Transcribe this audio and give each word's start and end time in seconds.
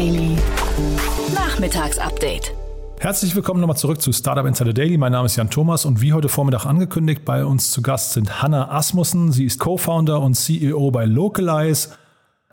Daily. 0.00 0.34
Nachmittagsupdate. 1.34 2.54
Herzlich 3.00 3.36
willkommen 3.36 3.60
nochmal 3.60 3.76
zurück 3.76 4.00
zu 4.00 4.12
Startup 4.12 4.46
Insider 4.46 4.72
Daily. 4.72 4.96
Mein 4.96 5.12
Name 5.12 5.26
ist 5.26 5.36
Jan 5.36 5.50
Thomas 5.50 5.84
und 5.84 6.00
wie 6.00 6.14
heute 6.14 6.30
Vormittag 6.30 6.64
angekündigt, 6.64 7.26
bei 7.26 7.44
uns 7.44 7.70
zu 7.70 7.82
Gast 7.82 8.14
sind 8.14 8.40
Hanna 8.40 8.70
Asmussen. 8.70 9.30
Sie 9.30 9.44
ist 9.44 9.60
Co-Founder 9.60 10.22
und 10.22 10.36
CEO 10.36 10.90
bei 10.90 11.04
Localize. 11.04 11.90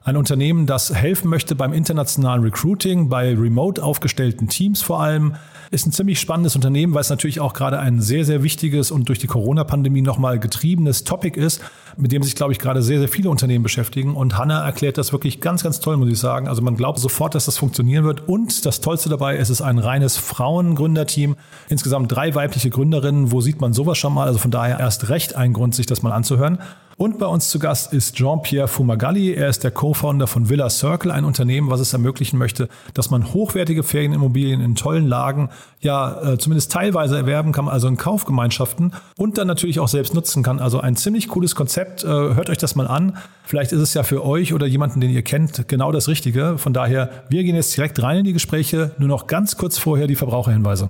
Ein 0.07 0.15
Unternehmen, 0.15 0.67
das 0.67 0.93
helfen 0.93 1.29
möchte 1.29 1.53
beim 1.53 1.73
internationalen 1.73 2.41
Recruiting, 2.41 3.09
bei 3.09 3.35
remote 3.35 3.83
aufgestellten 3.83 4.47
Teams 4.47 4.81
vor 4.81 5.01
allem. 5.01 5.35
Ist 5.69 5.85
ein 5.85 5.91
ziemlich 5.91 6.21
spannendes 6.21 6.55
Unternehmen, 6.55 6.93
weil 6.93 7.01
es 7.01 7.09
natürlich 7.09 7.41
auch 7.41 7.54
gerade 7.54 7.77
ein 7.79 7.99
sehr, 7.99 8.23
sehr 8.23 8.41
wichtiges 8.41 8.89
und 8.89 9.09
durch 9.09 9.19
die 9.19 9.27
Corona-Pandemie 9.27 10.01
nochmal 10.01 10.39
getriebenes 10.39 11.04
Topic 11.04 11.37
ist, 11.37 11.61
mit 11.97 12.13
dem 12.13 12.23
sich, 12.23 12.35
glaube 12.35 12.54
ich, 12.54 12.59
gerade 12.59 12.82
sehr, 12.83 12.99
sehr 12.99 13.09
viele 13.09 13.29
Unternehmen 13.29 13.63
beschäftigen. 13.63 14.15
Und 14.15 14.37
Hanna 14.37 14.63
erklärt 14.65 14.97
das 14.97 15.11
wirklich 15.11 15.41
ganz, 15.41 15.61
ganz 15.61 15.82
toll, 15.82 15.97
muss 15.97 16.07
ich 16.07 16.19
sagen. 16.19 16.47
Also 16.47 16.61
man 16.61 16.77
glaubt 16.77 16.99
sofort, 16.99 17.35
dass 17.35 17.43
das 17.43 17.57
funktionieren 17.57 18.05
wird. 18.05 18.29
Und 18.29 18.65
das 18.65 18.79
Tollste 18.79 19.10
dabei 19.10 19.35
ist, 19.35 19.49
es 19.49 19.60
ist 19.60 19.61
ein 19.61 19.77
reines 19.77 20.15
Frauengründerteam. 20.15 21.35
Insgesamt 21.68 22.13
drei 22.13 22.33
weibliche 22.33 22.69
Gründerinnen. 22.69 23.33
Wo 23.33 23.41
sieht 23.41 23.60
man 23.60 23.74
sowas 23.74 23.97
schon 23.97 24.13
mal? 24.13 24.25
Also 24.25 24.39
von 24.39 24.51
daher 24.51 24.79
erst 24.79 25.10
recht 25.10 25.35
ein 25.35 25.51
Grund, 25.51 25.75
sich 25.75 25.85
das 25.85 26.01
mal 26.01 26.13
anzuhören. 26.13 26.60
Und 27.00 27.19
bei 27.19 27.28
uns 27.28 27.51
zu 27.51 27.60
Gast 27.60 27.93
ist 27.93 28.15
Jean-Pierre 28.15 28.68
Fumagalli. 28.68 29.36
Er 29.36 29.50
ist 29.50 29.64
der 29.64 29.69
Co-Founder 29.69 30.25
von 30.25 30.50
Villa 30.50 30.68
Circle, 30.68 31.11
ein 31.11 31.25
Unternehmen, 31.25 31.69
was 31.69 31.79
es 31.79 31.93
ermöglichen 31.93 32.39
möchte, 32.39 32.69
dass 32.95 33.11
man 33.11 33.36
hochwertige 33.36 33.83
Ferienimmobilien 33.83 34.61
in 34.61 34.73
tollen 34.73 35.05
Lagen 35.05 35.50
ja 35.80 36.33
äh, 36.33 36.38
zumindest 36.39 36.72
teilweise 36.72 37.16
erwerben 37.16 37.52
kann, 37.52 37.67
also 37.67 37.88
in 37.88 37.97
Kaufgemeinschaften 37.97 38.94
und 39.16 39.38
dann 39.38 39.45
natürlich 39.45 39.80
auch 39.80 39.88
selbst 39.88 40.16
nutzen 40.16 40.41
kann. 40.41 40.58
Also 40.58 40.80
ein 40.80 40.95
ziemlich 40.95 41.27
cooles 41.27 41.53
Konzept. 41.53 42.03
Äh, 42.03 42.08
hört 42.08 42.49
euch 42.49 42.58
das 42.58 42.75
mal 42.75 42.88
an. 42.88 43.17
Vielleicht 43.45 43.73
ist 43.73 43.81
es 43.81 43.93
ja 43.93 44.02
für 44.02 44.25
euch 44.25 44.55
oder 44.55 44.66
jemanden, 44.66 44.99
den 44.99 45.11
ihr 45.11 45.21
kennt, 45.21 45.67
genau 45.67 45.91
das 45.91 46.08
Richtige. 46.08 46.58
Von 46.58 46.73
daher, 46.73 47.25
wir 47.30 47.43
gehen 47.43 47.55
jetzt 47.55 47.77
direkt 47.77 48.02
rein 48.02 48.17
in 48.17 48.23
die 48.23 48.33
Gespräche. 48.33 48.95
Nur 48.97 49.08
noch 49.08 49.27
ganz 49.27 49.55
kurz 49.55 49.77
vorher 49.77 50.08
die 50.08 50.16
Verbraucherhinweise. 50.16 50.89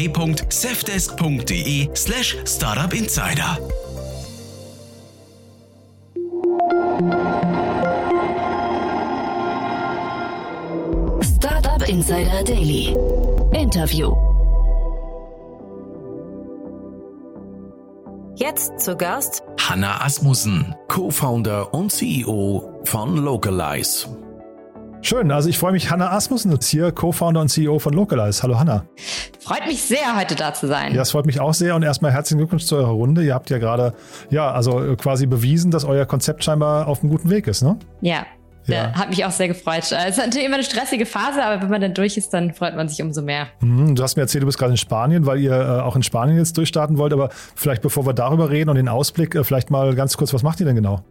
www.safdesk.de 0.01 1.89
slash 1.93 2.35
startupinsider. 2.45 3.57
Startup 11.21 11.87
Insider 11.87 12.43
Daily. 12.43 12.95
Interview. 13.53 14.15
Jetzt 18.35 18.79
zu 18.79 18.95
Gast 18.95 19.43
Hanna 19.59 20.03
Asmussen, 20.03 20.75
Co-Founder 20.87 21.73
und 21.73 21.91
CEO 21.91 22.81
von 22.85 23.17
Localize. 23.17 24.07
Schön, 25.03 25.31
also 25.31 25.49
ich 25.49 25.57
freue 25.57 25.71
mich, 25.71 25.89
Hanna 25.89 26.11
Asmussen 26.11 26.51
ist 26.51 26.69
hier, 26.69 26.91
Co-Founder 26.91 27.41
und 27.41 27.49
CEO 27.49 27.79
von 27.79 27.93
Localize. 27.93 28.43
Hallo 28.43 28.59
Hanna. 28.59 28.85
Freut 29.39 29.65
mich 29.65 29.81
sehr, 29.81 30.15
heute 30.15 30.35
da 30.35 30.53
zu 30.53 30.67
sein. 30.67 30.93
Ja, 30.93 31.01
es 31.01 31.11
freut 31.11 31.25
mich 31.25 31.39
auch 31.39 31.55
sehr 31.55 31.75
und 31.75 31.81
erstmal 31.81 32.11
herzlichen 32.11 32.37
Glückwunsch 32.37 32.65
zu 32.65 32.75
eurer 32.75 32.91
Runde. 32.91 33.23
Ihr 33.23 33.33
habt 33.33 33.49
ja 33.49 33.57
gerade, 33.57 33.93
ja, 34.29 34.51
also 34.51 34.95
quasi 34.97 35.25
bewiesen, 35.25 35.71
dass 35.71 35.85
euer 35.85 36.05
Konzept 36.05 36.43
scheinbar 36.43 36.87
auf 36.87 37.01
einem 37.01 37.09
guten 37.09 37.31
Weg 37.31 37.47
ist, 37.47 37.63
ne? 37.63 37.79
Ja, 38.01 38.27
ja. 38.67 38.93
hat 38.93 39.09
mich 39.09 39.25
auch 39.25 39.31
sehr 39.31 39.47
gefreut. 39.47 39.79
Es 39.79 39.91
ist 39.91 40.17
natürlich 40.17 40.45
immer 40.45 40.55
eine 40.55 40.63
stressige 40.63 41.07
Phase, 41.07 41.43
aber 41.43 41.61
wenn 41.63 41.69
man 41.69 41.81
dann 41.81 41.95
durch 41.95 42.15
ist, 42.15 42.33
dann 42.33 42.53
freut 42.53 42.75
man 42.75 42.87
sich 42.87 43.01
umso 43.01 43.23
mehr. 43.23 43.47
Mhm, 43.61 43.95
du 43.95 44.03
hast 44.03 44.15
mir 44.17 44.21
erzählt, 44.21 44.43
du 44.43 44.45
bist 44.45 44.59
gerade 44.59 44.71
in 44.71 44.77
Spanien, 44.77 45.25
weil 45.25 45.39
ihr 45.39 45.53
äh, 45.53 45.81
auch 45.81 45.95
in 45.95 46.03
Spanien 46.03 46.37
jetzt 46.37 46.57
durchstarten 46.57 46.99
wollt. 46.99 47.11
Aber 47.11 47.29
vielleicht 47.55 47.81
bevor 47.81 48.05
wir 48.05 48.13
darüber 48.13 48.51
reden 48.51 48.69
und 48.69 48.75
den 48.75 48.87
Ausblick, 48.87 49.33
äh, 49.33 49.43
vielleicht 49.43 49.71
mal 49.71 49.95
ganz 49.95 50.15
kurz, 50.15 50.33
was 50.33 50.43
macht 50.43 50.59
ihr 50.59 50.67
denn 50.67 50.75
genau? 50.75 51.03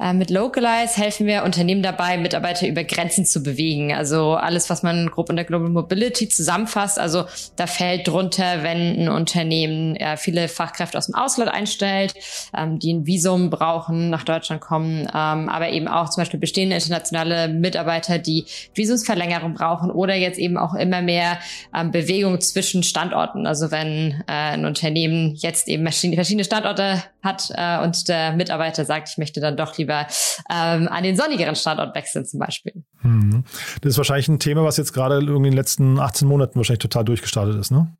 Äh, 0.00 0.14
mit 0.14 0.30
Localize 0.30 0.96
helfen 0.96 1.26
wir 1.26 1.44
Unternehmen 1.44 1.82
dabei, 1.82 2.16
Mitarbeiter 2.16 2.66
über 2.66 2.84
Grenzen 2.84 3.26
zu 3.26 3.42
bewegen. 3.42 3.92
Also 3.92 4.34
alles, 4.34 4.70
was 4.70 4.82
man 4.82 5.10
grob 5.10 5.28
unter 5.28 5.44
Global 5.44 5.68
Mobility 5.68 6.28
zusammenfasst. 6.28 6.98
Also 6.98 7.26
da 7.56 7.66
fällt 7.66 8.08
drunter, 8.08 8.62
wenn 8.62 9.02
ein 9.02 9.08
Unternehmen 9.10 9.96
äh, 9.96 10.16
viele 10.16 10.48
Fachkräfte 10.48 10.96
aus 10.96 11.06
dem 11.06 11.14
Ausland 11.14 11.52
einstellt, 11.52 12.14
ähm, 12.56 12.78
die 12.78 12.94
ein 12.94 13.06
Visum 13.06 13.50
brauchen, 13.50 14.08
nach 14.08 14.24
Deutschland 14.24 14.62
kommen, 14.62 15.02
ähm, 15.02 15.48
aber 15.48 15.68
eben 15.68 15.86
auch 15.86 16.08
zum 16.08 16.22
Beispiel 16.22 16.40
bestehende 16.40 16.76
internationale 16.76 17.48
Mitarbeiter, 17.48 18.18
die 18.18 18.46
Visumsverlängerung 18.74 19.54
brauchen 19.54 19.90
oder 19.90 20.14
jetzt 20.14 20.38
eben 20.38 20.56
auch 20.56 20.74
immer 20.74 21.02
mehr 21.02 21.38
ähm, 21.76 21.90
Bewegung 21.90 22.40
zwischen 22.40 22.82
Standorten. 22.82 23.46
Also 23.46 23.70
wenn 23.70 24.22
äh, 24.26 24.54
ein 24.54 24.64
Unternehmen 24.64 25.34
jetzt 25.36 25.68
eben 25.68 25.86
verschiedene 25.86 26.44
Standorte 26.44 27.02
hat 27.22 27.52
äh, 27.54 27.82
und 27.82 28.08
der 28.08 28.32
Mitarbeiter 28.32 28.86
sagt, 28.86 29.10
ich 29.10 29.18
möchte 29.18 29.40
dann 29.40 29.56
doch 29.58 29.76
lieber 29.76 29.89
ähm, 29.90 30.88
an 30.88 31.02
den 31.02 31.16
sonnigeren 31.16 31.56
Standort 31.56 31.94
wechseln 31.94 32.24
zum 32.24 32.40
Beispiel. 32.40 32.72
Mhm. 33.02 33.44
Das 33.80 33.92
ist 33.92 33.98
wahrscheinlich 33.98 34.28
ein 34.28 34.38
Thema, 34.38 34.64
was 34.64 34.76
jetzt 34.76 34.92
gerade 34.92 35.16
irgendwie 35.16 35.36
in 35.36 35.42
den 35.44 35.52
letzten 35.54 35.98
18 35.98 36.26
Monaten 36.26 36.56
wahrscheinlich 36.56 36.80
total 36.80 37.04
durchgestartet 37.04 37.56
ist, 37.56 37.70
ne? 37.70 37.96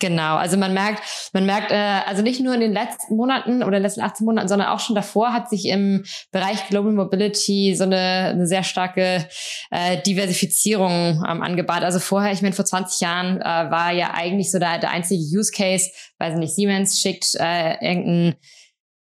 Genau, 0.00 0.36
also 0.36 0.56
man 0.56 0.74
merkt, 0.74 1.02
man 1.32 1.44
merkt, 1.44 1.72
äh, 1.72 2.00
also 2.06 2.22
nicht 2.22 2.40
nur 2.40 2.54
in 2.54 2.60
den 2.60 2.72
letzten 2.72 3.16
Monaten 3.16 3.64
oder 3.64 3.80
letzten 3.80 4.00
18 4.00 4.24
Monaten, 4.24 4.46
sondern 4.46 4.68
auch 4.68 4.78
schon 4.78 4.94
davor 4.94 5.32
hat 5.32 5.50
sich 5.50 5.66
im 5.66 6.04
Bereich 6.30 6.68
Global 6.68 6.92
Mobility 6.92 7.74
so 7.76 7.82
eine, 7.82 8.30
eine 8.30 8.46
sehr 8.46 8.62
starke 8.62 9.26
äh, 9.72 10.00
Diversifizierung 10.02 11.24
ähm, 11.28 11.42
angebahnt. 11.42 11.82
Also 11.82 11.98
vorher, 11.98 12.32
ich 12.32 12.42
meine, 12.42 12.54
vor 12.54 12.64
20 12.64 13.00
Jahren 13.00 13.40
äh, 13.40 13.44
war 13.44 13.90
ja 13.90 14.14
eigentlich 14.14 14.52
so 14.52 14.60
der, 14.60 14.78
der 14.78 14.90
einzige 14.90 15.20
Use 15.20 15.50
Case, 15.50 15.90
weiß 16.18 16.36
nicht, 16.36 16.54
Siemens 16.54 17.00
schickt 17.00 17.34
äh, 17.34 17.72
irgendein 17.84 18.36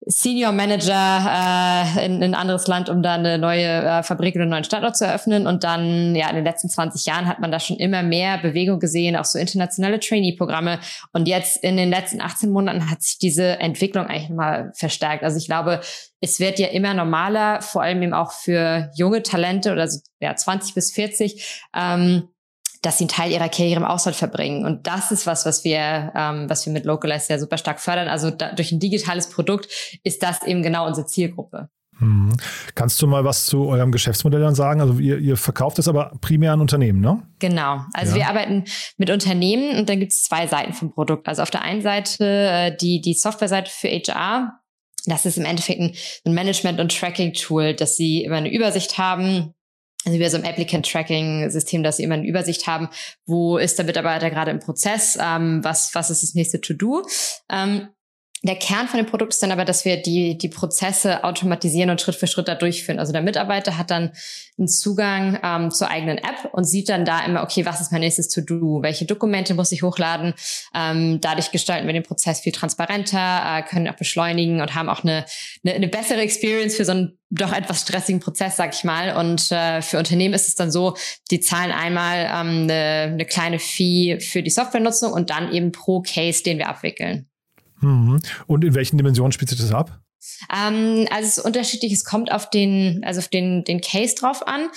Senior 0.06 0.52
Manager 0.52 1.94
äh, 1.96 2.04
in, 2.04 2.16
in 2.16 2.22
ein 2.22 2.34
anderes 2.34 2.66
Land, 2.66 2.88
um 2.88 3.02
da 3.02 3.14
eine 3.14 3.38
neue 3.38 3.64
äh, 3.64 4.02
Fabrik 4.02 4.34
oder 4.34 4.42
einen 4.42 4.50
neuen 4.50 4.64
Standort 4.64 4.96
zu 4.96 5.06
eröffnen. 5.06 5.46
Und 5.46 5.64
dann, 5.64 6.14
ja, 6.14 6.28
in 6.28 6.36
den 6.36 6.44
letzten 6.44 6.68
20 6.68 7.06
Jahren 7.06 7.26
hat 7.26 7.40
man 7.40 7.50
da 7.50 7.58
schon 7.58 7.78
immer 7.78 8.02
mehr 8.02 8.38
Bewegung 8.38 8.80
gesehen, 8.80 9.16
auch 9.16 9.24
so 9.24 9.38
internationale 9.38 10.00
Trainee-Programme. 10.00 10.78
Und 11.12 11.26
jetzt 11.26 11.62
in 11.64 11.76
den 11.76 11.88
letzten 11.88 12.20
18 12.20 12.50
Monaten 12.50 12.90
hat 12.90 13.02
sich 13.02 13.18
diese 13.18 13.58
Entwicklung 13.60 14.06
eigentlich 14.06 14.30
mal 14.30 14.72
verstärkt. 14.74 15.24
Also 15.24 15.38
ich 15.38 15.46
glaube, 15.46 15.80
es 16.20 16.38
wird 16.38 16.58
ja 16.58 16.68
immer 16.68 16.92
normaler, 16.92 17.62
vor 17.62 17.82
allem 17.82 18.02
eben 18.02 18.14
auch 18.14 18.32
für 18.32 18.90
junge 18.96 19.22
Talente 19.22 19.72
oder 19.72 19.88
so, 19.88 20.00
ja, 20.20 20.36
20 20.36 20.74
bis 20.74 20.92
40, 20.92 21.62
ähm, 21.74 22.28
dass 22.84 22.98
sie 22.98 23.04
einen 23.04 23.08
Teil 23.08 23.32
ihrer 23.32 23.48
Karriere 23.48 23.80
im 23.80 23.86
Ausland 23.86 24.16
verbringen. 24.16 24.64
Und 24.64 24.86
das 24.86 25.10
ist 25.10 25.26
was, 25.26 25.46
was 25.46 25.64
wir, 25.64 26.12
ähm, 26.14 26.48
was 26.48 26.66
wir 26.66 26.72
mit 26.72 26.84
Localize 26.84 27.32
ja 27.32 27.38
super 27.38 27.56
stark 27.56 27.80
fördern. 27.80 28.08
Also 28.08 28.30
da, 28.30 28.52
durch 28.52 28.72
ein 28.72 28.80
digitales 28.80 29.30
Produkt 29.30 29.68
ist 30.02 30.22
das 30.22 30.42
eben 30.44 30.62
genau 30.62 30.86
unsere 30.86 31.06
Zielgruppe. 31.06 31.68
Mhm. 31.98 32.32
Kannst 32.74 33.00
du 33.00 33.06
mal 33.06 33.24
was 33.24 33.46
zu 33.46 33.66
eurem 33.66 33.92
Geschäftsmodell 33.92 34.40
dann 34.40 34.54
sagen? 34.54 34.80
Also 34.80 34.98
ihr, 34.98 35.18
ihr 35.18 35.36
verkauft 35.36 35.78
es 35.78 35.88
aber 35.88 36.12
primär 36.20 36.52
an 36.52 36.60
Unternehmen, 36.60 37.00
ne? 37.00 37.22
Genau. 37.38 37.80
Also 37.92 38.12
ja. 38.12 38.16
wir 38.16 38.28
arbeiten 38.28 38.64
mit 38.96 39.10
Unternehmen 39.10 39.78
und 39.78 39.88
dann 39.88 40.00
gibt 40.00 40.12
es 40.12 40.24
zwei 40.24 40.46
Seiten 40.46 40.72
vom 40.72 40.92
Produkt. 40.92 41.28
Also 41.28 41.42
auf 41.42 41.50
der 41.50 41.62
einen 41.62 41.82
Seite 41.82 42.24
äh, 42.24 42.76
die, 42.76 43.00
die 43.00 43.14
Softwareseite 43.14 43.70
für 43.70 43.88
HR. 43.88 44.60
Das 45.06 45.26
ist 45.26 45.38
im 45.38 45.44
Endeffekt 45.44 45.80
ein, 45.80 45.94
ein 46.24 46.34
Management- 46.34 46.80
und 46.80 46.96
Tracking-Tool, 46.98 47.74
dass 47.74 47.96
sie 47.96 48.24
immer 48.24 48.36
eine 48.36 48.52
Übersicht 48.52 48.98
haben, 48.98 49.53
also 50.04 50.18
wie 50.18 50.28
so 50.28 50.36
ein 50.36 50.44
Applicant-Tracking-System, 50.44 51.82
dass 51.82 51.96
sie 51.96 52.02
immer 52.02 52.14
eine 52.14 52.26
Übersicht 52.26 52.66
haben, 52.66 52.88
wo 53.26 53.56
ist 53.56 53.78
der 53.78 53.86
Mitarbeiter 53.86 54.30
gerade 54.30 54.50
im 54.50 54.60
Prozess, 54.60 55.18
ähm, 55.20 55.62
was, 55.62 55.94
was 55.94 56.10
ist 56.10 56.22
das 56.22 56.34
nächste 56.34 56.60
To-Do. 56.60 57.06
Ähm, 57.50 57.88
der 58.48 58.56
Kern 58.56 58.88
von 58.88 58.98
dem 58.98 59.06
Produkt 59.06 59.32
ist 59.32 59.42
dann 59.42 59.52
aber, 59.52 59.64
dass 59.64 59.86
wir 59.86 60.02
die, 60.02 60.36
die 60.36 60.50
Prozesse 60.50 61.24
automatisieren 61.24 61.88
und 61.88 62.00
Schritt 62.00 62.16
für 62.16 62.26
Schritt 62.26 62.46
da 62.46 62.54
durchführen. 62.54 62.98
Also 62.98 63.10
der 63.10 63.22
Mitarbeiter 63.22 63.78
hat 63.78 63.90
dann 63.90 64.12
einen 64.58 64.68
Zugang 64.68 65.38
ähm, 65.42 65.70
zur 65.70 65.88
eigenen 65.88 66.18
App 66.18 66.52
und 66.52 66.64
sieht 66.64 66.90
dann 66.90 67.06
da 67.06 67.24
immer, 67.24 67.42
okay, 67.42 67.64
was 67.64 67.80
ist 67.80 67.90
mein 67.90 68.02
nächstes 68.02 68.28
To-Do? 68.28 68.82
Welche 68.82 69.06
Dokumente 69.06 69.54
muss 69.54 69.72
ich 69.72 69.82
hochladen? 69.82 70.34
Ähm, 70.74 71.20
dadurch 71.22 71.52
gestalten 71.52 71.86
wir 71.86 71.94
den 71.94 72.02
Prozess 72.02 72.40
viel 72.40 72.52
transparenter, 72.52 73.42
äh, 73.46 73.62
können 73.62 73.88
auch 73.88 73.96
beschleunigen 73.96 74.60
und 74.60 74.74
haben 74.74 74.90
auch 74.90 75.04
eine, 75.04 75.24
eine, 75.64 75.76
eine 75.76 75.88
bessere 75.88 76.20
Experience 76.20 76.76
für 76.76 76.84
so 76.84 76.92
einen 76.92 77.18
doch 77.30 77.52
etwas 77.52 77.80
stressigen 77.80 78.20
Prozess, 78.20 78.56
sag 78.56 78.74
ich 78.74 78.84
mal. 78.84 79.16
Und 79.16 79.50
äh, 79.52 79.80
für 79.80 79.96
Unternehmen 79.96 80.34
ist 80.34 80.48
es 80.48 80.54
dann 80.54 80.70
so, 80.70 80.96
die 81.30 81.40
zahlen 81.40 81.72
einmal 81.72 82.26
ähm, 82.26 82.64
eine, 82.64 83.12
eine 83.12 83.24
kleine 83.24 83.58
Fee 83.58 84.20
für 84.20 84.42
die 84.42 84.50
Softwarenutzung 84.50 85.12
und 85.12 85.30
dann 85.30 85.50
eben 85.50 85.72
pro 85.72 86.02
Case, 86.02 86.42
den 86.42 86.58
wir 86.58 86.68
abwickeln. 86.68 87.26
Mhm. 87.84 88.20
Und 88.46 88.64
in 88.64 88.74
welchen 88.74 88.96
Dimensionen 88.98 89.32
spielt 89.32 89.50
sich 89.50 89.58
das 89.58 89.72
ab? 89.72 90.00
Ähm, 90.52 91.06
also 91.10 91.28
es 91.28 91.38
ist 91.38 91.44
unterschiedlich, 91.44 91.92
es 91.92 92.04
kommt 92.04 92.32
auf 92.32 92.50
den, 92.50 93.02
also 93.04 93.20
auf 93.20 93.28
den, 93.28 93.64
den 93.64 93.80
Case 93.80 94.14
drauf 94.14 94.46
an. 94.46 94.68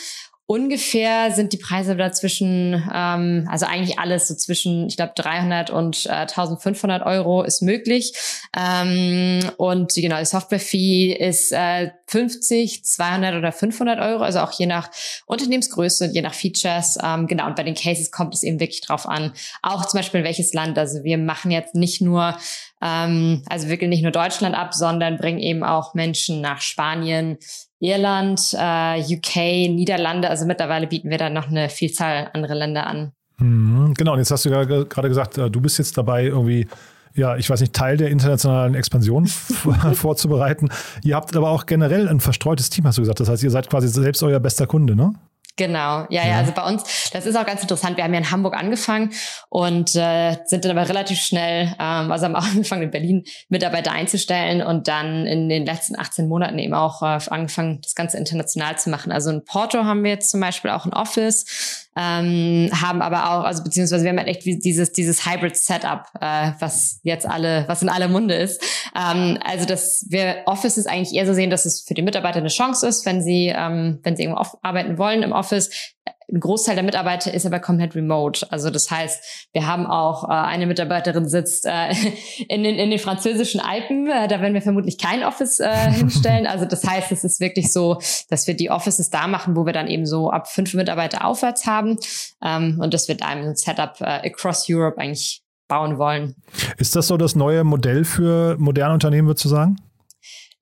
Ungefähr 0.49 1.33
sind 1.33 1.51
die 1.51 1.57
Preise 1.57 1.97
dazwischen, 1.97 2.89
ähm, 2.93 3.45
also 3.51 3.65
eigentlich 3.65 3.99
alles 3.99 4.29
so 4.29 4.35
zwischen, 4.35 4.87
ich 4.87 4.95
glaube, 4.95 5.11
300 5.17 5.69
und 5.71 6.05
äh, 6.05 6.09
1500 6.09 7.05
Euro 7.05 7.43
ist 7.43 7.61
möglich. 7.61 8.13
Ähm, 8.57 9.41
und 9.57 9.93
genau, 9.93 10.17
die 10.19 10.25
Software-Fee 10.25 11.11
ist 11.11 11.51
äh, 11.51 11.91
50, 12.07 12.85
200 12.85 13.35
oder 13.35 13.51
500 13.51 13.99
Euro, 13.99 14.23
also 14.23 14.39
auch 14.39 14.53
je 14.53 14.67
nach 14.67 14.89
Unternehmensgröße 15.25 16.05
und 16.05 16.13
je 16.13 16.21
nach 16.21 16.33
Features. 16.33 16.97
Ähm, 17.03 17.27
genau, 17.27 17.47
und 17.47 17.57
bei 17.57 17.63
den 17.63 17.75
Cases 17.75 18.09
kommt 18.09 18.33
es 18.33 18.43
eben 18.43 18.61
wirklich 18.61 18.79
drauf 18.79 19.05
an. 19.05 19.33
Auch 19.61 19.85
zum 19.85 19.97
Beispiel 19.97 20.23
welches 20.23 20.53
Land. 20.53 20.77
Also 20.77 21.03
wir 21.03 21.17
machen 21.17 21.51
jetzt 21.51 21.75
nicht 21.75 21.99
nur 21.99 22.37
ähm, 22.81 23.43
also 23.49 23.69
wickeln 23.69 23.89
nicht 23.89 24.03
nur 24.03 24.11
Deutschland 24.11 24.55
ab, 24.55 24.73
sondern 24.73 25.17
bringen 25.17 25.39
eben 25.39 25.63
auch 25.63 25.93
Menschen 25.93 26.41
nach 26.41 26.61
Spanien, 26.61 27.37
Irland, 27.79 28.55
äh, 28.57 29.01
UK, 29.01 29.69
Niederlande. 29.69 30.29
Also 30.29 30.45
mittlerweile 30.45 30.87
bieten 30.87 31.09
wir 31.09 31.17
dann 31.17 31.33
noch 31.33 31.49
eine 31.49 31.69
Vielzahl 31.69 32.29
andere 32.33 32.55
Länder 32.55 32.87
an. 32.87 33.11
Mhm, 33.39 33.93
genau, 33.93 34.13
und 34.13 34.19
jetzt 34.19 34.31
hast 34.31 34.45
du 34.45 34.49
ja 34.49 34.63
gerade 34.63 35.09
gesagt, 35.09 35.37
äh, 35.37 35.49
du 35.49 35.61
bist 35.61 35.77
jetzt 35.77 35.97
dabei, 35.97 36.25
irgendwie, 36.25 36.67
ja, 37.13 37.37
ich 37.37 37.49
weiß 37.49 37.61
nicht, 37.61 37.73
Teil 37.73 37.97
der 37.97 38.09
internationalen 38.09 38.73
Expansion 38.73 39.27
vorzubereiten. 39.93 40.69
Ihr 41.03 41.15
habt 41.15 41.35
aber 41.35 41.49
auch 41.49 41.65
generell 41.65 42.07
ein 42.07 42.19
verstreutes 42.19 42.69
Team, 42.69 42.85
hast 42.85 42.97
du 42.97 43.03
gesagt. 43.03 43.19
Das 43.19 43.29
heißt, 43.29 43.43
ihr 43.43 43.51
seid 43.51 43.69
quasi 43.69 43.87
selbst 43.87 44.23
euer 44.23 44.39
bester 44.39 44.65
Kunde, 44.65 44.95
ne? 44.95 45.13
Genau, 45.57 46.05
ja, 46.09 46.23
ja, 46.23 46.37
also 46.37 46.51
bei 46.51 46.63
uns, 46.63 47.09
das 47.11 47.25
ist 47.25 47.35
auch 47.35 47.45
ganz 47.45 47.63
interessant. 47.63 47.97
Wir 47.97 48.03
haben 48.03 48.13
ja 48.13 48.19
in 48.19 48.29
Hamburg 48.29 48.55
angefangen 48.55 49.11
und 49.49 49.95
äh, 49.95 50.37
sind 50.45 50.63
dann 50.63 50.77
aber 50.77 50.87
relativ 50.87 51.19
schnell, 51.19 51.73
ähm, 51.79 52.11
also 52.11 52.25
haben 52.25 52.35
auch 52.35 52.45
angefangen 52.51 52.83
in 52.83 52.91
Berlin 52.91 53.23
Mitarbeiter 53.49 53.91
einzustellen 53.91 54.61
und 54.61 54.87
dann 54.87 55.25
in 55.25 55.49
den 55.49 55.65
letzten 55.65 55.97
18 55.97 56.27
Monaten 56.27 56.59
eben 56.59 56.75
auch 56.75 57.01
äh, 57.01 57.17
angefangen, 57.31 57.79
das 57.81 57.95
Ganze 57.95 58.17
international 58.17 58.77
zu 58.77 58.91
machen. 58.91 59.11
Also 59.11 59.31
in 59.31 59.43
Porto 59.45 59.83
haben 59.83 60.03
wir 60.03 60.11
jetzt 60.11 60.29
zum 60.29 60.41
Beispiel 60.41 60.69
auch 60.69 60.85
ein 60.85 60.93
Office, 60.93 61.86
ähm, 61.97 62.69
haben 62.71 63.01
aber 63.01 63.31
auch, 63.31 63.43
also 63.43 63.63
beziehungsweise 63.63 64.03
wir 64.03 64.11
haben 64.11 64.19
halt 64.19 64.27
echt 64.27 64.45
dieses, 64.45 64.91
dieses 64.91 65.25
Hybrid-Setup, 65.25 66.03
äh, 66.21 66.51
was 66.59 66.99
jetzt 67.01 67.27
alle, 67.27 67.65
was 67.67 67.81
in 67.81 67.89
aller 67.89 68.07
Munde 68.07 68.35
ist. 68.35 68.61
Ähm, 68.95 69.39
also 69.43 69.65
dass 69.65 70.05
wir 70.09 70.43
Office 70.45 70.77
ist 70.77 70.87
eigentlich 70.87 71.15
eher 71.15 71.25
so 71.25 71.33
sehen, 71.33 71.49
dass 71.49 71.65
es 71.65 71.81
für 71.81 71.95
die 71.95 72.03
Mitarbeiter 72.03 72.37
eine 72.37 72.49
Chance 72.49 72.87
ist, 72.87 73.05
wenn 73.05 73.23
sie, 73.23 73.47
ähm, 73.55 73.99
wenn 74.03 74.15
sie 74.15 74.23
irgendwo 74.23 74.43
arbeiten 74.61 74.97
wollen 74.99 75.23
im 75.23 75.31
Office, 75.31 75.95
ein 76.31 76.39
Großteil 76.39 76.75
der 76.75 76.83
Mitarbeiter 76.83 77.33
ist 77.33 77.45
aber 77.45 77.59
komplett 77.59 77.95
remote. 77.95 78.45
Also 78.51 78.69
das 78.69 78.91
heißt, 78.91 79.49
wir 79.53 79.65
haben 79.65 79.85
auch 79.85 80.25
äh, 80.25 80.33
eine 80.33 80.67
Mitarbeiterin 80.67 81.27
sitzt 81.27 81.65
äh, 81.65 81.91
in, 82.49 82.63
den, 82.63 82.75
in 82.75 82.89
den 82.89 82.99
französischen 82.99 83.61
Alpen. 83.61 84.07
Äh, 84.07 84.27
da 84.27 84.41
werden 84.41 84.53
wir 84.53 84.61
vermutlich 84.61 84.97
kein 84.97 85.23
Office 85.23 85.59
äh, 85.59 85.91
hinstellen. 85.91 86.45
Also 86.45 86.65
das 86.65 86.83
heißt, 86.83 87.11
es 87.11 87.23
ist 87.23 87.39
wirklich 87.39 87.71
so, 87.71 87.99
dass 88.29 88.45
wir 88.47 88.55
die 88.55 88.69
Offices 88.69 89.09
da 89.09 89.27
machen, 89.27 89.55
wo 89.55 89.65
wir 89.65 89.73
dann 89.73 89.87
eben 89.87 90.05
so 90.05 90.29
ab 90.29 90.49
fünf 90.49 90.73
Mitarbeiter 90.73 91.25
aufwärts 91.25 91.65
haben 91.65 91.97
ähm, 92.43 92.79
und 92.81 92.93
dass 92.93 93.07
wir 93.07 93.15
da 93.15 93.27
ein 93.27 93.55
Setup 93.55 93.99
äh, 94.01 94.27
across 94.27 94.65
Europe 94.69 94.97
eigentlich 94.99 95.43
bauen 95.69 95.97
wollen. 95.97 96.35
Ist 96.77 96.95
das 96.95 97.07
so 97.07 97.17
das 97.17 97.35
neue 97.35 97.63
Modell 97.63 98.03
für 98.05 98.57
moderne 98.57 98.93
Unternehmen, 98.93 99.27
würdest 99.27 99.45
du 99.45 99.49
sagen? 99.49 99.77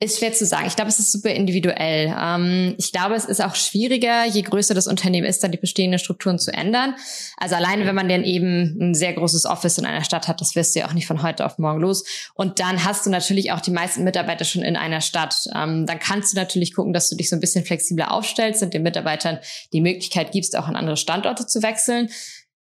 Ist 0.02 0.20
schwer 0.20 0.34
zu 0.34 0.46
sagen. 0.46 0.68
Ich 0.68 0.76
glaube, 0.76 0.90
es 0.90 1.00
ist 1.00 1.14
super 1.14 1.30
individuell. 1.30 2.14
Ähm, 2.20 2.76
ich 2.78 2.92
glaube, 2.92 3.16
es 3.16 3.24
ist 3.24 3.42
auch 3.42 3.56
schwieriger, 3.56 4.26
je 4.26 4.42
größer 4.42 4.74
das 4.74 4.88
Unternehmen 4.88 5.26
ist, 5.26 5.42
dann 5.42 5.54
die 5.54 5.58
bestehenden 5.58 6.00
Strukturen 6.00 6.38
zu 6.38 6.52
ändern. 6.52 6.96
Also 7.38 7.56
alleine, 7.56 7.86
wenn 7.86 7.96
man 7.96 8.10
denn 8.10 8.26
eben 8.26 8.78
ein 8.78 8.94
sehr 8.94 9.14
großes 9.14 9.46
Office 9.46 9.78
in 9.78 9.86
einer 9.86 10.04
Stadt 10.04 10.28
hat, 10.28 10.42
das 10.42 10.54
wirst 10.54 10.76
du 10.76 10.82
ja 10.82 10.88
auch 10.90 10.94
nicht 10.94 11.08
von 11.08 11.24
heute 11.24 11.46
auf 11.46 11.60
morgen 11.60 11.80
los. 11.80 12.04
Und 12.34 12.60
dann 12.60 12.84
hast 12.84 13.06
du 13.06 13.10
natürlich 13.10 13.54
auch 13.54 13.62
die 13.62 13.72
meisten 13.72 14.04
Mitarbeiter 14.04 14.44
schon 14.44 14.64
in 14.64 14.76
einer 14.76 15.00
Stadt. 15.00 15.48
Ähm, 15.56 15.86
dann 15.86 16.00
kannst 16.00 16.34
du 16.34 16.38
natürlich 16.38 16.74
gucken, 16.74 16.92
dass 16.92 17.08
du 17.08 17.16
dich 17.16 17.30
so 17.30 17.38
ein 17.38 17.40
bisschen 17.40 17.64
flexibler 17.64 18.12
aufstellst 18.12 18.62
und 18.64 18.74
den 18.74 18.84
Mitarbeitern 18.84 19.40
die 19.72 19.80
Möglichkeit 19.80 20.34
gibst, 20.34 20.58
auch 20.58 20.68
an 20.68 20.76
andere 20.76 20.98
Standorte 20.98 21.48
zu 21.48 21.64
wechseln. 21.64 22.10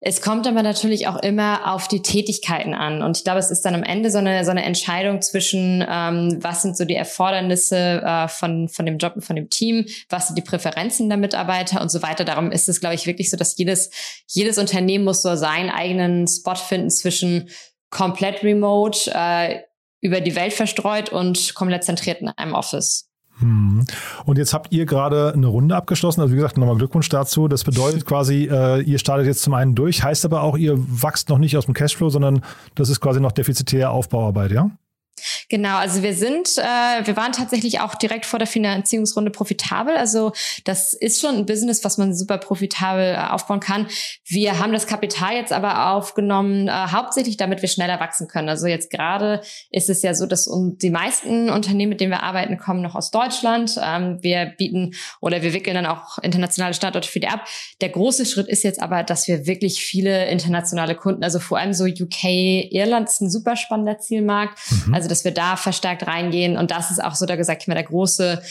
Es 0.02 0.22
kommt 0.22 0.46
aber 0.46 0.62
natürlich 0.62 1.08
auch 1.08 1.16
immer 1.16 1.74
auf 1.74 1.86
die 1.86 2.00
Tätigkeiten 2.00 2.72
an. 2.72 3.02
Und 3.02 3.18
ich 3.18 3.24
glaube, 3.24 3.38
es 3.38 3.50
ist 3.50 3.66
dann 3.66 3.74
am 3.74 3.82
Ende 3.82 4.10
so 4.10 4.16
eine, 4.16 4.46
so 4.46 4.50
eine 4.50 4.64
Entscheidung 4.64 5.20
zwischen, 5.20 5.84
ähm, 5.86 6.38
was 6.40 6.62
sind 6.62 6.74
so 6.74 6.86
die 6.86 6.94
Erfordernisse 6.94 8.00
äh, 8.02 8.26
von, 8.28 8.70
von 8.70 8.86
dem 8.86 8.96
Job 8.96 9.16
und 9.16 9.22
von 9.22 9.36
dem 9.36 9.50
Team, 9.50 9.84
was 10.08 10.28
sind 10.28 10.38
die 10.38 10.42
Präferenzen 10.42 11.10
der 11.10 11.18
Mitarbeiter 11.18 11.82
und 11.82 11.90
so 11.90 12.00
weiter. 12.00 12.24
Darum 12.24 12.50
ist 12.50 12.66
es, 12.70 12.80
glaube 12.80 12.94
ich, 12.94 13.06
wirklich 13.06 13.28
so, 13.28 13.36
dass 13.36 13.58
jedes, 13.58 13.90
jedes 14.26 14.56
Unternehmen 14.56 15.04
muss 15.04 15.20
so 15.20 15.36
seinen 15.36 15.68
eigenen 15.68 16.26
Spot 16.26 16.54
finden 16.54 16.88
zwischen 16.88 17.50
komplett 17.90 18.42
remote, 18.42 19.10
äh, 19.12 19.60
über 20.00 20.22
die 20.22 20.34
Welt 20.34 20.54
verstreut 20.54 21.10
und 21.10 21.54
komplett 21.54 21.84
zentriert 21.84 22.22
in 22.22 22.28
einem 22.28 22.54
Office. 22.54 23.09
Hm. 23.40 23.84
Und 24.24 24.38
jetzt 24.38 24.54
habt 24.54 24.72
ihr 24.72 24.86
gerade 24.86 25.32
eine 25.34 25.46
Runde 25.46 25.76
abgeschlossen. 25.76 26.20
Also 26.20 26.32
wie 26.32 26.36
gesagt, 26.36 26.58
nochmal 26.58 26.76
Glückwunsch 26.76 27.08
dazu. 27.08 27.48
Das 27.48 27.64
bedeutet 27.64 28.06
quasi, 28.06 28.48
äh, 28.50 28.80
ihr 28.82 28.98
startet 28.98 29.26
jetzt 29.26 29.42
zum 29.42 29.54
einen 29.54 29.74
durch, 29.74 30.02
heißt 30.02 30.24
aber 30.24 30.42
auch, 30.42 30.56
ihr 30.56 30.74
wachst 30.76 31.28
noch 31.28 31.38
nicht 31.38 31.56
aus 31.56 31.66
dem 31.66 31.74
Cashflow, 31.74 32.10
sondern 32.10 32.42
das 32.74 32.88
ist 32.88 33.00
quasi 33.00 33.20
noch 33.20 33.32
defizitär 33.32 33.90
Aufbauarbeit, 33.90 34.52
ja? 34.52 34.70
Genau, 35.48 35.76
also 35.76 36.02
wir 36.02 36.14
sind, 36.14 36.58
äh, 36.58 37.06
wir 37.06 37.16
waren 37.16 37.32
tatsächlich 37.32 37.80
auch 37.80 37.94
direkt 37.94 38.26
vor 38.26 38.38
der 38.38 38.48
Finanzierungsrunde 38.48 39.30
profitabel. 39.30 39.96
Also 39.96 40.32
das 40.64 40.94
ist 40.94 41.20
schon 41.20 41.36
ein 41.36 41.46
Business, 41.46 41.84
was 41.84 41.98
man 41.98 42.14
super 42.14 42.38
profitabel 42.38 43.14
äh, 43.14 43.30
aufbauen 43.30 43.60
kann. 43.60 43.86
Wir 44.26 44.58
haben 44.58 44.72
das 44.72 44.86
Kapital 44.86 45.34
jetzt 45.34 45.52
aber 45.52 45.92
aufgenommen, 45.92 46.68
äh, 46.68 46.70
hauptsächlich 46.70 47.36
damit 47.36 47.62
wir 47.62 47.68
schneller 47.68 48.00
wachsen 48.00 48.28
können. 48.28 48.48
Also 48.48 48.66
jetzt 48.66 48.90
gerade 48.90 49.42
ist 49.70 49.90
es 49.90 50.02
ja 50.02 50.14
so, 50.14 50.26
dass 50.26 50.48
die 50.50 50.90
meisten 50.90 51.50
Unternehmen, 51.50 51.90
mit 51.90 52.00
denen 52.00 52.12
wir 52.12 52.22
arbeiten, 52.22 52.58
kommen 52.58 52.82
noch 52.82 52.94
aus 52.94 53.10
Deutschland. 53.10 53.78
Ähm, 53.82 54.18
wir 54.22 54.46
bieten 54.56 54.94
oder 55.20 55.42
wir 55.42 55.52
wickeln 55.52 55.74
dann 55.74 55.86
auch 55.86 56.18
internationale 56.18 56.74
Standorte 56.74 57.08
für 57.08 57.20
die 57.20 57.28
ab. 57.28 57.46
Der 57.80 57.88
große 57.88 58.26
Schritt 58.26 58.48
ist 58.48 58.62
jetzt 58.62 58.80
aber, 58.80 59.02
dass 59.02 59.28
wir 59.28 59.46
wirklich 59.46 59.80
viele 59.80 60.28
internationale 60.28 60.94
Kunden, 60.94 61.24
also 61.24 61.38
vor 61.38 61.58
allem 61.58 61.72
so 61.72 61.84
UK, 61.84 62.24
Irland 62.70 63.08
ist 63.08 63.20
ein 63.20 63.30
super 63.30 63.56
spannender 63.56 63.98
Zielmarkt. 63.98 64.58
Mhm. 64.70 64.94
Also 64.94 65.08
dass 65.10 65.24
wir 65.24 65.32
da 65.32 65.56
verstärkt 65.56 66.06
reingehen. 66.06 66.56
Und 66.56 66.70
das 66.70 66.90
ist 66.90 67.02
auch 67.02 67.14
so, 67.14 67.26
da 67.26 67.36
gesagt, 67.36 67.66
immer 67.66 67.74
der 67.74 67.84
große 67.84 68.42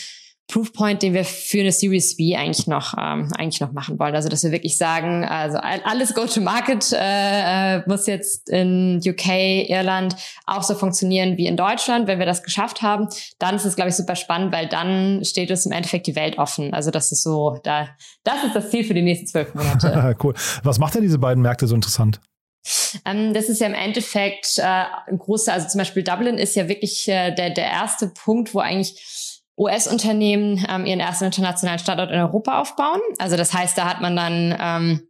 Proofpoint, 0.50 1.04
den 1.04 1.14
wir 1.14 1.26
für 1.26 1.60
eine 1.60 1.72
Series 1.72 2.18
B 2.18 2.36
eigentlich 2.36 2.66
noch 2.66 2.96
ähm, 2.98 3.32
eigentlich 3.38 3.62
noch 3.62 3.72
machen 3.72 4.00
wollen. 4.00 4.16
Also 4.16 4.30
dass 4.30 4.44
wir 4.44 4.52
wirklich 4.52 4.78
sagen, 4.78 5.24
also 5.24 5.60
alles 5.60 6.16
Go-to-Market 6.16 6.92
äh, 6.92 7.78
äh, 7.78 7.84
muss 7.86 8.08
jetzt 8.08 8.50
in 8.50 9.00
UK, 9.06 9.70
Irland 9.70 10.16
auch 10.48 10.64
so 10.64 10.74
funktionieren 10.74 11.38
wie 11.38 11.46
in 11.46 11.56
Deutschland. 11.56 12.08
Wenn 12.08 12.18
wir 12.18 12.26
das 12.26 12.42
geschafft 12.42 12.82
haben, 12.82 13.08
dann 13.38 13.56
ist 13.56 13.66
es 13.66 13.76
glaube 13.76 13.92
ich 13.92 13.96
super 13.96 14.16
spannend, 14.16 14.52
weil 14.52 14.68
dann 14.68 15.24
steht 15.24 15.52
uns 15.52 15.68
im 15.68 15.72
Endeffekt 15.72 16.08
die 16.08 16.16
Welt 16.16 16.40
offen. 16.40 16.74
Also 16.74 16.90
das 16.90 17.12
ist 17.12 17.22
so, 17.22 17.60
da 17.64 17.88
das 18.24 18.44
ist 18.44 18.56
das 18.56 18.72
Ziel 18.72 18.84
für 18.84 18.96
die 18.96 19.04
nächsten 19.04 19.28
zwölf 19.28 19.54
Monate. 19.54 20.18
cool. 20.24 20.34
Was 20.64 20.80
macht 20.80 20.96
denn 20.96 21.04
diese 21.04 21.20
beiden 21.20 21.44
Märkte 21.44 21.68
so 21.68 21.76
interessant? 21.76 22.20
Ähm, 23.06 23.34
das 23.34 23.50
ist 23.50 23.62
ja 23.62 23.68
im 23.68 23.74
Endeffekt 23.74 24.58
äh, 24.58 24.86
ein 25.08 25.18
großer, 25.18 25.54
also 25.54 25.68
zum 25.68 25.80
Beispiel 25.80 26.04
Dublin 26.04 26.38
ist 26.38 26.56
ja 26.56 26.68
wirklich 26.68 27.08
äh, 27.08 27.32
der, 27.34 27.50
der 27.52 27.66
erste 27.66 28.10
Punkt, 28.10 28.54
wo 28.54 28.60
eigentlich 28.60 29.40
US-Unternehmen 29.58 30.66
ähm, 30.70 30.86
ihren 30.86 31.02
ersten 31.02 31.26
internationalen 31.26 31.80
Standort 31.80 32.12
in 32.12 32.20
Europa 32.20 32.62
aufbauen. 32.62 33.02
Also 33.18 33.36
das 33.36 33.54
heißt, 33.54 33.78
da 33.78 33.90
hat 33.90 34.02
man 34.02 34.16
dann 34.16 34.58
ähm, 34.60 35.09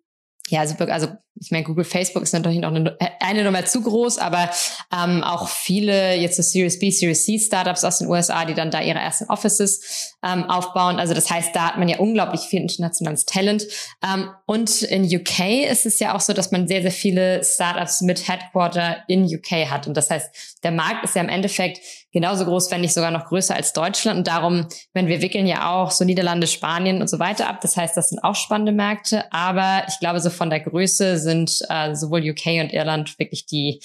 ja, 0.49 0.61
also, 0.61 0.75
also 0.85 1.07
ich 1.41 1.51
meine, 1.51 1.63
Google, 1.63 1.85
Facebook 1.85 2.23
ist 2.23 2.33
natürlich 2.33 2.59
noch 2.59 2.73
eine, 2.73 2.97
eine 3.19 3.43
Nummer 3.43 3.65
zu 3.65 3.81
groß, 3.81 4.17
aber 4.17 4.49
ähm, 4.93 5.23
auch 5.23 5.47
viele 5.47 6.15
jetzt 6.15 6.35
so 6.35 6.41
Series 6.41 6.79
B, 6.79 6.91
Series 6.91 7.25
C 7.25 7.39
Startups 7.39 7.83
aus 7.83 7.99
den 7.99 8.07
USA, 8.07 8.45
die 8.45 8.53
dann 8.53 8.71
da 8.71 8.81
ihre 8.81 8.99
ersten 8.99 9.25
Offices 9.25 10.15
ähm, 10.23 10.43
aufbauen. 10.45 10.99
Also 10.99 11.13
das 11.13 11.29
heißt, 11.29 11.55
da 11.55 11.67
hat 11.67 11.77
man 11.77 11.87
ja 11.87 11.99
unglaublich 11.99 12.41
viel 12.41 12.61
internationales 12.61 13.25
Talent. 13.25 13.67
Ähm, 14.03 14.29
und 14.45 14.81
in 14.81 15.05
UK 15.05 15.69
ist 15.69 15.85
es 15.85 15.99
ja 15.99 16.15
auch 16.15 16.21
so, 16.21 16.33
dass 16.33 16.51
man 16.51 16.67
sehr, 16.67 16.81
sehr 16.81 16.91
viele 16.91 17.43
Startups 17.43 18.01
mit 18.01 18.27
Headquarter 18.27 18.97
in 19.07 19.23
UK 19.23 19.69
hat. 19.69 19.87
Und 19.87 19.95
das 19.95 20.09
heißt, 20.09 20.59
der 20.63 20.71
Markt 20.71 21.05
ist 21.05 21.15
ja 21.15 21.21
im 21.21 21.29
Endeffekt 21.29 21.79
genauso 22.11 22.45
groß, 22.45 22.71
wenn 22.71 22.81
nicht 22.81 22.93
sogar 22.93 23.11
noch 23.11 23.25
größer 23.25 23.55
als 23.55 23.73
Deutschland. 23.73 24.17
Und 24.19 24.27
darum, 24.27 24.67
wenn 24.93 25.07
wir 25.07 25.21
wickeln 25.21 25.47
ja 25.47 25.71
auch 25.71 25.91
so 25.91 26.05
Niederlande, 26.05 26.47
Spanien 26.47 27.01
und 27.01 27.09
so 27.09 27.19
weiter 27.19 27.47
ab. 27.47 27.61
Das 27.61 27.77
heißt, 27.77 27.95
das 27.95 28.09
sind 28.09 28.23
auch 28.23 28.35
spannende 28.35 28.71
Märkte. 28.71 29.31
Aber 29.31 29.83
ich 29.87 29.99
glaube, 29.99 30.19
so 30.19 30.29
von 30.29 30.49
der 30.49 30.59
Größe 30.59 31.17
sind 31.17 31.59
äh, 31.69 31.95
sowohl 31.95 32.21
UK 32.21 32.61
und 32.61 32.73
Irland 32.73 33.17
wirklich 33.19 33.45
die 33.45 33.79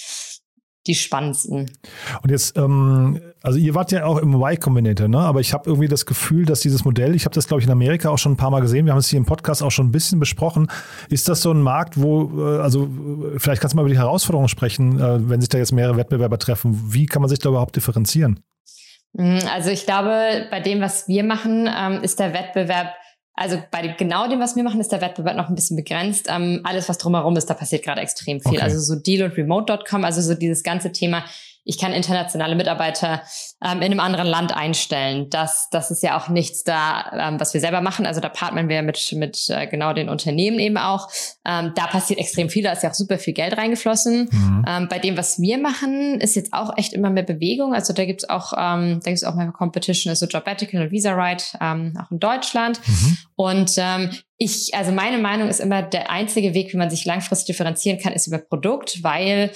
die 0.87 0.95
spannendsten. 0.95 1.71
Und 2.23 2.31
jetzt, 2.31 2.57
ähm, 2.57 3.21
also 3.43 3.59
ihr 3.59 3.75
wart 3.75 3.93
ja 3.93 4.05
auch 4.05 4.19
im 4.19 4.35
Y 4.35 4.59
Combinator, 4.59 5.09
ne? 5.09 5.19
Aber 5.19 5.41
ich 5.41 5.53
habe 5.53 5.69
irgendwie 5.69 5.89
das 5.89 6.07
Gefühl, 6.07 6.45
dass 6.45 6.61
dieses 6.61 6.85
Modell, 6.85 7.15
ich 7.15 7.25
habe 7.25 7.35
das 7.35 7.49
glaube 7.49 7.61
ich 7.61 7.67
in 7.67 7.73
Amerika 7.73 8.11
auch 8.11 8.19
schon 8.19 8.33
ein 8.33 8.37
paar 8.37 8.51
Mal 8.51 8.61
gesehen, 8.61 8.87
wir 8.87 8.93
haben 8.93 8.99
es 8.99 9.09
hier 9.09 9.19
im 9.19 9.25
Podcast 9.25 9.63
auch 9.63 9.71
schon 9.71 9.89
ein 9.89 9.93
bisschen 9.93 10.21
besprochen. 10.21 10.69
Ist 11.09 11.29
das 11.29 11.41
so 11.41 11.51
ein 11.51 11.63
Markt, 11.63 12.01
wo, 12.01 12.31
äh, 12.39 12.61
also 12.61 12.89
vielleicht 13.39 13.61
kannst 13.61 13.73
du 13.73 13.77
mal 13.77 13.83
über 13.83 13.91
die 13.91 13.99
Herausforderungen 13.99 14.49
sprechen, 14.49 15.01
äh, 15.01 15.29
wenn 15.29 15.41
sich 15.41 15.49
da 15.49 15.59
jetzt 15.59 15.73
mehrere 15.73 15.97
Wettbewerber 15.97 16.39
treffen. 16.39 16.93
Wie 16.93 17.07
kann 17.07 17.23
man 17.23 17.29
sich 17.29 17.39
da 17.39 17.49
überhaupt 17.49 17.77
differenzieren? 17.77 18.41
Mhm, 19.15 19.41
also 19.53 19.71
ich 19.71 19.87
glaube, 19.87 20.47
bei 20.51 20.61
dem, 20.61 20.81
was 20.81 21.09
wir 21.09 21.25
machen, 21.25 21.69
ähm, 21.75 22.03
ist 22.03 22.19
der 22.19 22.35
Wettbewerb 22.35 22.89
also 23.35 23.61
bei 23.71 23.89
genau 23.89 24.29
dem, 24.29 24.39
was 24.39 24.55
wir 24.55 24.63
machen, 24.63 24.81
ist 24.81 24.93
der 24.93 25.01
Wettbewerb 25.01 25.37
noch 25.37 25.49
ein 25.49 25.57
bisschen 25.57 25.77
begrenzt. 25.77 26.29
Ähm, 26.29 26.61
alles, 26.63 26.89
was 26.89 26.99
drumherum 26.99 27.37
ist, 27.37 27.51
da 27.51 27.55
passiert 27.55 27.85
gerade 27.85 28.01
extrem 28.01 28.41
viel. 28.41 28.53
Okay. 28.53 28.63
Also 28.63 28.79
so 28.79 28.95
Deal 29.01 29.29
und 29.29 29.37
Remote.com, 29.37 30.05
also 30.05 30.21
so 30.21 30.35
dieses 30.35 30.63
ganze 30.63 30.93
Thema 30.93 31.25
ich 31.65 31.79
kann 31.79 31.93
internationale 31.93 32.55
Mitarbeiter 32.57 33.23
ähm, 33.65 33.79
in 33.79 33.85
einem 33.85 34.01
anderen 34.01 34.27
Land 34.27 34.55
einstellen. 34.55 35.31
Das, 35.31 35.69
das 35.71 35.91
ist 35.91 36.03
ja 36.03 36.19
auch 36.19 36.29
nichts 36.29 36.63
da, 36.63 37.11
ähm, 37.19 37.41
was 37.41 37.55
wir 37.55 37.61
selber 37.61 37.81
machen. 37.81 38.07
Also 38.07 38.21
da 38.21 38.29
partnern 38.29 38.69
wir 38.69 38.83
mit, 38.83 39.13
mit 39.13 39.49
äh, 39.49 39.67
genau 39.67 39.95
den 39.95 40.11
Unternehmen 40.11 40.59
eben 40.59 40.77
auch. 40.77 41.09
Ähm, 41.47 41.73
da 41.75 41.87
passiert 41.87 42.21
extrem 42.21 42.51
viel, 42.51 42.63
da 42.63 42.73
ist 42.73 42.83
ja 42.83 42.91
auch 42.91 42.95
super 42.95 43.19
viel 43.19 43.33
Geld 43.33 43.57
reingeflossen. 43.57 44.29
Mhm. 44.31 44.65
Ähm, 44.69 44.89
bei 44.89 44.99
dem, 44.99 45.17
was 45.17 45.41
wir 45.41 45.57
machen, 45.59 46.21
ist 46.21 46.37
jetzt 46.37 46.53
auch 46.53 46.77
echt 46.77 46.93
immer 46.93 47.09
mehr 47.09 47.23
Bewegung. 47.23 47.75
Also 47.75 47.95
da 47.95 48.05
gibt's 48.05 48.29
auch, 48.29 48.53
ähm, 48.57 49.01
da 49.03 49.11
gibt's 49.11 49.25
auch 49.25 49.35
mehr 49.35 49.51
Competition, 49.51 50.11
also 50.11 50.27
Jobetical 50.27 50.83
und 50.83 50.91
Visa 50.91 51.13
Right, 51.13 51.57
ähm, 51.61 51.95
auch 52.01 52.11
in 52.11 52.21
Deutschland. 52.21 52.79
Mhm. 52.87 53.19
Und 53.37 53.73
ähm, 53.79 54.11
ich, 54.37 54.75
also 54.75 54.93
meine 54.93 55.19
Meinung 55.19 55.49
ist 55.49 55.61
immer, 55.61 55.83
der 55.83 56.11
einzige 56.11 56.53
Weg, 56.53 56.73
wie 56.75 56.77
man 56.77 56.91
sich 56.91 57.07
langfristig 57.07 57.47
differenzieren 57.47 57.99
kann, 57.99 58.13
ist 58.13 58.27
über 58.27 58.39
Produkt, 58.39 59.03
weil 59.03 59.51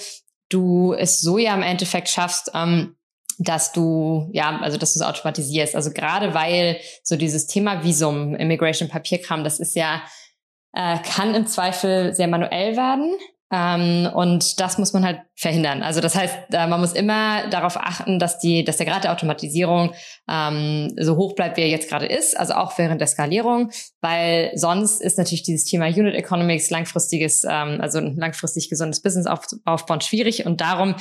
du 0.49 0.93
es 0.93 1.21
so 1.21 1.37
ja 1.37 1.55
im 1.55 1.63
Endeffekt 1.63 2.09
schaffst, 2.09 2.51
ähm, 2.53 2.95
dass 3.37 3.71
du, 3.71 4.29
ja, 4.33 4.59
also 4.59 4.77
dass 4.77 4.93
du 4.93 4.99
es 4.99 5.05
automatisierst. 5.05 5.75
Also 5.75 5.91
gerade 5.91 6.33
weil 6.33 6.79
so 7.03 7.15
dieses 7.15 7.47
Thema 7.47 7.83
Visum, 7.83 8.35
Immigration, 8.35 8.89
Papierkram, 8.89 9.43
das 9.43 9.59
ist 9.59 9.75
ja, 9.75 10.01
äh, 10.73 10.97
kann 10.99 11.33
im 11.33 11.47
Zweifel 11.47 12.13
sehr 12.13 12.27
manuell 12.27 12.75
werden. 12.75 13.17
Ähm, 13.51 14.07
und 14.13 14.59
das 14.59 14.77
muss 14.77 14.93
man 14.93 15.03
halt 15.03 15.21
verhindern. 15.35 15.81
Also 15.81 16.01
das 16.01 16.15
heißt, 16.15 16.37
äh, 16.51 16.67
man 16.67 16.79
muss 16.79 16.93
immer 16.93 17.49
darauf 17.49 17.77
achten, 17.77 18.19
dass 18.19 18.37
die, 18.37 18.63
dass 18.63 18.77
der 18.77 18.85
Grad 18.85 19.05
der 19.05 19.11
Automatisierung 19.11 19.93
ähm, 20.29 20.93
so 20.99 21.15
hoch 21.15 21.33
bleibt, 21.33 21.57
wie 21.57 21.61
er 21.61 21.67
jetzt 21.67 21.89
gerade 21.89 22.05
ist, 22.05 22.39
also 22.39 22.53
auch 22.53 22.77
während 22.77 23.01
der 23.01 23.07
Skalierung, 23.07 23.71
weil 24.01 24.51
sonst 24.53 25.01
ist 25.01 25.17
natürlich 25.17 25.43
dieses 25.43 25.65
Thema 25.65 25.87
Unit 25.87 26.13
Economics, 26.13 26.69
langfristiges, 26.69 27.43
ähm, 27.43 27.79
also 27.81 27.97
ein 27.97 28.15
langfristig 28.17 28.69
gesundes 28.69 29.01
Business 29.01 29.25
auf, 29.25 29.47
aufbauen 29.65 30.01
schwierig 30.01 30.45
und 30.45 30.61
darum 30.61 30.95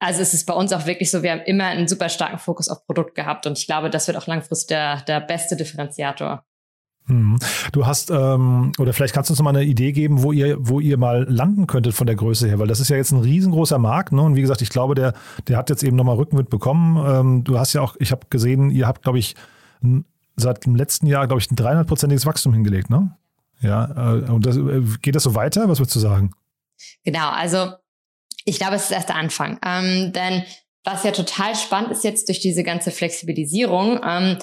also 0.00 0.20
es 0.20 0.34
ist 0.34 0.44
bei 0.44 0.52
uns 0.52 0.70
auch 0.72 0.84
wirklich 0.84 1.10
so, 1.10 1.22
wir 1.22 1.30
haben 1.30 1.40
immer 1.46 1.64
einen 1.64 1.88
super 1.88 2.10
starken 2.10 2.38
Fokus 2.38 2.68
auf 2.68 2.84
Produkt 2.84 3.14
gehabt 3.14 3.46
und 3.46 3.56
ich 3.56 3.66
glaube, 3.66 3.88
das 3.88 4.06
wird 4.06 4.18
auch 4.18 4.26
langfristig 4.26 4.68
der, 4.68 5.00
der 5.02 5.20
beste 5.20 5.56
Differenziator. 5.56 6.44
Mhm. 7.06 7.38
Du 7.72 7.86
hast, 7.86 8.10
ähm, 8.10 8.72
oder 8.78 8.92
vielleicht 8.92 9.14
kannst 9.14 9.28
du 9.28 9.32
uns 9.32 9.42
mal 9.42 9.50
eine 9.50 9.64
Idee 9.64 9.92
geben, 9.92 10.22
wo 10.22 10.32
ihr, 10.32 10.56
wo 10.58 10.80
ihr 10.80 10.96
mal 10.96 11.24
landen 11.28 11.66
könntet 11.66 11.94
von 11.94 12.06
der 12.06 12.16
Größe 12.16 12.48
her, 12.48 12.58
weil 12.58 12.66
das 12.66 12.80
ist 12.80 12.88
ja 12.88 12.96
jetzt 12.96 13.12
ein 13.12 13.20
riesengroßer 13.20 13.78
Markt, 13.78 14.12
ne? 14.12 14.22
Und 14.22 14.36
wie 14.36 14.40
gesagt, 14.40 14.62
ich 14.62 14.70
glaube, 14.70 14.94
der, 14.94 15.12
der 15.46 15.58
hat 15.58 15.68
jetzt 15.68 15.82
eben 15.82 15.96
nochmal 15.96 16.16
Rückenwind 16.16 16.48
bekommen. 16.48 16.96
Ähm, 17.06 17.44
du 17.44 17.58
hast 17.58 17.74
ja 17.74 17.82
auch, 17.82 17.96
ich 17.98 18.10
habe 18.10 18.26
gesehen, 18.30 18.70
ihr 18.70 18.86
habt, 18.86 19.02
glaube 19.02 19.18
ich, 19.18 19.34
seit 20.36 20.64
dem 20.64 20.76
letzten 20.76 21.06
Jahr, 21.06 21.26
glaube 21.26 21.40
ich, 21.40 21.50
ein 21.50 21.56
300-prozentiges 21.56 22.26
Wachstum 22.26 22.54
hingelegt, 22.54 22.88
ne? 22.88 23.16
Ja, 23.60 24.14
äh, 24.14 24.30
und 24.30 24.46
das, 24.46 24.56
äh, 24.56 24.82
geht 25.02 25.14
das 25.14 25.22
so 25.22 25.34
weiter? 25.34 25.68
Was 25.68 25.78
würdest 25.78 25.96
du 25.96 26.00
sagen? 26.00 26.32
Genau, 27.04 27.30
also 27.30 27.72
ich 28.44 28.58
glaube, 28.58 28.76
es 28.76 28.84
ist 28.84 28.92
erst 28.92 29.08
der 29.08 29.16
Anfang. 29.16 29.58
Ähm, 29.64 30.12
denn 30.12 30.42
was 30.84 31.04
ja 31.04 31.12
total 31.12 31.54
spannend 31.54 31.90
ist 31.90 32.04
jetzt 32.04 32.28
durch 32.28 32.40
diese 32.40 32.62
ganze 32.62 32.90
Flexibilisierung, 32.90 34.00
ähm, 34.04 34.38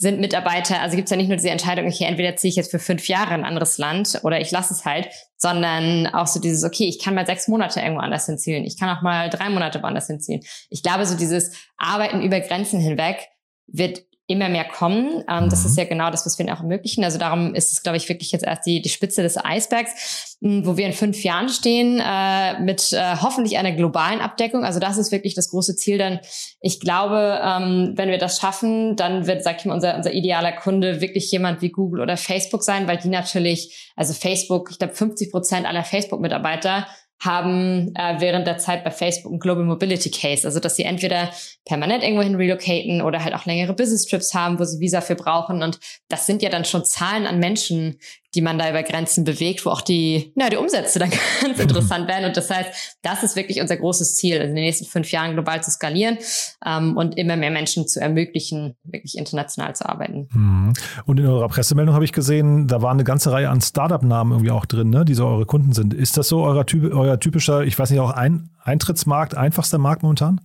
sind 0.00 0.18
Mitarbeiter, 0.18 0.80
also 0.80 0.96
gibt 0.96 1.08
es 1.08 1.10
ja 1.10 1.18
nicht 1.18 1.28
nur 1.28 1.36
diese 1.36 1.50
Entscheidung, 1.50 1.86
okay, 1.86 2.04
entweder 2.04 2.34
ziehe 2.34 2.48
ich 2.48 2.56
jetzt 2.56 2.70
für 2.70 2.78
fünf 2.78 3.06
Jahre 3.06 3.34
in 3.34 3.40
ein 3.40 3.44
anderes 3.44 3.76
Land 3.76 4.18
oder 4.22 4.40
ich 4.40 4.50
lasse 4.50 4.72
es 4.72 4.86
halt, 4.86 5.10
sondern 5.36 6.06
auch 6.06 6.26
so 6.26 6.40
dieses, 6.40 6.64
okay, 6.64 6.84
ich 6.88 6.98
kann 6.98 7.14
mal 7.14 7.26
sechs 7.26 7.48
Monate 7.48 7.80
irgendwo 7.80 8.00
anders 8.00 8.24
hinziehen, 8.24 8.64
ich 8.64 8.78
kann 8.78 8.88
auch 8.96 9.02
mal 9.02 9.28
drei 9.28 9.50
Monate 9.50 9.82
woanders 9.82 10.06
hinziehen. 10.06 10.40
Ich 10.70 10.82
glaube, 10.82 11.04
so 11.04 11.18
dieses 11.18 11.54
Arbeiten 11.76 12.22
über 12.22 12.40
Grenzen 12.40 12.80
hinweg 12.80 13.28
wird 13.66 14.00
immer 14.30 14.48
mehr 14.48 14.64
kommen. 14.64 15.24
Ähm, 15.28 15.44
mhm. 15.44 15.50
Das 15.50 15.64
ist 15.64 15.72
mhm. 15.72 15.78
ja 15.78 15.84
genau 15.84 16.10
das, 16.10 16.24
was 16.24 16.38
wir 16.38 16.46
auch 16.52 16.60
ermöglichen. 16.60 17.04
Also 17.04 17.18
darum 17.18 17.54
ist 17.54 17.72
es, 17.72 17.82
glaube 17.82 17.96
ich, 17.96 18.08
wirklich 18.08 18.32
jetzt 18.32 18.44
erst 18.44 18.66
die, 18.66 18.80
die 18.80 18.88
Spitze 18.88 19.22
des 19.22 19.36
Eisbergs, 19.36 20.36
mh, 20.40 20.66
wo 20.66 20.76
wir 20.76 20.86
in 20.86 20.92
fünf 20.92 21.22
Jahren 21.22 21.48
stehen, 21.48 22.00
äh, 22.00 22.60
mit 22.60 22.92
äh, 22.92 23.16
hoffentlich 23.20 23.58
einer 23.58 23.72
globalen 23.72 24.20
Abdeckung. 24.20 24.64
Also 24.64 24.80
das 24.80 24.98
ist 24.98 25.12
wirklich 25.12 25.34
das 25.34 25.50
große 25.50 25.76
Ziel. 25.76 25.98
Denn 25.98 26.20
ich 26.60 26.80
glaube, 26.80 27.40
ähm, 27.44 27.92
wenn 27.96 28.08
wir 28.08 28.18
das 28.18 28.38
schaffen, 28.38 28.96
dann 28.96 29.26
wird, 29.26 29.42
sag 29.42 29.58
ich 29.58 29.64
mal, 29.64 29.74
unser, 29.74 29.96
unser 29.96 30.12
idealer 30.12 30.52
Kunde 30.52 31.00
wirklich 31.00 31.30
jemand 31.30 31.62
wie 31.62 31.70
Google 31.70 32.00
oder 32.00 32.16
Facebook 32.16 32.62
sein, 32.62 32.86
weil 32.86 32.98
die 32.98 33.08
natürlich, 33.08 33.92
also 33.96 34.14
Facebook, 34.14 34.70
ich 34.70 34.78
glaube, 34.78 34.94
50 34.94 35.30
Prozent 35.30 35.66
aller 35.66 35.84
Facebook-Mitarbeiter 35.84 36.86
haben 37.20 37.94
äh, 37.96 38.16
während 38.18 38.46
der 38.46 38.58
Zeit 38.58 38.82
bei 38.82 38.90
Facebook 38.90 39.32
ein 39.32 39.38
Global 39.38 39.64
Mobility 39.64 40.10
Case, 40.10 40.46
also 40.46 40.58
dass 40.58 40.76
sie 40.76 40.84
entweder 40.84 41.30
permanent 41.66 42.02
irgendwohin 42.02 42.34
relocaten 42.34 43.02
oder 43.02 43.22
halt 43.22 43.34
auch 43.34 43.44
längere 43.44 43.74
Business 43.74 44.06
Trips 44.06 44.34
haben, 44.34 44.58
wo 44.58 44.64
sie 44.64 44.80
Visa 44.80 45.02
für 45.02 45.16
brauchen. 45.16 45.62
Und 45.62 45.78
das 46.08 46.26
sind 46.26 46.42
ja 46.42 46.48
dann 46.48 46.64
schon 46.64 46.84
Zahlen 46.84 47.26
an 47.26 47.38
Menschen, 47.38 47.98
die 48.34 48.42
man 48.42 48.58
da 48.58 48.70
über 48.70 48.82
Grenzen 48.82 49.24
bewegt, 49.24 49.64
wo 49.66 49.70
auch 49.70 49.80
die, 49.80 50.32
na, 50.36 50.48
die 50.48 50.56
Umsätze 50.56 50.98
dann 50.98 51.10
ganz 51.42 51.58
interessant 51.58 52.08
werden. 52.08 52.26
Und 52.26 52.36
das 52.36 52.50
heißt, 52.50 52.98
das 53.02 53.22
ist 53.22 53.36
wirklich 53.36 53.60
unser 53.60 53.76
großes 53.76 54.16
Ziel, 54.16 54.38
also 54.38 54.50
in 54.50 54.56
den 54.56 54.64
nächsten 54.64 54.86
fünf 54.86 55.10
Jahren 55.10 55.32
global 55.32 55.62
zu 55.62 55.70
skalieren 55.70 56.18
ähm, 56.64 56.96
und 56.96 57.16
immer 57.16 57.36
mehr 57.36 57.50
Menschen 57.50 57.88
zu 57.88 58.00
ermöglichen, 58.00 58.76
wirklich 58.84 59.18
international 59.18 59.74
zu 59.74 59.88
arbeiten. 59.88 60.28
Mhm. 60.32 60.72
Und 61.06 61.18
in 61.18 61.26
eurer 61.26 61.48
Pressemeldung 61.48 61.94
habe 61.94 62.04
ich 62.04 62.12
gesehen, 62.12 62.68
da 62.68 62.82
war 62.82 62.92
eine 62.92 63.04
ganze 63.04 63.32
Reihe 63.32 63.50
an 63.50 63.60
Startup-Namen 63.60 64.32
irgendwie 64.32 64.50
auch 64.50 64.66
drin, 64.66 64.90
ne, 64.90 65.04
die 65.04 65.14
so 65.14 65.26
eure 65.26 65.46
Kunden 65.46 65.72
sind. 65.72 65.94
Ist 65.94 66.16
das 66.16 66.28
so 66.28 66.42
euer, 66.42 66.64
euer 66.92 67.18
typischer, 67.18 67.62
ich 67.64 67.78
weiß 67.78 67.90
nicht, 67.90 68.00
auch 68.00 68.10
ein 68.10 68.50
Eintrittsmarkt, 68.62 69.36
einfachster 69.36 69.78
Markt 69.78 70.02
momentan? 70.02 70.40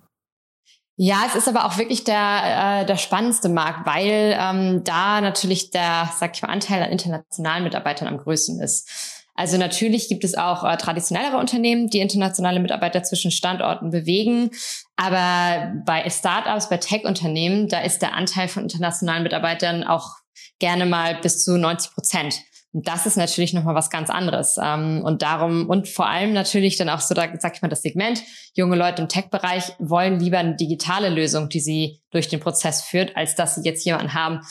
Ja, 0.98 1.24
es 1.28 1.36
ist 1.36 1.50
aber 1.50 1.66
auch 1.66 1.78
wirklich 1.78 2.06
der, 2.06 2.82
äh, 2.82 2.86
der 2.86 2.96
spannendste 2.96 3.50
Markt, 3.50 3.86
weil 3.86 4.38
ähm, 4.40 4.84
da 4.86 5.20
natürlich 5.20 5.72
der, 5.72 6.10
sag 6.18 6.36
ich 6.36 6.42
mal, 6.42 6.48
Anteil 6.48 6.82
an 6.84 6.92
internationalen 6.92 7.66
Mitarbeitern 7.66 8.08
am 8.08 8.18
größten 8.18 8.62
ist. 8.62 8.90
Also 9.36 9.58
natürlich 9.58 10.08
gibt 10.08 10.24
es 10.24 10.36
auch 10.36 10.64
äh, 10.64 10.78
traditionellere 10.78 11.38
Unternehmen, 11.38 11.90
die 11.90 12.00
internationale 12.00 12.62
Mitarbeiter 12.62 13.04
zwischen 13.04 13.32
Standorten 13.32 13.90
bewegen. 13.90 14.52
Aber 14.96 15.74
bei 15.86 16.10
Startups, 16.10 16.70
bei 16.70 16.78
Tech-Unternehmen, 16.78 17.68
da 17.68 17.82
ist 17.82 18.02
der 18.02 18.14
Anteil 18.14 18.48
von 18.48 18.64
internationalen 18.64 19.24
Mitarbeitern 19.24 19.84
auch 19.84 20.12
gerne 20.60 20.86
mal 20.86 21.16
bis 21.16 21.44
zu 21.44 21.58
90 21.58 21.94
Prozent. 21.94 22.36
Das 22.77 23.05
ist 23.05 23.15
natürlich 23.15 23.53
nochmal 23.53 23.74
was 23.74 23.89
ganz 23.89 24.10
anderes. 24.10 24.58
Ähm, 24.62 25.01
und 25.05 25.22
darum, 25.22 25.70
und 25.70 25.88
vor 25.88 26.10
allem 26.10 26.34
natürlich 26.34 26.75
dann 26.75 26.89
auch 26.89 27.00
so, 27.00 27.15
da 27.15 27.29
sag 27.39 27.55
ich 27.55 27.62
mal, 27.62 27.70
das 27.70 27.82
Segment, 27.82 28.22
junge 28.53 28.75
Leute 28.75 29.01
im 29.01 29.08
Tech-Bereich 29.08 29.72
wollen 29.79 30.20
lieber 30.20 30.39
eine 30.39 30.58
digitale 30.58 31.08
Lösung, 31.08 31.48
die 31.48 31.62
sie 31.62 32.01
durch 32.12 32.27
den 32.27 32.41
Prozess 32.41 32.82
führt, 32.82 33.15
als 33.15 33.36
dass 33.36 33.55
sie 33.55 33.62
jetzt 33.63 33.86
jemanden 33.86 34.13
haben, 34.13 34.41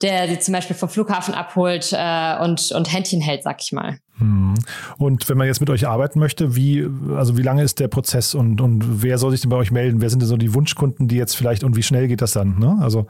der 0.00 0.26
sie 0.26 0.38
zum 0.38 0.52
Beispiel 0.52 0.74
vom 0.74 0.88
Flughafen 0.88 1.34
abholt 1.34 1.92
äh, 1.92 2.38
und, 2.42 2.72
und 2.72 2.90
Händchen 2.90 3.20
hält, 3.20 3.42
sag 3.42 3.60
ich 3.60 3.72
mal. 3.72 3.98
Hm. 4.16 4.54
Und 4.96 5.28
wenn 5.28 5.36
man 5.36 5.46
jetzt 5.46 5.60
mit 5.60 5.68
euch 5.68 5.86
arbeiten 5.86 6.18
möchte, 6.18 6.56
wie, 6.56 6.88
also 7.14 7.36
wie 7.36 7.42
lange 7.42 7.62
ist 7.62 7.78
der 7.78 7.88
Prozess 7.88 8.34
und, 8.34 8.62
und 8.62 9.02
wer 9.02 9.18
soll 9.18 9.32
sich 9.32 9.42
denn 9.42 9.50
bei 9.50 9.56
euch 9.56 9.70
melden? 9.70 10.00
Wer 10.00 10.08
sind 10.08 10.20
denn 10.20 10.28
so 10.28 10.38
die 10.38 10.54
Wunschkunden, 10.54 11.08
die 11.08 11.16
jetzt 11.16 11.36
vielleicht 11.36 11.62
und 11.62 11.76
wie 11.76 11.82
schnell 11.82 12.08
geht 12.08 12.22
das 12.22 12.32
dann? 12.32 12.58
Ne? 12.58 12.78
Also 12.80 13.06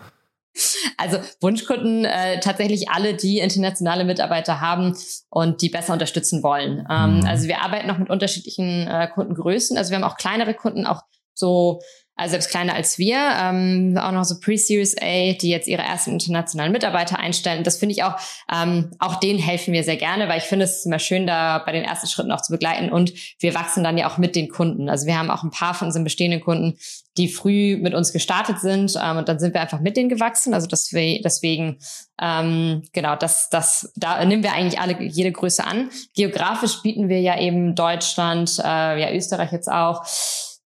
also 0.97 1.19
Wunschkunden 1.41 2.05
äh, 2.05 2.41
tatsächlich 2.41 2.89
alle, 2.91 3.15
die 3.15 3.39
internationale 3.39 4.05
Mitarbeiter 4.05 4.61
haben 4.61 4.97
und 5.31 5.63
die 5.63 5.69
besser 5.69 5.93
unterstützen 5.93 6.43
wollen. 6.43 6.87
Ähm, 6.91 7.19
mhm. 7.19 7.27
Also 7.27 7.49
wir 7.49 7.63
arbeiten 7.63 7.89
noch 7.89 7.99
mit 7.99 8.11
unterschiedlichen 8.11 8.87
äh, 8.87 9.09
Kundengrößen. 9.13 9.77
Also 9.77 9.91
wir 9.91 9.97
haben 9.97 10.05
auch 10.05 10.17
kleinere 10.17 10.55
Kunden, 10.55 10.87
auch 10.87 11.03
so 11.35 11.81
also 12.19 12.31
selbst 12.31 12.51
kleiner 12.51 12.75
als 12.75 12.99
wir, 12.99 13.19
ähm, 13.39 13.99
auch 14.01 14.11
noch 14.11 14.25
so 14.25 14.41
Pre-Series 14.41 14.97
A, 15.03 15.35
die 15.35 15.51
jetzt 15.51 15.69
ihre 15.69 15.83
ersten 15.83 16.13
internationalen 16.13 16.73
Mitarbeiter 16.73 17.19
einstellen. 17.19 17.63
Das 17.63 17.77
finde 17.77 17.93
ich 17.95 18.05
auch, 18.05 18.17
ähm, 18.51 18.91
auch 18.99 19.17
denen 19.17 19.39
helfen 19.39 19.75
wir 19.75 19.85
sehr 19.85 19.99
gerne, 19.99 20.27
weil 20.27 20.39
ich 20.39 20.45
finde 20.45 20.65
es 20.65 20.79
ist 20.79 20.87
immer 20.87 20.99
schön, 20.99 21.27
da 21.27 21.59
bei 21.59 21.73
den 21.73 21.85
ersten 21.85 22.07
Schritten 22.07 22.33
auch 22.33 22.41
zu 22.41 22.53
begleiten 22.53 22.91
und 22.91 23.13
wir 23.39 23.55
wachsen 23.55 23.85
dann 23.85 23.99
ja 23.99 24.11
auch 24.11 24.17
mit 24.17 24.35
den 24.35 24.49
Kunden. 24.49 24.89
Also 24.89 25.07
wir 25.07 25.19
haben 25.19 25.31
auch 25.31 25.43
ein 25.43 25.51
paar 25.51 25.75
von 25.75 25.89
unseren 25.89 26.05
bestehenden 26.05 26.41
Kunden, 26.41 26.79
die 27.17 27.29
früh 27.29 27.77
mit 27.77 27.95
uns 27.95 28.13
gestartet 28.13 28.61
sind 28.61 28.95
ähm, 29.03 29.19
und 29.19 29.29
dann 29.29 29.39
sind 29.39 29.55
wir 29.55 29.61
einfach 29.61 29.81
mit 29.81 29.97
denen 29.97 30.09
gewachsen. 30.09 30.55
Also 30.55 30.67
deswegen, 30.67 31.23
deswegen 31.23 31.79
ähm, 32.21 32.83
genau, 32.93 33.17
das, 33.17 33.51
das, 33.51 33.93
da 33.97 34.25
nehmen 34.25 34.43
wir 34.43 34.53
eigentlich 34.53 34.81
alle 34.81 35.01
jede 35.03 35.33
Größe 35.33 35.65
an. 35.65 35.91
Geografisch 36.15 36.83
bieten 36.83 37.09
wir 37.09 37.21
ja 37.21 37.39
eben 37.39 37.75
Deutschland, 37.75 38.59
äh, 38.59 39.01
ja 39.01 39.13
Österreich 39.13 39.53
jetzt 39.53 39.71
auch 39.71 40.05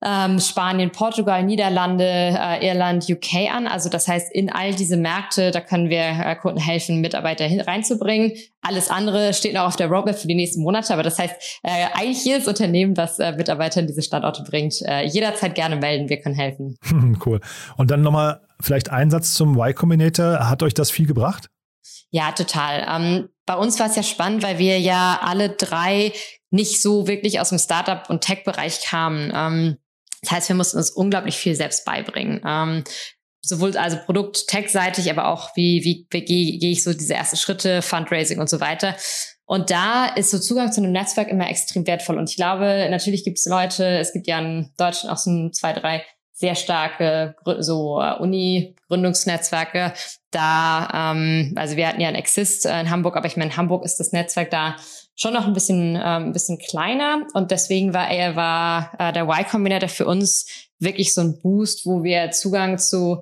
ähm, 0.04 0.40
Spanien, 0.40 0.92
Portugal, 0.92 1.44
Niederlande, 1.44 2.06
äh, 2.06 2.66
Irland, 2.66 3.10
UK 3.10 3.52
an. 3.54 3.68
Also 3.68 3.90
das 3.90 4.08
heißt, 4.08 4.34
in 4.34 4.50
all 4.52 4.74
diese 4.74 4.98
Märkte, 4.98 5.52
da 5.52 5.60
können 5.60 5.90
wir 5.90 6.02
äh, 6.02 6.36
Kunden 6.36 6.60
helfen, 6.60 7.02
Mitarbeiter 7.02 7.46
hin, 7.46 7.60
reinzubringen. 7.60 8.34
Alles 8.62 8.90
andere 8.90 9.34
steht 9.34 9.54
noch 9.54 9.64
auf 9.64 9.76
der 9.76 9.88
Roadmap 9.88 10.18
für 10.18 10.28
die 10.28 10.36
nächsten 10.36 10.62
Monate. 10.62 10.94
Aber 10.94 11.04
das 11.04 11.20
heißt, 11.20 11.60
äh, 11.64 11.88
eigentlich 11.94 12.24
jedes 12.24 12.48
Unternehmen, 12.48 12.96
was 12.96 13.20
äh, 13.20 13.34
Mitarbeiter 13.34 13.82
in 13.82 13.88
diese 13.88 14.02
Standorte 14.02 14.44
bringt, 14.44 14.82
äh, 14.84 15.06
jederzeit 15.06 15.56
gerne 15.56 15.76
melden. 15.76 16.10
Wir 16.10 16.22
können 16.22 16.36
helfen. 16.36 16.78
cool. 17.26 17.42
Und 17.76 17.92
dann 17.92 18.02
nochmal 18.02 18.42
vielleicht 18.62 18.90
ein 18.92 19.10
Satz 19.10 19.34
zum 19.34 19.56
Y 19.56 19.74
Combinator. 19.74 20.50
Hat 20.50 20.64
euch 20.64 20.74
das 20.74 20.92
viel 20.92 21.08
gebracht? 21.08 21.50
Ja, 22.12 22.32
total. 22.32 22.86
Ähm, 22.90 23.30
bei 23.46 23.56
uns 23.56 23.80
war 23.80 23.88
es 23.88 23.96
ja 23.96 24.04
spannend, 24.04 24.44
weil 24.44 24.60
wir 24.60 24.80
ja 24.80 25.20
alle 25.22 25.50
drei 25.50 26.14
nicht 26.52 26.82
so 26.82 27.08
wirklich 27.08 27.40
aus 27.40 27.50
dem 27.50 27.60
Startup- 27.60 28.10
und 28.10 28.22
Tech-Bereich 28.22 28.82
kamen. 28.84 29.32
Ähm, 29.36 29.78
das 30.22 30.32
heißt, 30.32 30.50
wir 30.50 30.56
mussten 30.56 30.78
uns 30.78 30.92
unglaublich 30.92 31.36
viel 31.36 31.56
selbst 31.56 31.86
beibringen. 31.86 32.42
Ähm, 32.46 32.84
sowohl 33.42 33.78
also 33.78 33.98
Produkt, 34.06 34.48
Tech-seitig, 34.48 35.10
aber 35.10 35.28
auch 35.28 35.56
wie, 35.56 35.84
wie, 35.84 36.08
wie 36.12 36.26
gehe 36.26 36.60
geh 36.60 36.72
ich 36.72 36.84
so 36.84 36.94
diese 36.94 37.14
ersten 37.14 37.38
Schritte, 37.38 37.82
Fundraising 37.82 38.40
und 38.40 38.50
so 38.50 38.60
weiter. 38.60 38.96
Und 39.46 39.72
da 39.72 40.06
ist 40.06 40.32
so 40.32 40.38
Zugang 40.40 40.72
zu 40.72 40.82
einem 40.82 40.92
Netzwerk 40.92 41.30
immer 41.30 41.50
extrem 41.50 41.88
wertvoll. 41.88 42.18
Und 42.18 42.30
ich 42.30 42.36
glaube, 42.36 42.88
natürlich 42.92 43.24
gibt 43.24 43.40
es 43.40 43.46
Leute, 43.46 43.98
es 43.98 44.14
gibt 44.14 44.28
ja 44.28 44.40
in 44.40 44.72
Deutschland 44.78 45.12
auch 45.12 45.18
so 45.18 45.50
zwei, 45.50 45.74
drei 45.74 46.04
sehr 46.34 46.56
starke 46.56 47.36
so 47.60 48.00
äh, 48.00 48.14
Uni-Gründungsnetzwerke. 48.20 49.94
Da, 50.32 51.12
ähm, 51.12 51.54
also 51.58 51.76
wir 51.76 51.88
hatten 51.88 52.00
ja 52.00 52.08
ein 52.08 52.16
Exist 52.16 52.66
äh, 52.66 52.80
in 52.80 52.90
Hamburg, 52.90 53.18
aber 53.18 53.26
ich 53.26 53.36
meine, 53.36 53.52
in 53.52 53.58
Hamburg 53.58 53.84
ist 53.84 54.00
das 54.00 54.14
Netzwerk 54.14 54.52
da 54.52 54.76
schon 55.20 55.34
noch 55.34 55.46
ein 55.46 55.54
bisschen, 55.54 55.96
ähm, 55.96 56.28
ein 56.28 56.34
bisschen 56.34 56.58
kleiner. 56.58 57.28
Und 57.34 57.52
deswegen 57.52 57.94
war 57.94 58.10
er, 58.10 58.36
war 58.36 58.92
äh, 58.98 59.12
der 59.12 59.24
Y 59.24 59.46
Combinator 59.46 59.90
für 59.90 60.06
uns 60.06 60.48
wirklich 60.80 61.14
so 61.14 61.22
ein 61.22 61.40
Boost, 61.42 61.86
wo 61.86 62.04
wir 62.04 62.32
Zugang 62.32 62.78
zu 62.78 63.22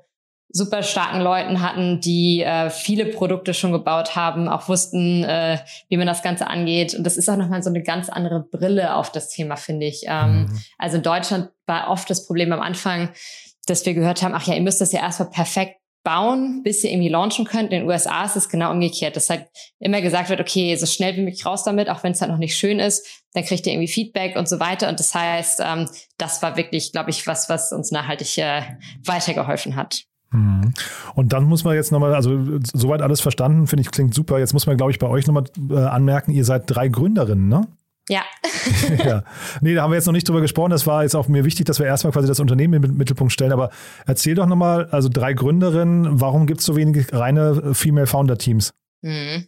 super 0.50 0.82
starken 0.84 1.20
Leuten 1.20 1.62
hatten, 1.62 2.00
die 2.00 2.42
äh, 2.42 2.70
viele 2.70 3.08
Produkte 3.08 3.54
schon 3.54 3.72
gebaut 3.72 4.16
haben, 4.16 4.48
auch 4.48 4.70
wussten, 4.70 5.24
äh, 5.24 5.58
wie 5.90 5.98
man 5.98 6.08
das 6.08 6.22
Ganze 6.22 6.48
angeht. 6.48 6.94
Und 6.94 7.04
das 7.04 7.18
ist 7.18 7.30
auch 7.30 7.36
nochmal 7.36 7.64
so 7.64 7.70
eine 7.70 7.84
ganz 7.84 8.10
andere 8.10 8.42
Brille 8.42 8.96
auf 8.96 9.12
das 9.12 9.30
Thema, 9.30 9.58
finde 9.58 9.88
ich. 9.88 10.04
Ähm, 10.08 10.44
mhm. 10.44 10.60
Also 10.78 10.98
in 10.98 11.04
Deutschland 11.04 11.50
war 11.66 11.90
oft 11.90 12.10
das 12.10 12.26
Problem 12.28 12.54
am 12.54 12.62
Anfang, 12.62 13.10
dass 13.66 13.86
wir 13.86 13.94
gehört 13.94 14.22
haben, 14.22 14.34
ach 14.34 14.48
ja, 14.48 14.54
ihr 14.54 14.62
müsst 14.62 14.80
das 14.80 14.94
ja 14.94 15.02
erstmal 15.02 15.30
perfekt 15.30 15.78
bauen, 16.04 16.64
bis 16.64 16.84
ihr 16.84 16.92
irgendwie 16.92 17.10
launchen 17.10 17.46
könnt. 17.46 17.72
In 17.72 17.82
den 17.82 17.88
USA 17.88 18.26
ist 18.26 18.36
es 18.36 18.50
genau 18.50 18.72
umgekehrt. 18.72 19.16
dass 19.16 19.30
halt 19.30 19.48
immer 19.80 20.02
gesagt 20.02 20.30
wird, 20.30 20.40
okay, 20.40 20.76
so 20.76 20.86
schnell 20.86 21.16
wie 21.16 21.22
möglich 21.22 21.46
raus 21.46 21.64
damit, 21.64 21.90
auch 21.90 22.04
wenn 22.04 22.14
es 22.14 22.22
halt 22.22 22.32
noch 22.32 22.38
nicht 22.38 22.56
schön 22.56 22.80
ist, 22.80 23.06
dann 23.34 23.44
kriegt 23.44 23.66
ihr 23.66 23.74
irgendwie 23.74 23.92
Feedback 23.92 24.36
und 24.36 24.48
so 24.48 24.60
weiter. 24.60 24.90
Und 24.90 25.00
das 25.00 25.14
heißt, 25.14 25.62
ähm, 25.64 25.90
das 26.18 26.42
war 26.42 26.56
wirklich, 26.56 26.92
glaube 26.92 27.10
ich, 27.10 27.28
was, 27.28 27.50
was 27.50 27.72
uns 27.72 27.92
nachhaltig 27.92 28.38
äh, 28.38 28.62
weitergeholfen 29.06 29.76
hat. 29.76 30.04
Mhm. 30.32 30.74
Und 31.16 31.34
dann 31.34 31.46
muss 31.46 31.64
man 31.64 31.76
jetzt 31.76 31.92
nochmal, 31.92 32.14
also 32.14 32.60
soweit 32.74 33.02
alles 33.02 33.22
verstanden, 33.22 33.68
finde 33.68 33.82
ich, 33.82 33.92
klingt 33.92 34.14
super. 34.14 34.40
Jetzt 34.40 34.54
muss 34.54 34.66
man, 34.66 34.78
glaube 34.78 34.92
ich, 34.92 35.00
bei 35.00 35.08
euch 35.08 35.28
nochmal 35.28 35.46
äh, 35.70 35.76
anmerken, 35.76 36.32
ihr 36.32 36.46
seid 36.46 36.64
drei 36.68 36.88
Gründerinnen, 36.88 37.48
ne? 37.48 37.68
Ja. 38.10 38.24
ja. 39.06 39.24
Nee, 39.62 39.76
da 39.76 39.84
haben 39.84 39.92
wir 39.92 39.96
jetzt 39.96 40.06
noch 40.06 40.14
nicht 40.14 40.28
drüber 40.28 40.42
gesprochen. 40.42 40.70
Das 40.70 40.88
war 40.88 41.04
jetzt 41.04 41.16
auch 41.16 41.28
mir 41.28 41.44
wichtig, 41.46 41.66
dass 41.66 41.80
wir 41.80 41.86
erstmal 41.86 42.14
quasi 42.14 42.28
das 42.28 42.40
Unternehmen 42.40 42.84
im 42.84 42.98
Mittelpunkt 42.98 43.34
stellen. 43.34 43.52
Aber 43.52 43.70
erzähl 44.06 44.36
doch 44.36 44.46
nochmal, 44.46 44.88
also 44.92 45.10
drei 45.10 45.34
Gründerinnen, 45.34 46.22
warum 46.22 46.48
gibt 46.48 46.62
es 46.62 46.66
so 46.66 46.76
wenig 46.76 47.14
reine 47.14 47.74
Female 47.74 48.08
Founder 48.08 48.38
Teams? 48.38 48.74
Mhm. 49.02 49.48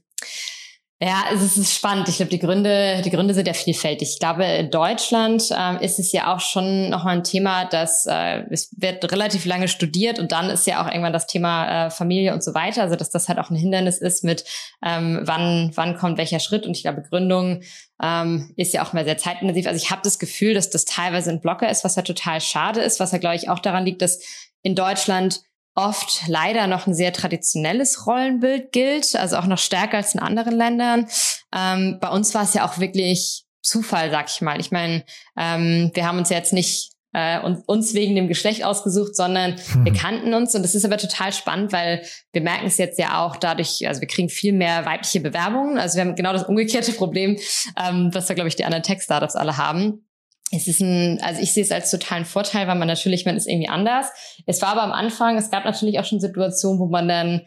Ja, 1.01 1.27
es 1.34 1.56
ist 1.56 1.74
spannend. 1.74 2.10
Ich 2.10 2.18
glaube, 2.18 2.29
die 2.29 2.39
Gründe, 2.39 3.01
die 3.06 3.10
Gründe 3.10 3.34
sind 3.34 3.48
ja 3.48 3.53
vielfältig. 3.53 4.10
Ich 4.15 4.20
glaube, 4.20 4.44
in 4.44 4.70
Deutschland 4.70 5.44
ähm, 5.58 5.77
ist 5.77 5.98
es 5.98 6.12
ja 6.12 6.34
auch 6.34 6.41
schon 6.41 6.89
noch 6.89 7.06
mal 7.06 7.12
ein 7.12 7.24
Thema, 7.24 7.63
dass 7.63 8.06
äh, 8.06 8.44
es 8.50 8.75
wird 8.75 9.10
relativ 9.10 9.46
lange 9.46 9.70
studiert 9.70 10.20
und 10.20 10.34
dann 10.34 10.50
ist 10.50 10.68
ja 10.68 10.84
auch 10.84 10.91
irgendwann 10.91 11.13
das 11.13 11.25
Thema 11.25 11.86
äh, 11.86 11.89
Familie 11.89 12.34
und 12.34 12.44
so 12.44 12.53
weiter. 12.53 12.82
Also 12.82 12.98
dass 12.98 13.12
das 13.12 13.29
halt 13.29 13.39
auch 13.39 13.50
ein 13.50 13.56
Hindernis 13.56 14.00
ist 14.00 14.25
mit 14.25 14.44
ähm, 14.86 15.22
wann 15.24 15.72
wann 15.74 15.96
kommt 15.96 16.18
welcher 16.18 16.41
Schritt. 16.41 16.65
Und 16.65 16.75
ich 16.75 16.84
glaube, 16.84 17.01
Gründung 17.01 17.62
ähm, 18.03 18.53
ist 18.58 18.74
ja 18.74 18.84
auch 18.84 18.91
mal 18.91 19.06
sehr 19.06 19.18
zeitintensiv. 19.18 19.68
Also 19.68 19.82
ich 19.82 19.91
habe 19.91 20.01
das 20.03 20.20
Gefühl, 20.20 20.53
dass 20.53 20.70
das 20.70 20.84
teilweise 20.84 21.29
ein 21.29 21.39
Blocker 21.39 21.70
ist, 21.70 21.86
was 21.86 21.96
ja 21.96 22.01
total 22.01 22.41
schade 22.41 22.82
ist, 22.82 23.00
was 23.00 23.13
ja 23.13 23.20
glaube 23.20 23.38
ich 23.38 23.48
auch 23.48 23.60
daran 23.60 23.86
liegt, 23.86 24.01
dass 24.01 24.20
in 24.63 24.75
Deutschland 24.75 25.44
oft 25.76 26.24
leider 26.28 26.68
noch 26.68 26.88
ein 26.88 26.94
sehr 26.94 27.14
traditionelles 27.14 28.06
Rollenbild 28.06 28.72
gilt, 28.72 29.16
also 29.16 29.38
auch 29.38 29.46
noch 29.46 29.58
stärker 29.58 29.98
als 29.98 30.14
in 30.14 30.20
anderen 30.20 30.56
Ländern. 30.56 31.08
Ähm, 31.56 31.98
bei 32.02 32.10
uns 32.10 32.34
war 32.34 32.44
es 32.44 32.54
ja 32.54 32.68
auch 32.68 32.80
wirklich 32.80 33.46
Zufall, 33.62 34.10
sag 34.12 34.30
ich 34.30 34.42
mal. 34.42 34.60
Ich 34.60 34.72
meine, 34.72 35.04
ähm, 35.38 35.92
wir 35.94 36.08
haben 36.08 36.18
uns 36.18 36.30
jetzt 36.30 36.54
nicht 36.54 36.92
äh, 37.14 37.40
uns 37.40 37.94
wegen 37.94 38.16
dem 38.16 38.28
Geschlecht 38.28 38.64
ausgesucht, 38.64 39.16
sondern 39.16 39.56
hm. 39.58 39.86
wir 39.86 39.94
kannten 39.94 40.34
uns 40.34 40.54
und 40.54 40.62
das 40.64 40.76
ist 40.76 40.86
aber 40.86 40.98
total 40.98 41.34
spannend, 41.34 41.72
weil 41.72 42.04
wir 42.34 42.42
merken 42.42 42.68
es 42.68 42.78
jetzt 42.78 43.00
ja 43.00 43.26
auch 43.26 43.36
dadurch, 43.36 43.88
also 43.88 44.02
wir 44.02 44.08
kriegen 44.08 44.30
viel 44.30 44.53
mehr 44.53 44.86
weibliche 44.86 45.20
Bewerbungen. 45.20 45.77
Also 45.79 45.96
wir 45.96 46.05
haben 46.05 46.16
genau 46.16 46.34
das 46.34 46.44
umgekehrte 46.44 46.94
Problem, 46.94 47.38
ähm, 47.77 48.10
was 48.14 48.27
da 48.27 48.34
glaube 48.34 48.50
ich 48.50 48.55
die 48.55 48.66
anderen 48.66 48.84
Tech-Startups 48.84 49.36
alle 49.36 49.58
haben 49.58 50.05
es 50.51 50.68
ist 50.68 50.81
ein, 50.81 51.20
also 51.22 51.42
ich 51.42 51.53
sehe 51.53 51.64
es 51.64 51.72
als 51.72 51.92
totalen 51.92 52.25
Vorteil, 52.25 52.68
weil 52.68 52.75
man 52.75 52.88
natürlich, 52.88 53.25
man 53.25 53.38
ist 53.38 53.48
irgendwie 53.48 53.70
anders. 53.70 54.07
Es 54.46 54.62
war 54.62 54.70
aber 54.70 54.83
am 54.83 54.92
Anfang, 54.92 55.38
es 55.38 55.51
gab 55.51 55.66
natürlich 55.66 56.00
auch 56.00 56.05
schon 56.05 56.20
Situationen, 56.20 56.79
wo 56.79 56.88
man 56.88 57.07
dann 57.07 57.42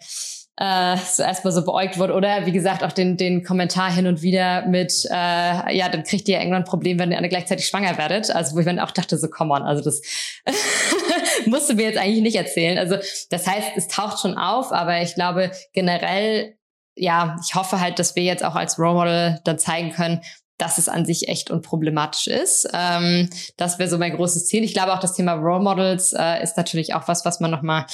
äh, 0.57 0.97
so 0.97 1.23
erstmal 1.23 1.53
so 1.53 1.65
beäugt 1.65 1.99
wurde 1.99 2.15
oder 2.15 2.47
wie 2.47 2.53
gesagt 2.53 2.85
auch 2.85 2.93
den, 2.93 3.17
den 3.17 3.43
Kommentar 3.43 3.91
hin 3.91 4.07
und 4.07 4.23
wieder 4.23 4.67
mit, 4.67 4.93
äh, 5.11 5.77
ja, 5.77 5.88
dann 5.88 6.05
kriegt 6.05 6.29
ihr 6.29 6.38
irgendwann 6.38 6.62
ein 6.62 6.69
Problem, 6.69 6.99
wenn 6.99 7.11
ihr 7.11 7.19
alle 7.19 7.29
gleichzeitig 7.29 7.67
schwanger 7.67 7.99
werdet. 7.99 8.31
Also 8.31 8.55
wo 8.55 8.61
ich 8.61 8.67
dann 8.67 8.79
auch 8.79 8.91
dachte, 8.91 9.19
so 9.19 9.29
come 9.29 9.53
on, 9.53 9.62
also 9.62 9.83
das 9.83 10.03
musst 11.47 11.71
du 11.71 11.75
mir 11.75 11.87
jetzt 11.87 11.99
eigentlich 11.99 12.23
nicht 12.23 12.37
erzählen. 12.37 12.79
Also 12.79 12.97
das 13.31 13.47
heißt, 13.47 13.73
es 13.77 13.88
taucht 13.88 14.21
schon 14.21 14.37
auf, 14.37 14.73
aber 14.73 15.03
ich 15.03 15.15
glaube 15.15 15.51
generell 15.73 16.55
ja, 16.95 17.37
ich 17.43 17.55
hoffe 17.55 17.81
halt, 17.81 17.99
dass 17.99 18.17
wir 18.17 18.23
jetzt 18.23 18.45
auch 18.45 18.55
als 18.55 18.79
Role 18.79 18.93
Model 18.93 19.41
dann 19.45 19.59
zeigen 19.59 19.93
können, 19.93 20.21
dass 20.62 20.79
es 20.79 20.88
an 20.88 21.05
sich 21.05 21.29
echt 21.29 21.51
unproblematisch 21.51 22.29
ist. 22.29 22.68
Ähm, 22.72 23.29
das 23.57 23.79
wäre 23.79 23.90
so 23.90 23.98
mein 23.98 24.14
großes 24.14 24.46
Ziel. 24.46 24.62
Ich 24.62 24.75
glaube 24.75 24.92
auch, 24.92 25.01
das 25.01 25.14
Thema 25.14 25.33
Role 25.33 25.62
Models 25.62 26.12
äh, 26.16 26.42
ist 26.42 26.57
natürlich 26.57 26.94
auch 26.94 27.09
was, 27.09 27.25
was 27.25 27.40
man 27.40 27.51
nochmal 27.51 27.87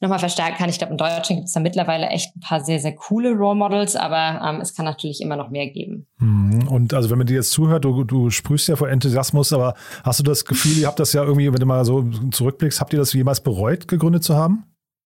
noch 0.00 0.08
mal 0.08 0.18
verstärken 0.18 0.56
kann. 0.56 0.70
Ich 0.70 0.78
glaube, 0.78 0.92
in 0.92 0.96
Deutschland 0.96 1.28
gibt 1.28 1.46
es 1.46 1.52
da 1.52 1.60
mittlerweile 1.60 2.06
echt 2.08 2.36
ein 2.36 2.40
paar 2.40 2.60
sehr, 2.60 2.78
sehr 2.78 2.94
coole 2.94 3.32
Role 3.32 3.56
Models, 3.56 3.96
aber 3.96 4.40
ähm, 4.44 4.60
es 4.60 4.74
kann 4.74 4.84
natürlich 4.84 5.20
immer 5.20 5.36
noch 5.36 5.50
mehr 5.50 5.68
geben. 5.68 6.06
Mhm. 6.18 6.68
Und 6.68 6.94
also 6.94 7.10
wenn 7.10 7.18
man 7.18 7.26
dir 7.26 7.34
jetzt 7.34 7.50
zuhört, 7.50 7.84
du, 7.84 8.04
du 8.04 8.30
sprühst 8.30 8.68
ja 8.68 8.76
vor 8.76 8.88
Enthusiasmus, 8.88 9.52
aber 9.52 9.74
hast 10.04 10.20
du 10.20 10.22
das 10.22 10.44
Gefühl, 10.44 10.78
ihr 10.78 10.86
habt 10.86 11.00
das 11.00 11.12
ja 11.12 11.24
irgendwie, 11.24 11.52
wenn 11.52 11.60
du 11.60 11.66
mal 11.66 11.84
so 11.84 12.04
zurückblickst, 12.30 12.80
habt 12.80 12.92
ihr 12.92 12.98
das 12.98 13.12
jemals 13.12 13.40
bereut, 13.40 13.88
gegründet 13.88 14.22
zu 14.22 14.36
haben? 14.36 14.64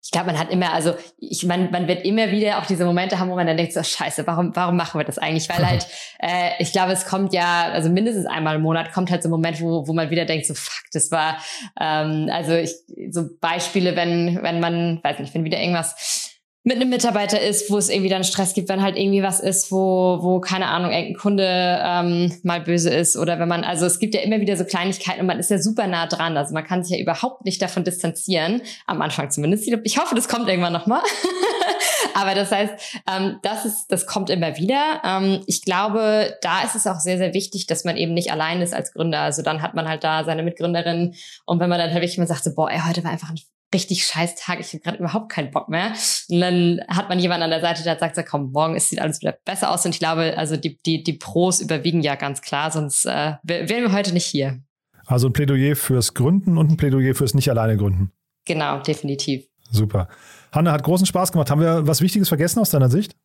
Ich 0.04 0.10
glaube, 0.10 0.26
man 0.26 0.38
hat 0.38 0.50
immer, 0.50 0.72
also 0.72 0.94
ich 1.18 1.44
man, 1.44 1.70
man 1.70 1.86
wird 1.86 2.04
immer 2.04 2.32
wieder 2.32 2.58
auch 2.58 2.66
diese 2.66 2.84
Momente 2.84 3.20
haben, 3.20 3.30
wo 3.30 3.36
man 3.36 3.46
dann 3.46 3.56
denkt, 3.56 3.72
so 3.72 3.82
scheiße, 3.82 4.26
warum, 4.26 4.54
warum 4.54 4.76
machen 4.76 4.98
wir 4.98 5.04
das 5.04 5.16
eigentlich? 5.16 5.48
Weil 5.48 5.64
halt, 5.64 5.86
äh, 6.18 6.50
ich 6.58 6.72
glaube, 6.72 6.90
es 6.90 7.06
kommt 7.06 7.32
ja, 7.32 7.70
also 7.70 7.88
mindestens 7.88 8.26
einmal 8.26 8.56
im 8.56 8.62
Monat 8.62 8.92
kommt 8.92 9.12
halt 9.12 9.22
so 9.22 9.28
ein 9.28 9.30
Moment, 9.30 9.60
wo, 9.60 9.86
wo 9.86 9.92
man 9.92 10.10
wieder 10.10 10.24
denkt, 10.24 10.46
so 10.46 10.54
fuck, 10.54 10.84
das 10.92 11.12
war, 11.12 11.38
ähm, 11.80 12.28
also 12.32 12.54
ich, 12.54 12.74
so 13.10 13.28
Beispiele, 13.40 13.94
wenn, 13.94 14.42
wenn 14.42 14.58
man, 14.58 14.98
weiß 15.04 15.20
nicht, 15.20 15.34
wenn 15.34 15.44
wieder 15.44 15.60
irgendwas 15.60 16.21
mit 16.64 16.76
einem 16.76 16.90
Mitarbeiter 16.90 17.40
ist, 17.40 17.70
wo 17.70 17.78
es 17.78 17.88
irgendwie 17.88 18.08
dann 18.08 18.22
Stress 18.22 18.54
gibt, 18.54 18.68
wenn 18.68 18.82
halt 18.82 18.96
irgendwie 18.96 19.22
was 19.22 19.40
ist, 19.40 19.72
wo, 19.72 20.18
wo 20.20 20.38
keine 20.38 20.68
Ahnung, 20.68 20.92
irgendein 20.92 21.16
Kunde 21.16 21.80
ähm, 21.84 22.38
mal 22.44 22.60
böse 22.60 22.90
ist 22.90 23.16
oder 23.16 23.40
wenn 23.40 23.48
man, 23.48 23.64
also 23.64 23.84
es 23.84 23.98
gibt 23.98 24.14
ja 24.14 24.20
immer 24.20 24.40
wieder 24.40 24.56
so 24.56 24.64
Kleinigkeiten 24.64 25.20
und 25.20 25.26
man 25.26 25.40
ist 25.40 25.50
ja 25.50 25.58
super 25.58 25.88
nah 25.88 26.06
dran. 26.06 26.36
Also 26.36 26.54
man 26.54 26.64
kann 26.64 26.84
sich 26.84 26.96
ja 26.96 27.02
überhaupt 27.02 27.44
nicht 27.44 27.60
davon 27.60 27.82
distanzieren, 27.82 28.62
am 28.86 29.02
Anfang 29.02 29.30
zumindest. 29.30 29.66
Ich 29.82 29.98
hoffe, 29.98 30.14
das 30.14 30.28
kommt 30.28 30.48
irgendwann 30.48 30.72
nochmal. 30.72 31.02
Aber 32.14 32.34
das 32.34 32.52
heißt, 32.52 32.74
ähm, 33.10 33.38
das 33.42 33.64
ist, 33.64 33.86
das 33.88 34.06
kommt 34.06 34.30
immer 34.30 34.56
wieder. 34.56 35.00
Ähm, 35.04 35.42
ich 35.46 35.62
glaube, 35.62 36.36
da 36.42 36.62
ist 36.62 36.76
es 36.76 36.86
auch 36.86 37.00
sehr, 37.00 37.18
sehr 37.18 37.34
wichtig, 37.34 37.66
dass 37.66 37.84
man 37.84 37.96
eben 37.96 38.14
nicht 38.14 38.30
allein 38.30 38.60
ist 38.60 38.74
als 38.74 38.92
Gründer. 38.92 39.20
Also 39.20 39.42
dann 39.42 39.62
hat 39.62 39.74
man 39.74 39.88
halt 39.88 40.04
da 40.04 40.22
seine 40.22 40.44
Mitgründerin 40.44 41.14
und 41.44 41.58
wenn 41.58 41.68
man 41.68 41.78
dann 41.78 41.90
halt 41.90 42.02
wirklich 42.02 42.18
mal 42.18 42.26
sagt, 42.28 42.44
so, 42.44 42.54
boah, 42.54 42.70
ey, 42.70 42.80
heute 42.86 43.02
war 43.02 43.10
einfach 43.10 43.30
ein 43.30 43.38
richtig 43.72 44.04
scheiß 44.06 44.34
Tag, 44.36 44.60
ich 44.60 44.72
habe 44.72 44.80
gerade 44.80 44.98
überhaupt 44.98 45.30
keinen 45.30 45.50
Bock 45.50 45.68
mehr. 45.68 45.92
Und 46.28 46.40
dann 46.40 46.80
hat 46.88 47.08
man 47.08 47.18
jemanden 47.18 47.44
an 47.44 47.50
der 47.50 47.60
Seite, 47.60 47.82
der 47.82 47.98
sagt, 47.98 48.16
so, 48.16 48.22
komm, 48.22 48.52
morgen 48.52 48.78
sieht 48.78 49.00
alles 49.00 49.20
wieder 49.20 49.36
besser 49.44 49.70
aus. 49.70 49.84
Und 49.84 49.92
ich 49.92 49.98
glaube, 49.98 50.34
also 50.36 50.56
die, 50.56 50.78
die, 50.82 51.02
die 51.02 51.14
Pros 51.14 51.60
überwiegen 51.60 52.00
ja 52.02 52.14
ganz 52.14 52.42
klar, 52.42 52.70
sonst 52.70 53.04
äh, 53.04 53.34
wären 53.42 53.82
wir 53.82 53.92
heute 53.92 54.12
nicht 54.12 54.26
hier. 54.26 54.60
Also 55.06 55.28
ein 55.28 55.32
Plädoyer 55.32 55.76
fürs 55.76 56.14
Gründen 56.14 56.58
und 56.58 56.70
ein 56.70 56.76
Plädoyer 56.76 57.14
fürs 57.14 57.34
nicht 57.34 57.50
alleine 57.50 57.76
Gründen. 57.76 58.12
Genau, 58.44 58.80
definitiv. 58.80 59.44
Super. 59.70 60.08
Hanne, 60.52 60.70
hat 60.72 60.82
großen 60.82 61.06
Spaß 61.06 61.32
gemacht. 61.32 61.50
Haben 61.50 61.60
wir 61.60 61.86
was 61.86 62.00
Wichtiges 62.02 62.28
vergessen 62.28 62.60
aus 62.60 62.70
deiner 62.70 62.90
Sicht? 62.90 63.16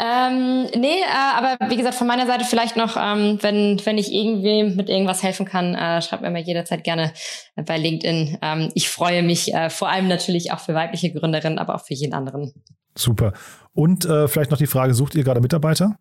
Ähm, 0.00 0.66
nee, 0.76 1.00
äh, 1.00 1.36
aber 1.36 1.70
wie 1.70 1.76
gesagt, 1.76 1.96
von 1.96 2.06
meiner 2.06 2.26
Seite 2.26 2.44
vielleicht 2.44 2.76
noch, 2.76 2.96
ähm, 2.96 3.38
wenn, 3.40 3.80
wenn 3.84 3.98
ich 3.98 4.12
irgendwem 4.12 4.76
mit 4.76 4.88
irgendwas 4.88 5.24
helfen 5.24 5.44
kann, 5.44 5.74
äh, 5.74 6.00
schreibt 6.02 6.22
mir 6.22 6.30
mal 6.30 6.40
jederzeit 6.40 6.84
gerne 6.84 7.12
bei 7.56 7.76
LinkedIn. 7.76 8.38
Ähm, 8.40 8.70
ich 8.74 8.88
freue 8.88 9.24
mich 9.24 9.52
äh, 9.52 9.70
vor 9.70 9.88
allem 9.88 10.06
natürlich 10.06 10.52
auch 10.52 10.60
für 10.60 10.74
weibliche 10.74 11.12
Gründerinnen, 11.12 11.58
aber 11.58 11.74
auch 11.74 11.84
für 11.84 11.94
jeden 11.94 12.14
anderen. 12.14 12.52
Super. 12.96 13.32
Und 13.74 14.04
äh, 14.04 14.28
vielleicht 14.28 14.52
noch 14.52 14.58
die 14.58 14.66
Frage, 14.66 14.94
sucht 14.94 15.16
ihr 15.16 15.24
gerade 15.24 15.40
Mitarbeiter? 15.40 15.96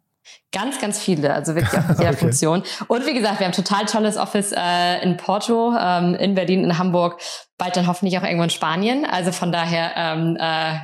Ganz, 0.51 0.79
ganz 0.79 0.99
viele, 0.99 1.33
also 1.33 1.55
wirklich 1.55 1.79
auf 1.79 1.89
jeder 1.97 2.10
okay. 2.10 2.17
Funktion. 2.17 2.63
Und 2.88 3.05
wie 3.07 3.13
gesagt, 3.13 3.39
wir 3.39 3.47
haben 3.47 3.53
total 3.53 3.86
tolles 3.86 4.17
Office 4.17 4.53
äh, 4.55 5.01
in 5.03 5.17
Porto, 5.17 5.75
ähm, 5.75 6.13
in 6.15 6.36
Berlin, 6.36 6.63
in 6.63 6.77
Hamburg, 6.77 7.19
bald 7.57 7.75
dann 7.75 7.88
hoffentlich 7.88 8.17
auch 8.19 8.23
irgendwo 8.23 8.43
in 8.43 8.49
Spanien. 8.49 9.05
Also 9.05 9.31
von 9.31 9.51
daher, 9.51 9.91
ähm, 9.95 10.38
äh, 10.39 10.79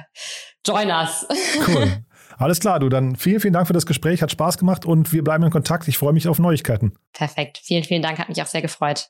join 0.66 0.90
us. 0.90 1.28
Cool. 1.68 2.04
Alles 2.38 2.60
klar, 2.60 2.80
du, 2.80 2.90
dann 2.90 3.16
vielen, 3.16 3.40
vielen 3.40 3.54
Dank 3.54 3.68
für 3.68 3.74
das 3.74 3.86
Gespräch, 3.86 4.22
hat 4.22 4.32
Spaß 4.32 4.58
gemacht 4.58 4.86
und 4.86 5.14
wir 5.14 5.24
bleiben 5.24 5.44
in 5.44 5.52
Kontakt. 5.52 5.88
Ich 5.88 5.98
freue 5.98 6.14
mich 6.14 6.28
auf 6.28 6.40
Neuigkeiten. 6.40 6.94
Perfekt. 7.14 7.60
Vielen, 7.64 7.84
vielen 7.84 8.02
Dank, 8.02 8.20
hat 8.20 8.30
mich 8.30 8.42
auch 8.42 8.48
sehr 8.48 8.62
gefreut. 8.62 9.10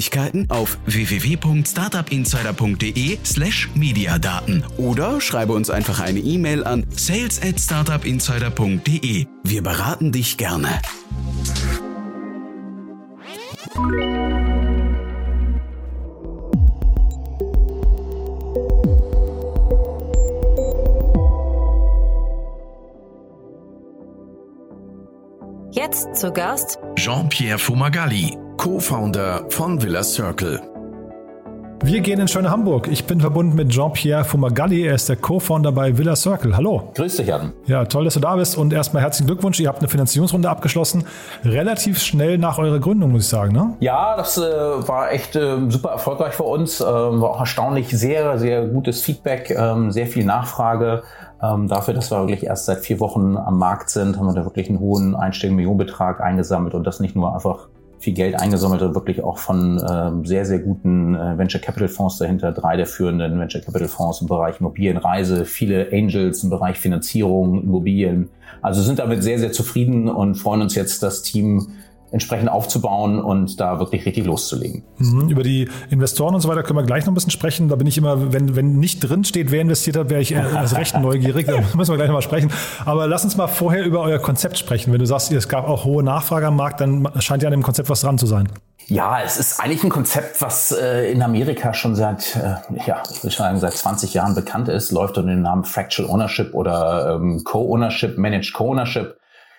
Möglichkeiten 0.01 0.47
auf 0.49 0.79
www.startupinsider.de 0.87 3.19
slash 3.23 3.69
Mediadaten 3.75 4.65
oder 4.77 5.21
schreibe 5.21 5.53
uns 5.53 5.69
einfach 5.69 5.99
eine 5.99 6.17
E-Mail 6.17 6.63
an 6.63 6.87
sales 6.89 7.39
at 7.43 7.59
startupinsider.de. 7.59 9.27
Wir 9.43 9.61
beraten 9.61 10.11
dich 10.11 10.37
gerne. 10.37 10.81
Jetzt 25.73 26.15
zu 26.15 26.33
Gast 26.33 26.79
Jean-Pierre 26.95 27.59
Fumagalli, 27.59 28.35
Co-Founder 28.61 29.45
von 29.49 29.81
Villa 29.81 30.03
Circle. 30.03 30.61
Wir 31.83 31.99
gehen 31.99 32.19
in 32.19 32.27
schöne 32.27 32.51
Hamburg. 32.51 32.89
Ich 32.91 33.07
bin 33.07 33.19
verbunden 33.19 33.55
mit 33.55 33.69
Jean-Pierre 33.69 34.23
Fumagalli. 34.23 34.85
Er 34.85 34.93
ist 34.93 35.09
der 35.09 35.15
Co-Founder 35.15 35.71
bei 35.71 35.97
Villa 35.97 36.15
Circle. 36.15 36.55
Hallo. 36.55 36.91
Grüß 36.93 37.15
dich, 37.15 37.25
Jan. 37.25 37.53
Ja, 37.65 37.85
toll, 37.85 38.03
dass 38.03 38.13
du 38.13 38.19
da 38.19 38.35
bist. 38.35 38.55
Und 38.55 38.71
erstmal 38.71 39.01
herzlichen 39.01 39.25
Glückwunsch. 39.25 39.59
Ihr 39.59 39.67
habt 39.67 39.79
eine 39.79 39.87
Finanzierungsrunde 39.87 40.47
abgeschlossen. 40.47 41.05
Relativ 41.43 41.97
schnell 41.97 42.37
nach 42.37 42.59
eurer 42.59 42.77
Gründung, 42.77 43.13
muss 43.13 43.23
ich 43.23 43.29
sagen, 43.29 43.51
ne? 43.51 43.73
Ja, 43.79 44.15
das 44.15 44.37
äh, 44.37 44.43
war 44.43 45.11
echt 45.11 45.35
äh, 45.35 45.57
super 45.69 45.89
erfolgreich 45.89 46.35
für 46.35 46.43
uns. 46.43 46.81
Ähm, 46.81 46.87
war 46.87 47.31
auch 47.31 47.39
erstaunlich 47.39 47.89
sehr, 47.89 48.37
sehr 48.37 48.67
gutes 48.67 49.01
Feedback, 49.01 49.49
ähm, 49.57 49.89
sehr 49.89 50.05
viel 50.05 50.23
Nachfrage. 50.23 51.01
Ähm, 51.41 51.67
dafür, 51.67 51.95
dass 51.95 52.11
wir 52.11 52.27
wirklich 52.27 52.43
erst 52.43 52.67
seit 52.67 52.81
vier 52.81 52.99
Wochen 52.99 53.37
am 53.37 53.57
Markt 53.57 53.89
sind, 53.89 54.19
haben 54.19 54.27
wir 54.27 54.35
da 54.35 54.43
wirklich 54.45 54.69
einen 54.69 54.79
hohen 54.79 55.15
einstelligen 55.15 55.55
Millionenbetrag 55.55 56.21
eingesammelt 56.21 56.75
und 56.75 56.85
das 56.85 56.99
nicht 56.99 57.15
nur 57.15 57.33
einfach 57.33 57.69
viel 58.01 58.13
Geld 58.13 58.39
eingesammelt, 58.39 58.79
sondern 58.79 58.95
wirklich 58.95 59.23
auch 59.23 59.37
von 59.37 59.81
ähm, 59.87 60.25
sehr, 60.25 60.45
sehr 60.45 60.59
guten 60.59 61.15
äh, 61.15 61.37
Venture 61.37 61.61
Capital 61.61 61.87
Fonds 61.87 62.17
dahinter, 62.17 62.51
drei 62.51 62.75
der 62.75 62.87
führenden 62.87 63.39
Venture 63.39 63.61
Capital 63.61 63.87
Fonds 63.87 64.21
im 64.21 64.27
Bereich 64.27 64.59
Immobilienreise, 64.59 65.45
viele 65.45 65.89
Angels 65.91 66.43
im 66.43 66.49
Bereich 66.49 66.77
Finanzierung, 66.77 67.63
Immobilien. 67.63 68.29
Also 68.61 68.81
sind 68.81 68.99
damit 68.99 69.23
sehr, 69.23 69.39
sehr 69.39 69.51
zufrieden 69.51 70.09
und 70.09 70.35
freuen 70.35 70.61
uns 70.61 70.75
jetzt, 70.75 71.03
das 71.03 71.21
Team 71.21 71.67
entsprechend 72.11 72.49
aufzubauen 72.49 73.19
und 73.19 73.59
da 73.59 73.79
wirklich 73.79 74.05
richtig 74.05 74.25
loszulegen. 74.25 74.83
Mhm, 74.97 75.29
über 75.29 75.43
die 75.43 75.69
Investoren 75.89 76.35
und 76.35 76.41
so 76.41 76.49
weiter 76.49 76.63
können 76.63 76.77
wir 76.77 76.83
gleich 76.85 77.05
noch 77.05 77.11
ein 77.11 77.15
bisschen 77.15 77.31
sprechen. 77.31 77.69
Da 77.69 77.75
bin 77.75 77.87
ich 77.87 77.97
immer, 77.97 78.33
wenn, 78.33 78.55
wenn 78.55 78.79
nicht 78.79 78.99
drin 78.99 79.23
steht, 79.23 79.51
wer 79.51 79.61
investiert 79.61 79.95
hat, 79.95 80.09
wäre 80.09 80.21
ich 80.21 80.37
als 80.37 80.75
recht 80.75 80.95
neugierig. 80.99 81.47
Da 81.47 81.61
müssen 81.75 81.91
wir 81.91 81.97
gleich 81.97 82.07
nochmal 82.07 82.21
sprechen. 82.21 82.51
Aber 82.85 83.07
lass 83.07 83.23
uns 83.23 83.37
mal 83.37 83.47
vorher 83.47 83.85
über 83.85 84.01
euer 84.01 84.19
Konzept 84.19 84.57
sprechen. 84.57 84.91
Wenn 84.91 84.99
du 84.99 85.05
sagst, 85.05 85.31
es 85.31 85.47
gab 85.47 85.67
auch 85.67 85.85
hohe 85.85 86.03
Nachfrage 86.03 86.47
am 86.47 86.57
Markt, 86.57 86.81
dann 86.81 87.07
scheint 87.19 87.43
ja 87.43 87.47
an 87.47 87.53
dem 87.53 87.63
Konzept 87.63 87.89
was 87.89 88.01
dran 88.01 88.17
zu 88.17 88.25
sein. 88.25 88.49
Ja, 88.87 89.21
es 89.23 89.37
ist 89.37 89.59
eigentlich 89.61 89.83
ein 89.85 89.89
Konzept, 89.89 90.41
was 90.41 90.71
äh, 90.71 91.11
in 91.11 91.21
Amerika 91.21 91.73
schon 91.73 91.95
seit, 91.95 92.35
äh, 92.35 92.55
ja, 92.85 93.03
ich 93.09 93.23
will 93.23 93.31
sagen, 93.31 93.57
seit 93.59 93.73
20 93.73 94.13
Jahren 94.13 94.35
bekannt 94.35 94.67
ist, 94.67 94.91
läuft 94.91 95.17
unter 95.17 95.29
dem 95.29 95.41
Namen 95.41 95.63
Fractional 95.63 96.11
Ownership 96.11 96.53
oder 96.53 97.15
ähm, 97.15 97.41
Co-Ownership, 97.45 98.17
Managed 98.17 98.53
Co-Ownership 98.53 99.15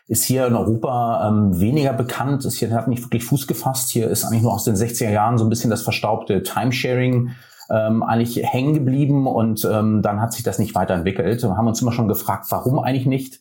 ist 0.08 0.24
hier 0.24 0.46
in 0.46 0.54
Europa 0.54 1.28
ähm, 1.28 1.60
weniger 1.60 1.92
bekannt, 1.92 2.44
ist 2.44 2.58
hier 2.58 2.70
hat 2.72 2.88
nicht 2.88 3.02
wirklich 3.02 3.24
Fuß 3.24 3.46
gefasst. 3.46 3.90
Hier 3.90 4.08
ist 4.08 4.24
eigentlich 4.24 4.42
nur 4.42 4.52
aus 4.52 4.64
den 4.64 4.74
60er 4.74 5.10
Jahren 5.10 5.38
so 5.38 5.44
ein 5.44 5.50
bisschen 5.50 5.70
das 5.70 5.82
verstaubte 5.82 6.42
Timesharing 6.42 7.30
ähm, 7.70 8.02
eigentlich 8.02 8.36
hängen 8.44 8.74
geblieben 8.74 9.26
und 9.26 9.64
ähm, 9.64 10.02
dann 10.02 10.20
hat 10.20 10.32
sich 10.32 10.42
das 10.42 10.58
nicht 10.58 10.74
weiterentwickelt. 10.74 11.42
Wir 11.42 11.56
haben 11.56 11.66
uns 11.66 11.80
immer 11.80 11.92
schon 11.92 12.08
gefragt, 12.08 12.46
warum 12.50 12.78
eigentlich 12.78 13.06
nicht. 13.06 13.40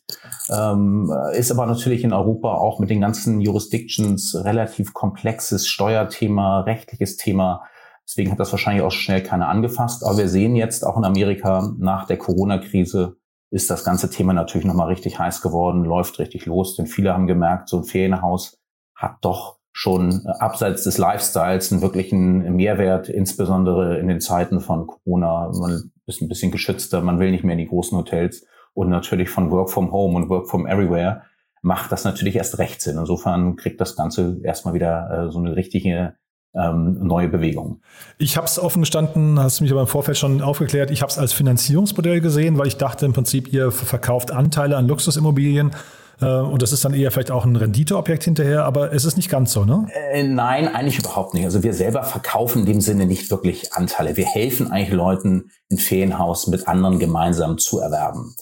Ähm, 0.50 1.12
ist 1.34 1.50
aber 1.50 1.66
natürlich 1.66 2.04
in 2.04 2.12
Europa 2.12 2.54
auch 2.54 2.78
mit 2.78 2.88
den 2.88 3.00
ganzen 3.00 3.40
Jurisdictions 3.40 4.36
relativ 4.44 4.94
komplexes 4.94 5.68
Steuerthema, 5.68 6.60
rechtliches 6.60 7.16
Thema. 7.16 7.64
Deswegen 8.08 8.32
hat 8.32 8.40
das 8.40 8.52
wahrscheinlich 8.52 8.82
auch 8.82 8.90
schnell 8.90 9.22
keiner 9.22 9.48
angefasst. 9.48 10.04
Aber 10.04 10.16
wir 10.16 10.28
sehen 10.28 10.56
jetzt 10.56 10.86
auch 10.86 10.96
in 10.96 11.04
Amerika 11.04 11.70
nach 11.78 12.06
der 12.06 12.16
Corona-Krise, 12.16 13.16
ist 13.52 13.70
das 13.70 13.84
ganze 13.84 14.08
Thema 14.08 14.32
natürlich 14.32 14.66
nochmal 14.66 14.88
richtig 14.88 15.18
heiß 15.18 15.42
geworden, 15.42 15.84
läuft 15.84 16.18
richtig 16.18 16.46
los, 16.46 16.74
denn 16.74 16.86
viele 16.86 17.12
haben 17.12 17.26
gemerkt, 17.26 17.68
so 17.68 17.78
ein 17.78 17.84
Ferienhaus 17.84 18.58
hat 18.94 19.16
doch 19.20 19.58
schon 19.72 20.24
äh, 20.24 20.30
abseits 20.38 20.84
des 20.84 20.96
Lifestyles 20.96 21.70
einen 21.70 21.82
wirklichen 21.82 22.56
Mehrwert, 22.56 23.08
insbesondere 23.10 23.98
in 23.98 24.08
den 24.08 24.20
Zeiten 24.20 24.60
von 24.60 24.86
Corona. 24.86 25.50
Man 25.54 25.92
ist 26.06 26.22
ein 26.22 26.28
bisschen 26.28 26.50
geschützter, 26.50 27.02
man 27.02 27.18
will 27.18 27.30
nicht 27.30 27.44
mehr 27.44 27.52
in 27.52 27.58
die 27.58 27.68
großen 27.68 27.96
Hotels 27.96 28.46
und 28.72 28.88
natürlich 28.88 29.28
von 29.28 29.50
Work 29.50 29.70
from 29.70 29.92
Home 29.92 30.16
und 30.16 30.30
Work 30.30 30.48
from 30.48 30.66
Everywhere 30.66 31.22
macht 31.60 31.92
das 31.92 32.04
natürlich 32.04 32.36
erst 32.36 32.58
recht 32.58 32.80
Sinn. 32.80 32.98
Insofern 32.98 33.56
kriegt 33.56 33.80
das 33.80 33.96
Ganze 33.96 34.40
erstmal 34.42 34.74
wieder 34.74 35.26
äh, 35.28 35.30
so 35.30 35.38
eine 35.38 35.56
richtige 35.56 36.16
ähm, 36.54 36.98
neue 37.06 37.28
Bewegung. 37.28 37.80
Ich 38.18 38.36
habe 38.36 38.46
es 38.46 38.58
offen 38.58 38.82
gestanden, 38.82 39.38
hast 39.38 39.60
du 39.60 39.64
mich 39.64 39.72
aber 39.72 39.82
im 39.82 39.86
Vorfeld 39.86 40.18
schon 40.18 40.42
aufgeklärt, 40.42 40.90
ich 40.90 41.02
habe 41.02 41.10
es 41.10 41.18
als 41.18 41.32
Finanzierungsmodell 41.32 42.20
gesehen, 42.20 42.58
weil 42.58 42.66
ich 42.66 42.76
dachte 42.76 43.06
im 43.06 43.12
Prinzip, 43.12 43.52
ihr 43.52 43.70
verkauft 43.70 44.30
Anteile 44.30 44.76
an 44.76 44.86
Luxusimmobilien 44.86 45.72
äh, 46.20 46.26
und 46.26 46.62
das 46.62 46.72
ist 46.72 46.84
dann 46.84 46.94
eher 46.94 47.10
vielleicht 47.10 47.30
auch 47.30 47.44
ein 47.44 47.56
Renditeobjekt 47.56 48.24
hinterher, 48.24 48.64
aber 48.64 48.92
es 48.92 49.04
ist 49.04 49.16
nicht 49.16 49.28
ganz 49.28 49.52
so, 49.52 49.64
ne? 49.64 49.86
Äh, 50.12 50.22
nein, 50.22 50.68
eigentlich 50.68 50.98
überhaupt 50.98 51.34
nicht. 51.34 51.44
Also 51.44 51.62
wir 51.62 51.74
selber 51.74 52.04
verkaufen 52.04 52.60
in 52.60 52.66
dem 52.66 52.80
Sinne 52.80 53.06
nicht 53.06 53.30
wirklich 53.30 53.72
Anteile. 53.72 54.16
Wir 54.16 54.26
helfen 54.26 54.70
eigentlich 54.70 54.92
Leuten, 54.92 55.50
ein 55.70 55.78
Ferienhaus 55.78 56.46
mit 56.46 56.68
anderen 56.68 56.98
gemeinsam 56.98 57.58
zu 57.58 57.80
erwerben. 57.80 58.34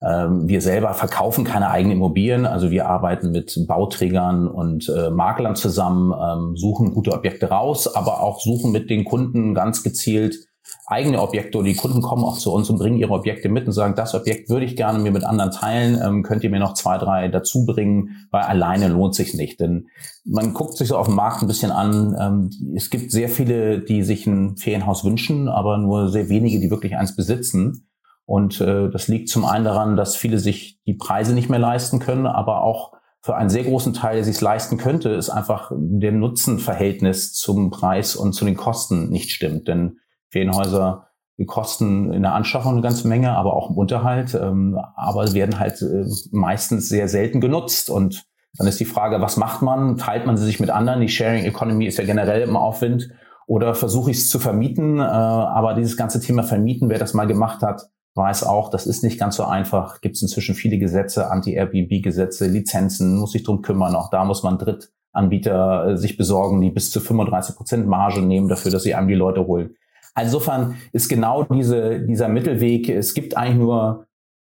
Ähm, 0.00 0.46
wir 0.46 0.60
selber 0.60 0.94
verkaufen 0.94 1.44
keine 1.44 1.70
eigenen 1.70 1.96
Immobilien, 1.96 2.46
also 2.46 2.70
wir 2.70 2.88
arbeiten 2.88 3.32
mit 3.32 3.64
Bauträgern 3.66 4.46
und 4.46 4.88
äh, 4.88 5.10
Maklern 5.10 5.56
zusammen, 5.56 6.12
ähm, 6.12 6.56
suchen 6.56 6.94
gute 6.94 7.12
Objekte 7.12 7.48
raus, 7.48 7.92
aber 7.92 8.22
auch 8.22 8.40
suchen 8.40 8.70
mit 8.70 8.90
den 8.90 9.04
Kunden 9.04 9.54
ganz 9.54 9.82
gezielt 9.82 10.36
eigene 10.86 11.20
Objekte. 11.20 11.58
Und 11.58 11.64
die 11.64 11.74
Kunden 11.74 12.00
kommen 12.02 12.24
auch 12.24 12.38
zu 12.38 12.52
uns 12.52 12.70
und 12.70 12.78
bringen 12.78 12.98
ihre 12.98 13.12
Objekte 13.12 13.48
mit 13.48 13.66
und 13.66 13.72
sagen, 13.72 13.94
das 13.94 14.14
Objekt 14.14 14.48
würde 14.48 14.64
ich 14.64 14.76
gerne 14.76 14.98
mir 14.98 15.10
mit 15.10 15.24
anderen 15.24 15.50
teilen, 15.50 16.00
ähm, 16.02 16.22
könnt 16.22 16.44
ihr 16.44 16.50
mir 16.50 16.60
noch 16.60 16.74
zwei, 16.74 16.98
drei 16.98 17.28
dazu 17.28 17.66
bringen, 17.66 18.26
weil 18.30 18.42
alleine 18.42 18.88
lohnt 18.88 19.14
sich 19.14 19.34
nicht. 19.34 19.60
Denn 19.60 19.88
man 20.24 20.54
guckt 20.54 20.76
sich 20.76 20.88
so 20.88 20.96
auf 20.96 21.06
dem 21.06 21.16
Markt 21.16 21.42
ein 21.42 21.48
bisschen 21.48 21.70
an, 21.70 22.16
ähm, 22.18 22.74
es 22.74 22.90
gibt 22.90 23.10
sehr 23.10 23.28
viele, 23.28 23.80
die 23.80 24.02
sich 24.02 24.26
ein 24.26 24.56
Ferienhaus 24.56 25.04
wünschen, 25.04 25.48
aber 25.48 25.78
nur 25.78 26.08
sehr 26.08 26.28
wenige, 26.28 26.60
die 26.60 26.70
wirklich 26.70 26.96
eins 26.96 27.14
besitzen. 27.14 27.87
Und 28.28 28.60
äh, 28.60 28.90
das 28.90 29.08
liegt 29.08 29.30
zum 29.30 29.46
einen 29.46 29.64
daran, 29.64 29.96
dass 29.96 30.14
viele 30.14 30.36
sich 30.36 30.82
die 30.86 30.92
Preise 30.92 31.32
nicht 31.32 31.48
mehr 31.48 31.58
leisten 31.58 31.98
können, 31.98 32.26
aber 32.26 32.62
auch 32.62 32.92
für 33.22 33.34
einen 33.34 33.48
sehr 33.48 33.64
großen 33.64 33.94
Teil, 33.94 34.16
der 34.16 34.24
sich 34.24 34.36
es 34.36 34.42
leisten 34.42 34.76
könnte, 34.76 35.08
ist 35.08 35.30
einfach 35.30 35.72
der 35.74 36.12
Nutzenverhältnis 36.12 37.32
zum 37.32 37.70
Preis 37.70 38.16
und 38.16 38.34
zu 38.34 38.44
den 38.44 38.54
Kosten 38.54 39.08
nicht 39.08 39.30
stimmt. 39.30 39.66
Denn 39.66 39.96
Ferienhäuser 40.28 41.06
kosten 41.46 42.12
in 42.12 42.20
der 42.20 42.34
Anschaffung 42.34 42.72
eine 42.72 42.82
ganze 42.82 43.08
Menge, 43.08 43.32
aber 43.32 43.54
auch 43.54 43.70
im 43.70 43.78
Unterhalt, 43.78 44.34
ähm, 44.34 44.78
aber 44.94 45.32
werden 45.32 45.58
halt 45.58 45.80
äh, 45.80 46.04
meistens 46.30 46.90
sehr 46.90 47.08
selten 47.08 47.40
genutzt. 47.40 47.88
Und 47.88 48.26
dann 48.58 48.66
ist 48.66 48.78
die 48.78 48.84
Frage, 48.84 49.22
was 49.22 49.38
macht 49.38 49.62
man? 49.62 49.96
Teilt 49.96 50.26
man 50.26 50.36
sie 50.36 50.44
sich 50.44 50.60
mit 50.60 50.68
anderen? 50.68 51.00
Die 51.00 51.08
Sharing 51.08 51.46
Economy 51.46 51.86
ist 51.86 51.96
ja 51.96 52.04
generell 52.04 52.42
im 52.42 52.56
Aufwind. 52.58 53.08
Oder 53.46 53.74
versuche 53.74 54.10
ich 54.10 54.18
es 54.18 54.28
zu 54.28 54.38
vermieten? 54.38 54.98
Äh, 54.98 55.02
aber 55.02 55.72
dieses 55.72 55.96
ganze 55.96 56.20
Thema 56.20 56.42
Vermieten, 56.42 56.90
wer 56.90 56.98
das 56.98 57.14
mal 57.14 57.26
gemacht 57.26 57.62
hat, 57.62 57.88
weiß 58.18 58.44
auch, 58.44 58.68
das 58.68 58.86
ist 58.86 59.02
nicht 59.02 59.18
ganz 59.18 59.36
so 59.36 59.44
einfach. 59.44 60.02
Gibt 60.02 60.16
es 60.16 60.22
inzwischen 60.22 60.54
viele 60.54 60.78
Gesetze, 60.78 61.30
Anti-Airbnb-Gesetze, 61.30 62.46
Lizenzen, 62.46 63.16
muss 63.16 63.32
sich 63.32 63.44
drum 63.44 63.62
kümmern. 63.62 63.94
Auch 63.94 64.10
da 64.10 64.26
muss 64.26 64.42
man 64.42 64.58
Drittanbieter 64.58 65.86
äh, 65.86 65.96
sich 65.96 66.18
besorgen, 66.18 66.60
die 66.60 66.70
bis 66.70 66.90
zu 66.90 67.00
35 67.00 67.56
Prozent 67.56 67.86
Marge 67.86 68.20
nehmen 68.20 68.48
dafür, 68.48 68.70
dass 68.70 68.82
sie 68.82 68.94
einem 68.94 69.08
die 69.08 69.14
Leute 69.14 69.46
holen. 69.46 69.76
Insofern 70.20 70.74
ist 70.92 71.08
genau 71.08 71.44
diese, 71.44 72.00
dieser 72.00 72.28
Mittelweg, 72.28 72.88
es 72.88 73.14
gibt 73.14 73.36
eigentlich 73.36 73.58
nur 73.58 74.06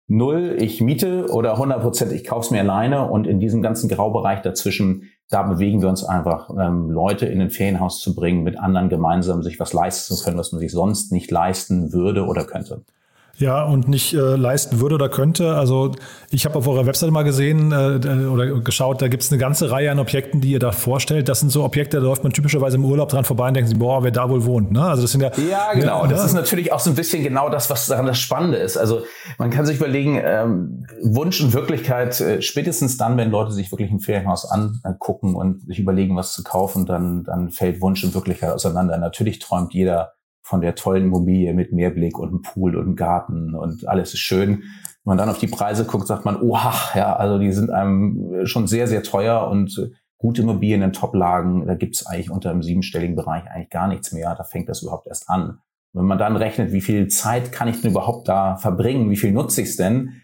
null, 0.09 0.57
ich 0.59 0.81
miete 0.81 1.27
oder 1.31 1.53
100 1.53 1.83
Prozent, 1.83 2.13
ich 2.13 2.25
kaufe 2.25 2.47
es 2.47 2.51
mir 2.51 2.61
alleine 2.61 3.09
und 3.09 3.27
in 3.27 3.39
diesem 3.39 3.61
ganzen 3.61 3.89
Graubereich 3.89 4.41
dazwischen, 4.41 5.11
da 5.29 5.43
bewegen 5.43 5.83
wir 5.83 5.91
uns 5.91 6.03
einfach, 6.05 6.51
ähm, 6.59 6.91
Leute 6.91 7.27
in 7.27 7.43
ein 7.43 7.51
Ferienhaus 7.51 8.01
zu 8.01 8.15
bringen, 8.15 8.43
mit 8.43 8.59
anderen 8.59 8.89
gemeinsam 8.89 9.43
sich 9.43 9.61
was 9.61 9.75
leisten 9.75 10.15
zu 10.15 10.25
können, 10.25 10.39
was 10.39 10.53
man 10.53 10.61
sich 10.61 10.73
sonst 10.73 11.13
nicht 11.13 11.31
leisten 11.31 11.93
würde 11.93 12.25
oder 12.25 12.45
könnte. 12.45 12.83
Ja, 13.39 13.65
und 13.65 13.87
nicht 13.87 14.15
äh, 14.15 14.19
leisten 14.19 14.81
würde 14.81 14.97
oder 14.97 15.09
könnte. 15.09 15.55
Also 15.55 15.93
ich 16.31 16.45
habe 16.45 16.59
auf 16.59 16.67
eurer 16.67 16.87
Webseite 16.87 17.13
mal 17.13 17.23
gesehen 17.23 17.71
äh, 17.71 18.27
oder 18.27 18.61
geschaut, 18.61 19.01
da 19.01 19.07
gibt 19.07 19.23
es 19.23 19.31
eine 19.31 19.39
ganze 19.39 19.71
Reihe 19.71 19.93
an 19.93 20.01
Objekten, 20.01 20.41
die 20.41 20.51
ihr 20.51 20.59
da 20.59 20.73
vorstellt. 20.73 21.29
Das 21.29 21.39
sind 21.39 21.51
so 21.51 21.63
Objekte, 21.63 21.99
da 21.99 22.03
läuft 22.03 22.25
man 22.25 22.33
typischerweise 22.33 22.77
im 22.77 22.85
Urlaub 22.85 23.11
dran 23.11 23.25
vorbei 23.25 23.47
und 23.47 23.55
denkt 23.55 23.69
sich, 23.71 23.79
boah, 23.79 24.03
wer 24.03 24.11
da 24.11 24.29
wohl 24.29 24.45
wohnt. 24.45 24.73
Ne? 24.73 24.83
Also 24.83 25.03
das 25.03 25.13
sind 25.13 25.21
ja. 25.21 25.31
Ja, 25.49 25.73
genau. 25.73 26.03
Ja, 26.03 26.09
das 26.09 26.25
ist 26.25 26.35
natürlich 26.35 26.73
auch 26.73 26.81
so 26.81 26.91
ein 26.91 26.97
bisschen 26.97 27.23
genau 27.23 27.49
das, 27.49 27.71
was 27.71 27.87
daran 27.87 28.07
das 28.07 28.19
Spannende 28.19 28.59
ist. 28.59 28.77
Also 28.77 29.03
man 29.39 29.51
kann 29.51 29.65
sich 29.65 29.77
überlegen, 29.77 30.21
ähm, 30.23 30.87
Wunsch 31.03 31.41
und 31.41 31.53
Wirklichkeit, 31.53 32.21
äh, 32.21 32.43
spätestens 32.43 32.97
dann, 32.97 33.17
wenn 33.17 33.31
Leute 33.31 33.53
sich 33.53 33.71
wirklich 33.71 33.93
ein 33.93 34.01
Ferienhaus 34.01 34.51
angucken 34.51 35.37
und 35.37 35.65
sich 35.67 35.79
überlegen, 35.79 36.17
was 36.17 36.33
zu 36.33 36.43
kaufen, 36.43 36.87
dann, 36.87 37.23
dann 37.23 37.51
fällt 37.51 37.81
Wunsch 37.81 38.03
und 38.03 38.15
Wirklichkeit 38.15 38.53
auseinander. 38.53 38.99
Natürlich 38.99 39.39
träumt 39.39 39.75
jeder 39.75 40.15
von 40.49 40.63
der 40.63 40.75
tollen 40.75 41.05
Immobilie 41.05 41.53
mit 41.53 41.73
Meerblick 41.73 42.19
und 42.19 42.29
einem 42.29 42.43
Pool 42.43 42.75
und 42.75 42.87
einem 42.87 42.97
Garten 42.97 43.55
und 43.55 43.87
alles 43.87 44.15
ist 44.15 44.21
schön. 44.21 44.63
Wenn 45.05 45.17
man 45.17 45.19
dann 45.19 45.29
auf 45.29 45.39
die 45.39 45.47
Preise 45.47 45.85
guckt, 45.85 46.07
sagt 46.07 46.25
man, 46.25 46.41
oha, 46.41 46.73
ja, 46.95 47.15
also 47.17 47.39
die 47.39 47.53
sind 47.53 47.71
einem 47.71 48.47
schon 48.47 48.67
sehr, 48.67 48.87
sehr 48.87 49.03
teuer 49.03 49.47
und 49.49 49.93
gute 50.17 50.41
Immobilien 50.41 50.81
in 50.81 50.95
Top-Lagen, 50.95 51.67
da 51.67 51.75
gibt's 51.75 52.07
eigentlich 52.07 52.31
unter 52.31 52.51
einem 52.51 52.63
siebenstelligen 52.63 53.15
Bereich 53.15 53.45
eigentlich 53.51 53.69
gar 53.69 53.89
nichts 53.89 54.13
mehr. 54.13 54.35
Da 54.35 54.43
fängt 54.43 54.71
das 54.71 54.83
überhaupt 54.83 55.07
erst 55.07 55.29
an. 55.29 55.59
Wenn 55.93 56.07
man 56.07 56.19
dann 56.19 56.37
rechnet, 56.37 56.73
wie 56.73 56.81
viel 56.81 57.09
Zeit 57.09 57.53
kann 57.53 57.69
ich 57.69 57.83
denn 57.83 57.91
überhaupt 57.91 58.27
da 58.27 58.57
verbringen, 58.57 59.11
wie 59.11 59.17
viel 59.17 59.33
nutze 59.33 59.61
ich's 59.61 59.77
denn, 59.77 60.23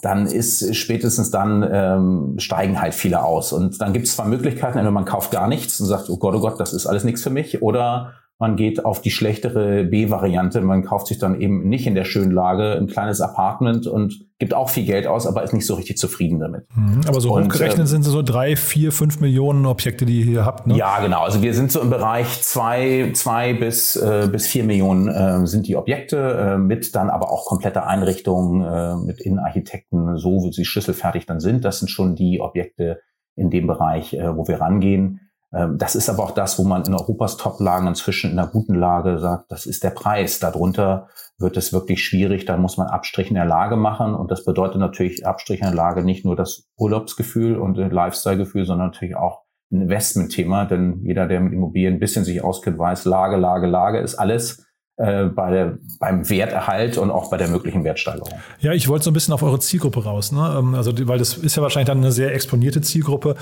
dann 0.00 0.26
ist 0.26 0.74
spätestens 0.74 1.30
dann 1.30 1.66
ähm, 1.70 2.34
steigen 2.38 2.80
halt 2.80 2.94
viele 2.94 3.22
aus. 3.22 3.52
Und 3.52 3.80
dann 3.80 3.92
gibt 3.92 4.06
es 4.06 4.16
zwei 4.16 4.24
Möglichkeiten. 4.24 4.78
Entweder 4.78 4.90
man 4.90 5.04
kauft 5.04 5.30
gar 5.30 5.48
nichts 5.48 5.78
und 5.80 5.86
sagt, 5.86 6.08
oh 6.08 6.16
Gott, 6.16 6.34
oh 6.34 6.40
Gott, 6.40 6.58
das 6.58 6.72
ist 6.72 6.86
alles 6.86 7.04
nichts 7.04 7.22
für 7.22 7.30
mich. 7.30 7.62
Oder 7.62 8.14
man 8.38 8.56
geht 8.56 8.84
auf 8.84 9.00
die 9.00 9.10
schlechtere 9.10 9.84
B-Variante. 9.84 10.60
Man 10.60 10.84
kauft 10.84 11.06
sich 11.06 11.18
dann 11.18 11.40
eben 11.40 11.68
nicht 11.68 11.86
in 11.86 11.94
der 11.94 12.04
schönen 12.04 12.32
Lage 12.32 12.76
ein 12.76 12.86
kleines 12.86 13.22
Apartment 13.22 13.86
und 13.86 14.26
gibt 14.38 14.52
auch 14.52 14.68
viel 14.68 14.84
Geld 14.84 15.06
aus, 15.06 15.26
aber 15.26 15.42
ist 15.42 15.54
nicht 15.54 15.64
so 15.64 15.74
richtig 15.74 15.96
zufrieden 15.96 16.38
damit. 16.38 16.66
Mhm, 16.74 17.00
aber 17.08 17.22
so 17.22 17.32
und, 17.32 17.46
hochgerechnet 17.46 17.86
äh, 17.86 17.88
sind 17.88 18.02
es 18.02 18.08
so 18.08 18.20
drei, 18.20 18.54
vier, 18.54 18.92
fünf 18.92 19.20
Millionen 19.20 19.64
Objekte, 19.64 20.04
die 20.04 20.18
ihr 20.20 20.24
hier 20.26 20.44
habt. 20.44 20.66
Ne? 20.66 20.76
Ja, 20.76 21.00
genau. 21.00 21.22
Also 21.22 21.40
wir 21.40 21.54
sind 21.54 21.72
so 21.72 21.80
im 21.80 21.88
Bereich 21.88 22.42
zwei, 22.42 23.10
zwei 23.14 23.54
bis, 23.54 23.96
äh, 23.96 24.28
bis 24.30 24.46
vier 24.46 24.64
Millionen 24.64 25.08
äh, 25.08 25.46
sind 25.46 25.66
die 25.66 25.76
Objekte, 25.76 26.16
äh, 26.18 26.58
mit 26.58 26.94
dann 26.94 27.08
aber 27.08 27.32
auch 27.32 27.46
komplette 27.46 27.86
Einrichtungen 27.86 28.60
äh, 28.60 28.96
mit 28.96 29.22
Innenarchitekten, 29.22 30.18
so 30.18 30.44
wie 30.44 30.52
sie 30.52 30.66
schlüsselfertig 30.66 31.24
dann 31.24 31.40
sind. 31.40 31.64
Das 31.64 31.78
sind 31.78 31.88
schon 31.88 32.14
die 32.14 32.42
Objekte 32.42 33.00
in 33.34 33.48
dem 33.48 33.66
Bereich, 33.66 34.12
äh, 34.12 34.36
wo 34.36 34.46
wir 34.46 34.60
rangehen. 34.60 35.20
Ähm, 35.54 35.78
das 35.78 35.94
ist 35.94 36.08
aber 36.08 36.24
auch 36.24 36.32
das, 36.32 36.58
wo 36.58 36.64
man 36.64 36.84
in 36.84 36.94
Europas 36.94 37.36
Top-Lagen 37.36 37.86
inzwischen 37.86 38.30
in 38.30 38.38
einer 38.38 38.48
guten 38.48 38.74
Lage 38.74 39.18
sagt, 39.18 39.50
das 39.50 39.66
ist 39.66 39.84
der 39.84 39.90
Preis. 39.90 40.38
Darunter 40.38 41.08
wird 41.38 41.56
es 41.56 41.72
wirklich 41.72 42.04
schwierig. 42.04 42.44
Da 42.44 42.56
muss 42.56 42.76
man 42.76 42.88
Abstriche 42.88 43.30
in 43.30 43.36
der 43.36 43.44
Lage 43.44 43.76
machen. 43.76 44.14
Und 44.14 44.30
das 44.30 44.44
bedeutet 44.44 44.78
natürlich 44.78 45.26
Abstriche 45.26 45.64
in 45.64 45.70
der 45.70 45.76
Lage 45.76 46.02
nicht 46.02 46.24
nur 46.24 46.36
das 46.36 46.68
Urlaubsgefühl 46.76 47.56
und 47.56 47.76
Lifestyle-Gefühl, 47.76 48.64
sondern 48.64 48.88
natürlich 48.88 49.16
auch 49.16 49.42
ein 49.70 49.82
Investment-Thema. 49.82 50.64
Denn 50.66 51.00
jeder, 51.02 51.26
der 51.26 51.40
mit 51.40 51.52
Immobilien 51.52 51.94
ein 51.94 52.00
bisschen 52.00 52.24
sich 52.24 52.42
auskennt, 52.42 52.78
weiß, 52.78 53.04
Lage, 53.04 53.36
Lage, 53.36 53.66
Lage 53.66 54.00
ist 54.00 54.16
alles 54.16 54.65
bei 54.96 55.50
der, 55.50 55.78
beim 56.00 56.28
Werterhalt 56.30 56.96
und 56.96 57.10
auch 57.10 57.28
bei 57.28 57.36
der 57.36 57.48
möglichen 57.48 57.84
Wertsteigerung. 57.84 58.30
Ja, 58.60 58.72
ich 58.72 58.88
wollte 58.88 59.04
so 59.04 59.10
ein 59.10 59.14
bisschen 59.14 59.34
auf 59.34 59.42
eure 59.42 59.58
Zielgruppe 59.58 60.02
raus, 60.02 60.32
ne? 60.32 60.56
Ähm, 60.58 60.74
also, 60.74 60.92
weil 61.06 61.18
das 61.18 61.36
ist 61.36 61.54
ja 61.54 61.62
wahrscheinlich 61.62 61.88
dann 61.88 61.98
eine 61.98 62.12
sehr 62.12 62.34
exponierte 62.34 62.80
Zielgruppe, 62.80 63.36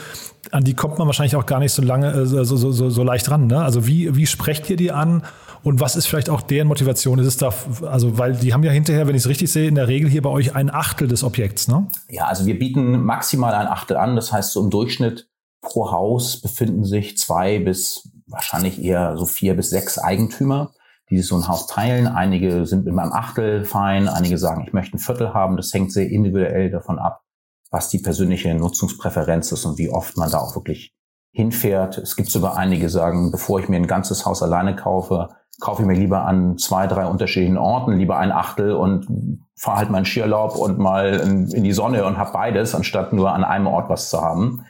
an 0.50 0.64
die 0.64 0.74
kommt 0.74 0.98
man 0.98 1.06
wahrscheinlich 1.06 1.36
auch 1.36 1.46
gar 1.46 1.60
nicht 1.60 1.72
so 1.72 1.80
lange, 1.80 2.10
äh, 2.10 2.26
so, 2.26 2.42
so, 2.44 2.72
so, 2.72 2.90
so 2.90 3.02
leicht 3.04 3.30
ran. 3.30 3.46
Ne? 3.46 3.62
Also 3.62 3.86
wie, 3.86 4.16
wie 4.16 4.26
sprecht 4.26 4.68
ihr 4.68 4.76
die 4.76 4.90
an? 4.90 5.22
Und 5.62 5.80
was 5.80 5.94
ist 5.96 6.06
vielleicht 6.06 6.28
auch 6.28 6.42
deren 6.42 6.66
Motivation? 6.66 7.18
Ist 7.20 7.26
es 7.26 7.36
da, 7.36 7.54
also, 7.86 8.18
weil 8.18 8.34
die 8.34 8.52
haben 8.52 8.64
ja 8.64 8.72
hinterher, 8.72 9.06
wenn 9.06 9.14
ich 9.14 9.22
es 9.22 9.28
richtig 9.28 9.52
sehe, 9.52 9.68
in 9.68 9.76
der 9.76 9.86
Regel 9.86 10.10
hier 10.10 10.22
bei 10.22 10.30
euch 10.30 10.56
ein 10.56 10.70
Achtel 10.70 11.06
des 11.06 11.22
Objekts, 11.22 11.68
ne? 11.68 11.86
Ja, 12.08 12.24
also 12.26 12.46
wir 12.46 12.58
bieten 12.58 13.02
maximal 13.02 13.54
ein 13.54 13.68
Achtel 13.68 13.96
an. 13.96 14.16
Das 14.16 14.32
heißt, 14.32 14.52
so 14.52 14.62
im 14.62 14.70
Durchschnitt 14.70 15.28
pro 15.62 15.92
Haus 15.92 16.40
befinden 16.40 16.84
sich 16.84 17.16
zwei 17.16 17.60
bis 17.60 18.10
wahrscheinlich 18.26 18.82
eher 18.82 19.16
so 19.16 19.24
vier 19.24 19.54
bis 19.54 19.70
sechs 19.70 19.98
Eigentümer 19.98 20.72
die 21.10 21.18
sich 21.18 21.26
so 21.26 21.36
ein 21.36 21.48
Haus 21.48 21.66
teilen. 21.66 22.06
Einige 22.06 22.66
sind 22.66 22.84
mit 22.84 22.98
einem 22.98 23.12
Achtel 23.12 23.64
fein, 23.64 24.08
einige 24.08 24.38
sagen, 24.38 24.64
ich 24.66 24.72
möchte 24.72 24.96
ein 24.96 25.00
Viertel 25.00 25.34
haben. 25.34 25.56
Das 25.56 25.72
hängt 25.72 25.92
sehr 25.92 26.08
individuell 26.08 26.70
davon 26.70 26.98
ab, 26.98 27.22
was 27.70 27.88
die 27.88 27.98
persönliche 27.98 28.54
Nutzungspräferenz 28.54 29.52
ist 29.52 29.64
und 29.64 29.78
wie 29.78 29.90
oft 29.90 30.16
man 30.16 30.30
da 30.30 30.38
auch 30.38 30.54
wirklich 30.54 30.94
hinfährt. 31.32 31.98
Es 31.98 32.16
gibt 32.16 32.30
sogar 32.30 32.56
einige, 32.56 32.88
sagen, 32.88 33.30
bevor 33.32 33.60
ich 33.60 33.68
mir 33.68 33.76
ein 33.76 33.86
ganzes 33.86 34.24
Haus 34.24 34.42
alleine 34.42 34.76
kaufe, 34.76 35.30
kaufe 35.60 35.82
ich 35.82 35.88
mir 35.88 35.94
lieber 35.94 36.24
an 36.24 36.58
zwei, 36.58 36.86
drei 36.86 37.06
unterschiedlichen 37.06 37.58
Orten, 37.58 37.98
lieber 37.98 38.18
ein 38.18 38.32
Achtel 38.32 38.72
und 38.72 39.40
fahre 39.56 39.78
halt 39.78 39.90
meinen 39.90 40.04
Skierlaub 40.04 40.56
und 40.56 40.78
mal 40.78 41.14
in, 41.14 41.48
in 41.50 41.64
die 41.64 41.72
Sonne 41.72 42.04
und 42.04 42.18
habe 42.18 42.32
beides, 42.32 42.74
anstatt 42.74 43.12
nur 43.12 43.32
an 43.32 43.44
einem 43.44 43.66
Ort 43.66 43.88
was 43.88 44.10
zu 44.10 44.20
haben. 44.20 44.64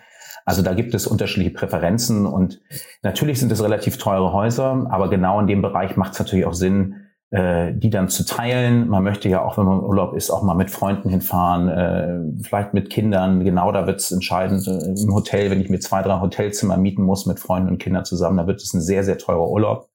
Also 0.45 0.63
da 0.63 0.75
gibt 0.75 0.95
es 0.95 1.07
unterschiedliche 1.07 1.55
Präferenzen 1.55 2.27
und 2.27 2.61
natürlich 3.03 3.41
sind 3.41 3.51
es 3.51 3.63
relativ 3.63 3.97
teure 3.97 4.33
Häuser, 4.33 4.87
aber 4.91 5.09
genau 5.09 5.41
in 5.41 5.47
dem 5.47 5.63
Bereich 5.63 5.97
macht 5.97 6.13
es 6.13 6.19
natürlich 6.19 6.45
auch 6.45 6.55
Sinn, 6.55 6.97
äh, 7.31 7.73
die 7.75 7.91
dann 7.91 8.09
zu 8.09 8.25
teilen. 8.25 8.89
Man 8.89 9.03
möchte 9.03 9.29
ja 9.29 9.43
auch, 9.43 9.57
wenn 9.57 9.65
man 9.65 9.79
im 9.79 9.85
Urlaub 9.85 10.15
ist, 10.15 10.31
auch 10.31 10.43
mal 10.43 10.55
mit 10.55 10.71
Freunden 10.71 11.09
hinfahren, 11.09 11.69
äh, 11.69 12.43
vielleicht 12.43 12.75
mit 12.75 12.91
Kindern. 12.91 13.43
Genau 13.43 13.73
da 13.73 13.87
wird 13.87 14.01
es 14.01 14.13
entscheidend. 14.13 14.69
Äh, 14.69 15.03
Im 15.03 15.15
Hotel, 15.15 15.51
wenn 15.51 15.61
ich 15.61 15.71
mir 15.71 15.81
zwei, 15.81 16.03
drei 16.03 16.21
Hotelzimmer 16.21 16.77
mieten 16.77 17.03
muss 17.03 17.27
mit 17.27 17.41
Freunden 17.41 17.71
und 17.71 17.79
Kindern 17.79 18.05
zusammen, 18.05 18.37
da 18.37 18.47
wird 18.47 18.61
es 18.61 18.73
ein 18.75 18.83
sehr, 18.83 19.03
sehr 19.03 19.19
teurer 19.19 19.49
Urlaub. 19.49 19.89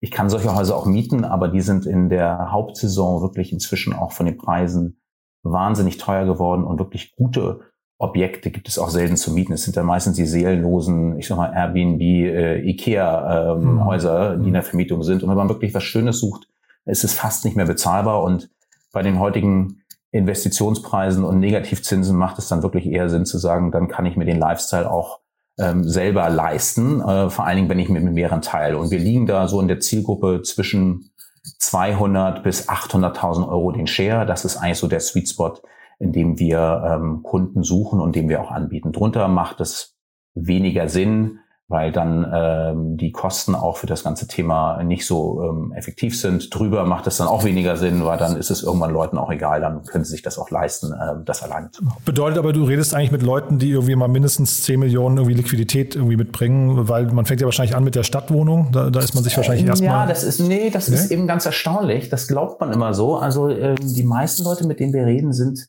Ich 0.00 0.12
kann 0.12 0.30
solche 0.30 0.54
Häuser 0.54 0.76
auch 0.76 0.86
mieten, 0.86 1.24
aber 1.24 1.48
die 1.48 1.60
sind 1.60 1.84
in 1.84 2.08
der 2.08 2.52
Hauptsaison 2.52 3.20
wirklich 3.20 3.52
inzwischen 3.52 3.92
auch 3.92 4.12
von 4.12 4.26
den 4.26 4.38
Preisen 4.38 5.00
wahnsinnig 5.42 5.98
teuer 5.98 6.24
geworden 6.24 6.64
und 6.64 6.78
wirklich 6.78 7.16
gute 7.16 7.60
Objekte 7.98 8.50
gibt 8.50 8.68
es 8.68 8.78
auch 8.78 8.90
selten 8.90 9.16
zu 9.16 9.32
mieten. 9.32 9.52
Es 9.52 9.64
sind 9.64 9.76
dann 9.76 9.86
meistens 9.86 10.16
die 10.16 10.24
seelenlosen, 10.24 11.18
ich 11.18 11.26
sag 11.26 11.36
mal 11.36 11.52
Airbnb, 11.52 12.00
äh, 12.00 12.60
Ikea-Häuser, 12.60 14.34
ähm, 14.34 14.38
mhm. 14.38 14.42
die 14.42 14.48
in 14.48 14.54
der 14.54 14.62
Vermietung 14.62 15.02
sind. 15.02 15.22
Und 15.22 15.28
wenn 15.28 15.36
man 15.36 15.48
wirklich 15.48 15.74
was 15.74 15.82
Schönes 15.82 16.20
sucht, 16.20 16.48
ist 16.86 17.04
es 17.04 17.12
fast 17.12 17.44
nicht 17.44 17.56
mehr 17.56 17.66
bezahlbar. 17.66 18.22
Und 18.22 18.50
bei 18.92 19.02
den 19.02 19.18
heutigen 19.18 19.82
Investitionspreisen 20.12 21.24
und 21.24 21.40
Negativzinsen 21.40 22.16
macht 22.16 22.38
es 22.38 22.48
dann 22.48 22.62
wirklich 22.62 22.86
eher 22.86 23.10
Sinn 23.10 23.26
zu 23.26 23.36
sagen, 23.36 23.72
dann 23.72 23.88
kann 23.88 24.06
ich 24.06 24.16
mir 24.16 24.24
den 24.24 24.38
Lifestyle 24.38 24.90
auch 24.90 25.18
ähm, 25.58 25.84
selber 25.84 26.30
leisten, 26.30 27.00
äh, 27.00 27.30
vor 27.30 27.44
allen 27.44 27.56
Dingen, 27.56 27.68
wenn 27.68 27.80
ich 27.80 27.88
mir 27.88 28.00
mit 28.00 28.14
mehreren 28.14 28.42
teile. 28.42 28.78
Und 28.78 28.90
wir 28.90 29.00
liegen 29.00 29.26
da 29.26 29.48
so 29.48 29.60
in 29.60 29.68
der 29.68 29.80
Zielgruppe 29.80 30.42
zwischen 30.42 31.10
200 31.58 32.42
bis 32.42 32.68
800.000 32.68 33.48
Euro 33.48 33.72
den 33.72 33.86
Share. 33.86 34.24
Das 34.24 34.44
ist 34.44 34.56
eigentlich 34.56 34.78
so 34.78 34.86
der 34.86 35.00
Sweet 35.00 35.28
Spot, 35.28 35.54
in 35.98 36.12
dem 36.12 36.38
wir 36.38 36.82
ähm, 36.86 37.22
Kunden 37.22 37.62
suchen 37.62 38.00
und 38.00 38.14
dem 38.14 38.28
wir 38.28 38.40
auch 38.40 38.50
anbieten. 38.50 38.92
Drunter 38.92 39.28
macht 39.28 39.60
es 39.60 39.96
weniger 40.34 40.88
Sinn, 40.88 41.40
weil 41.70 41.92
dann 41.92 42.26
ähm, 42.32 42.96
die 42.96 43.12
Kosten 43.12 43.54
auch 43.54 43.76
für 43.76 43.86
das 43.86 44.02
ganze 44.02 44.26
Thema 44.26 44.82
nicht 44.82 45.06
so 45.06 45.42
ähm, 45.42 45.72
effektiv 45.76 46.18
sind. 46.18 46.54
Drüber 46.54 46.86
macht 46.86 47.06
es 47.06 47.18
dann 47.18 47.28
auch 47.28 47.44
weniger 47.44 47.76
Sinn, 47.76 48.06
weil 48.06 48.16
dann 48.16 48.36
ist 48.36 48.50
es 48.50 48.62
irgendwann 48.62 48.90
Leuten 48.90 49.18
auch 49.18 49.30
egal, 49.30 49.60
dann 49.60 49.84
können 49.84 50.02
sie 50.02 50.12
sich 50.12 50.22
das 50.22 50.38
auch 50.38 50.50
leisten, 50.50 50.92
äh, 50.92 51.22
das 51.26 51.42
alleine 51.42 51.70
zu 51.70 51.84
machen. 51.84 51.98
Bedeutet 52.06 52.38
aber, 52.38 52.54
du 52.54 52.64
redest 52.64 52.94
eigentlich 52.94 53.12
mit 53.12 53.22
Leuten, 53.22 53.58
die 53.58 53.70
irgendwie 53.70 53.96
mal 53.96 54.08
mindestens 54.08 54.62
10 54.62 54.80
Millionen 54.80 55.18
irgendwie 55.18 55.34
Liquidität 55.34 55.94
irgendwie 55.94 56.16
mitbringen, 56.16 56.88
weil 56.88 57.04
man 57.12 57.26
fängt 57.26 57.42
ja 57.42 57.46
wahrscheinlich 57.46 57.76
an 57.76 57.84
mit 57.84 57.94
der 57.94 58.04
Stadtwohnung, 58.04 58.72
da, 58.72 58.88
da 58.88 59.00
ist 59.00 59.14
man 59.14 59.22
sich 59.22 59.36
wahrscheinlich 59.36 59.64
ähm, 59.64 59.68
erstmal... 59.68 59.90
Ja, 59.90 60.06
das 60.06 60.24
ist, 60.24 60.40
nee, 60.40 60.70
das 60.70 60.88
nee? 60.88 60.94
ist 60.94 61.10
eben 61.10 61.26
ganz 61.26 61.44
erstaunlich, 61.44 62.08
das 62.08 62.28
glaubt 62.28 62.62
man 62.62 62.72
immer 62.72 62.94
so. 62.94 63.16
Also 63.16 63.50
ähm, 63.50 63.76
die 63.78 64.04
meisten 64.04 64.42
Leute, 64.42 64.66
mit 64.66 64.80
denen 64.80 64.94
wir 64.94 65.04
reden, 65.04 65.34
sind 65.34 65.68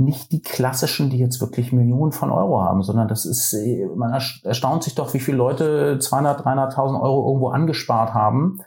nicht 0.00 0.32
die 0.32 0.42
klassischen, 0.42 1.10
die 1.10 1.18
jetzt 1.18 1.40
wirklich 1.40 1.72
Millionen 1.72 2.12
von 2.12 2.30
Euro 2.30 2.62
haben, 2.62 2.82
sondern 2.82 3.08
das 3.08 3.24
ist, 3.26 3.52
äh, 3.52 3.86
man 3.94 4.12
erstaunt 4.12 4.82
sich 4.82 4.94
doch, 4.94 5.14
wie 5.14 5.20
viele 5.20 5.36
Leute 5.36 5.98
200, 5.98 6.44
300.000 6.44 7.00
Euro 7.00 7.28
irgendwo 7.28 7.48
angespart 7.50 8.14
haben 8.14 8.60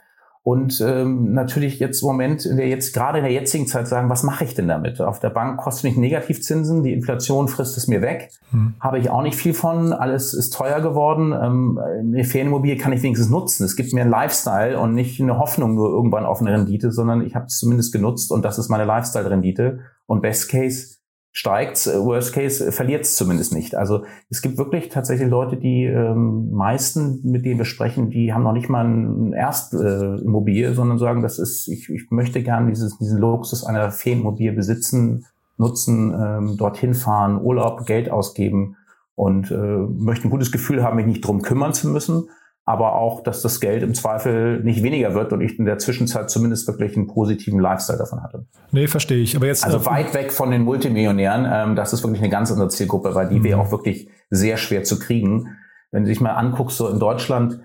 und 0.44 0.78
ähm, 0.82 1.32
natürlich 1.32 1.78
jetzt 1.78 2.02
im 2.02 2.08
Moment, 2.08 2.44
in 2.44 2.58
der 2.58 2.68
jetzt 2.68 2.92
gerade 2.92 3.16
in 3.16 3.24
der 3.24 3.32
jetzigen 3.32 3.66
Zeit 3.66 3.88
sagen, 3.88 4.10
was 4.10 4.22
mache 4.22 4.44
ich 4.44 4.52
denn 4.52 4.68
damit? 4.68 5.00
Auf 5.00 5.18
der 5.18 5.30
Bank 5.30 5.58
kostet 5.58 5.84
mich 5.84 5.96
Negativzinsen, 5.96 6.82
die 6.82 6.92
Inflation 6.92 7.48
frisst 7.48 7.78
es 7.78 7.88
mir 7.88 8.02
weg, 8.02 8.28
hm. 8.50 8.74
habe 8.78 8.98
ich 8.98 9.08
auch 9.08 9.22
nicht 9.22 9.36
viel 9.36 9.54
von, 9.54 9.94
alles 9.94 10.34
ist 10.34 10.50
teuer 10.50 10.82
geworden. 10.82 11.32
Ähm, 11.32 11.80
eine 11.82 12.24
Ferienimmobilie 12.24 12.76
kann 12.76 12.92
ich 12.92 13.02
wenigstens 13.02 13.30
nutzen. 13.30 13.64
Es 13.64 13.74
gibt 13.74 13.94
mir 13.94 14.02
einen 14.02 14.10
Lifestyle 14.10 14.78
und 14.78 14.92
nicht 14.92 15.18
eine 15.18 15.38
Hoffnung 15.38 15.76
nur 15.76 15.88
irgendwann 15.88 16.26
auf 16.26 16.42
eine 16.42 16.52
Rendite, 16.52 16.92
sondern 16.92 17.24
ich 17.24 17.34
habe 17.34 17.46
es 17.46 17.56
zumindest 17.56 17.94
genutzt 17.94 18.30
und 18.30 18.44
das 18.44 18.58
ist 18.58 18.68
meine 18.68 18.84
Lifestyle-Rendite. 18.84 19.78
Und 20.04 20.20
Best 20.20 20.50
Case 20.50 20.98
steigt, 21.34 21.86
äh, 21.86 21.98
Worst 21.98 22.32
Case 22.32 22.66
äh, 22.66 22.72
verliert 22.72 23.02
es 23.02 23.16
zumindest 23.16 23.52
nicht. 23.52 23.74
Also 23.74 24.04
es 24.30 24.40
gibt 24.40 24.56
wirklich 24.56 24.88
tatsächlich 24.88 25.28
Leute, 25.28 25.56
die 25.56 25.84
ähm, 25.84 26.52
meisten, 26.52 27.20
mit 27.24 27.44
denen 27.44 27.58
wir 27.58 27.64
sprechen, 27.66 28.08
die 28.08 28.32
haben 28.32 28.44
noch 28.44 28.52
nicht 28.52 28.70
mal 28.70 28.86
ein 28.86 29.32
Erstimmobilie, 29.32 30.70
äh, 30.70 30.74
sondern 30.74 30.98
sagen, 30.98 31.22
das 31.22 31.38
ist, 31.38 31.68
ich, 31.68 31.90
ich 31.90 32.10
möchte 32.10 32.42
gern 32.42 32.68
dieses, 32.68 32.96
diesen 32.98 33.18
Luxus 33.18 33.64
einer 33.64 33.90
Ferienimmobilie 33.90 34.52
besitzen 34.52 35.26
nutzen, 35.56 36.12
ähm, 36.12 36.56
dorthin 36.56 36.94
fahren, 36.94 37.40
Urlaub, 37.40 37.86
Geld 37.86 38.10
ausgeben 38.10 38.76
und 39.14 39.50
äh, 39.50 39.56
möchten 39.56 40.28
ein 40.28 40.30
gutes 40.30 40.50
Gefühl 40.50 40.82
haben, 40.82 40.96
mich 40.96 41.06
nicht 41.06 41.24
drum 41.24 41.42
kümmern 41.42 41.72
zu 41.74 41.88
müssen, 41.88 42.28
aber 42.66 42.94
auch, 42.94 43.22
dass 43.22 43.42
das 43.42 43.60
Geld 43.60 43.82
im 43.82 43.94
Zweifel 43.94 44.60
nicht 44.60 44.82
weniger 44.82 45.14
wird 45.14 45.32
und 45.32 45.42
ich 45.42 45.58
in 45.58 45.66
der 45.66 45.78
Zwischenzeit 45.78 46.30
zumindest 46.30 46.66
wirklich 46.66 46.96
einen 46.96 47.06
positiven 47.06 47.60
Lifestyle 47.60 47.98
davon 47.98 48.22
hatte. 48.22 48.46
Nee, 48.72 48.86
verstehe 48.86 49.22
ich. 49.22 49.36
Aber 49.36 49.46
jetzt 49.46 49.64
also 49.64 49.78
äh, 49.78 49.86
weit 49.86 50.14
weg 50.14 50.32
von 50.32 50.50
den 50.50 50.62
Multimillionären, 50.62 51.46
ähm, 51.50 51.76
das 51.76 51.92
ist 51.92 52.02
wirklich 52.02 52.22
eine 52.22 52.30
ganz 52.30 52.50
andere 52.50 52.68
Zielgruppe, 52.68 53.14
weil 53.14 53.28
die 53.28 53.40
mhm. 53.40 53.44
wäre 53.44 53.60
auch 53.60 53.70
wirklich 53.70 54.08
sehr 54.30 54.56
schwer 54.56 54.82
zu 54.82 54.98
kriegen. 54.98 55.56
Wenn 55.90 56.04
du 56.04 56.08
dich 56.08 56.20
mal 56.20 56.32
anguckst, 56.32 56.78
so 56.78 56.88
in 56.88 56.98
Deutschland 56.98 57.60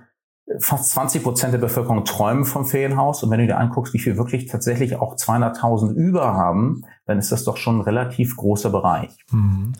fast 0.57 0.89
20 0.91 1.23
Prozent 1.23 1.53
der 1.53 1.59
Bevölkerung 1.59 2.05
träumen 2.05 2.43
vom 2.43 2.65
Ferienhaus. 2.65 3.21
Und 3.21 3.29
wenn 3.29 3.39
du 3.39 3.45
dir 3.45 3.57
anguckst, 3.57 3.93
wie 3.93 3.99
viel 3.99 4.17
wirklich 4.17 4.47
tatsächlich 4.47 4.95
auch 4.95 5.15
200.000 5.15 5.93
über 5.93 6.33
haben, 6.33 6.83
dann 7.05 7.19
ist 7.19 7.31
das 7.31 7.43
doch 7.43 7.57
schon 7.57 7.79
ein 7.79 7.81
relativ 7.81 8.35
großer 8.35 8.69
Bereich. 8.69 9.09
Mhm. 9.31 9.73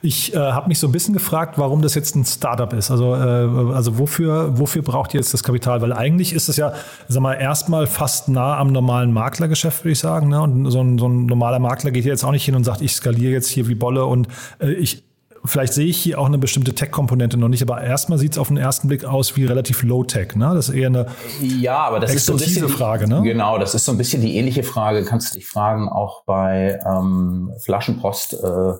Ich 0.00 0.34
äh, 0.34 0.38
habe 0.38 0.68
mich 0.68 0.78
so 0.78 0.88
ein 0.88 0.92
bisschen 0.92 1.14
gefragt, 1.14 1.58
warum 1.58 1.82
das 1.82 1.94
jetzt 1.94 2.14
ein 2.14 2.24
Startup 2.24 2.72
ist. 2.72 2.90
Also, 2.90 3.14
äh, 3.14 3.72
also 3.74 3.98
wofür, 3.98 4.58
wofür 4.58 4.82
braucht 4.82 5.12
ihr 5.14 5.20
jetzt 5.20 5.34
das 5.34 5.42
Kapital? 5.42 5.80
Weil 5.82 5.92
eigentlich 5.92 6.32
ist 6.32 6.48
es 6.48 6.56
ja, 6.56 6.72
sag 7.08 7.22
mal, 7.22 7.34
erstmal 7.34 7.86
fast 7.86 8.28
nah 8.28 8.58
am 8.58 8.68
normalen 8.68 9.12
Maklergeschäft, 9.12 9.84
würde 9.84 9.92
ich 9.92 9.98
sagen. 9.98 10.28
Ne? 10.28 10.40
Und 10.40 10.70
so 10.70 10.80
ein, 10.80 10.98
so 10.98 11.08
ein 11.08 11.26
normaler 11.26 11.58
Makler 11.58 11.90
geht 11.90 12.04
jetzt 12.04 12.24
auch 12.24 12.32
nicht 12.32 12.44
hin 12.44 12.54
und 12.54 12.64
sagt, 12.64 12.80
ich 12.80 12.94
skaliere 12.94 13.32
jetzt 13.32 13.48
hier 13.48 13.68
wie 13.68 13.74
Bolle 13.74 14.06
und 14.06 14.28
äh, 14.60 14.72
ich 14.72 15.04
Vielleicht 15.44 15.72
sehe 15.72 15.86
ich 15.86 15.96
hier 15.98 16.20
auch 16.20 16.26
eine 16.26 16.38
bestimmte 16.38 16.74
Tech-Komponente 16.74 17.36
noch 17.36 17.48
nicht, 17.48 17.62
aber 17.62 17.82
erstmal 17.82 18.18
sieht 18.18 18.32
es 18.32 18.38
auf 18.38 18.48
den 18.48 18.56
ersten 18.56 18.88
Blick 18.88 19.04
aus 19.04 19.36
wie 19.36 19.44
relativ 19.44 19.82
Low-Tech. 19.82 20.36
Ne? 20.36 20.52
Das 20.54 20.68
ist 20.68 20.74
eher 20.74 20.86
eine 20.86 21.06
ja, 21.40 21.78
aber 21.78 21.98
das 21.98 22.14
ist 22.14 22.26
so 22.26 22.34
ein 22.34 22.38
bisschen 22.38 22.68
Frage. 22.68 23.08
Ne? 23.08 23.22
Genau, 23.22 23.58
das 23.58 23.74
ist 23.74 23.84
so 23.84 23.92
ein 23.92 23.98
bisschen 23.98 24.22
die 24.22 24.36
ähnliche 24.36 24.62
Frage. 24.62 25.04
Kannst 25.04 25.34
du 25.34 25.38
dich 25.38 25.48
fragen 25.48 25.88
auch 25.88 26.24
bei 26.24 26.78
ähm, 26.86 27.52
Flaschenpost. 27.64 28.34
Äh, 28.34 28.72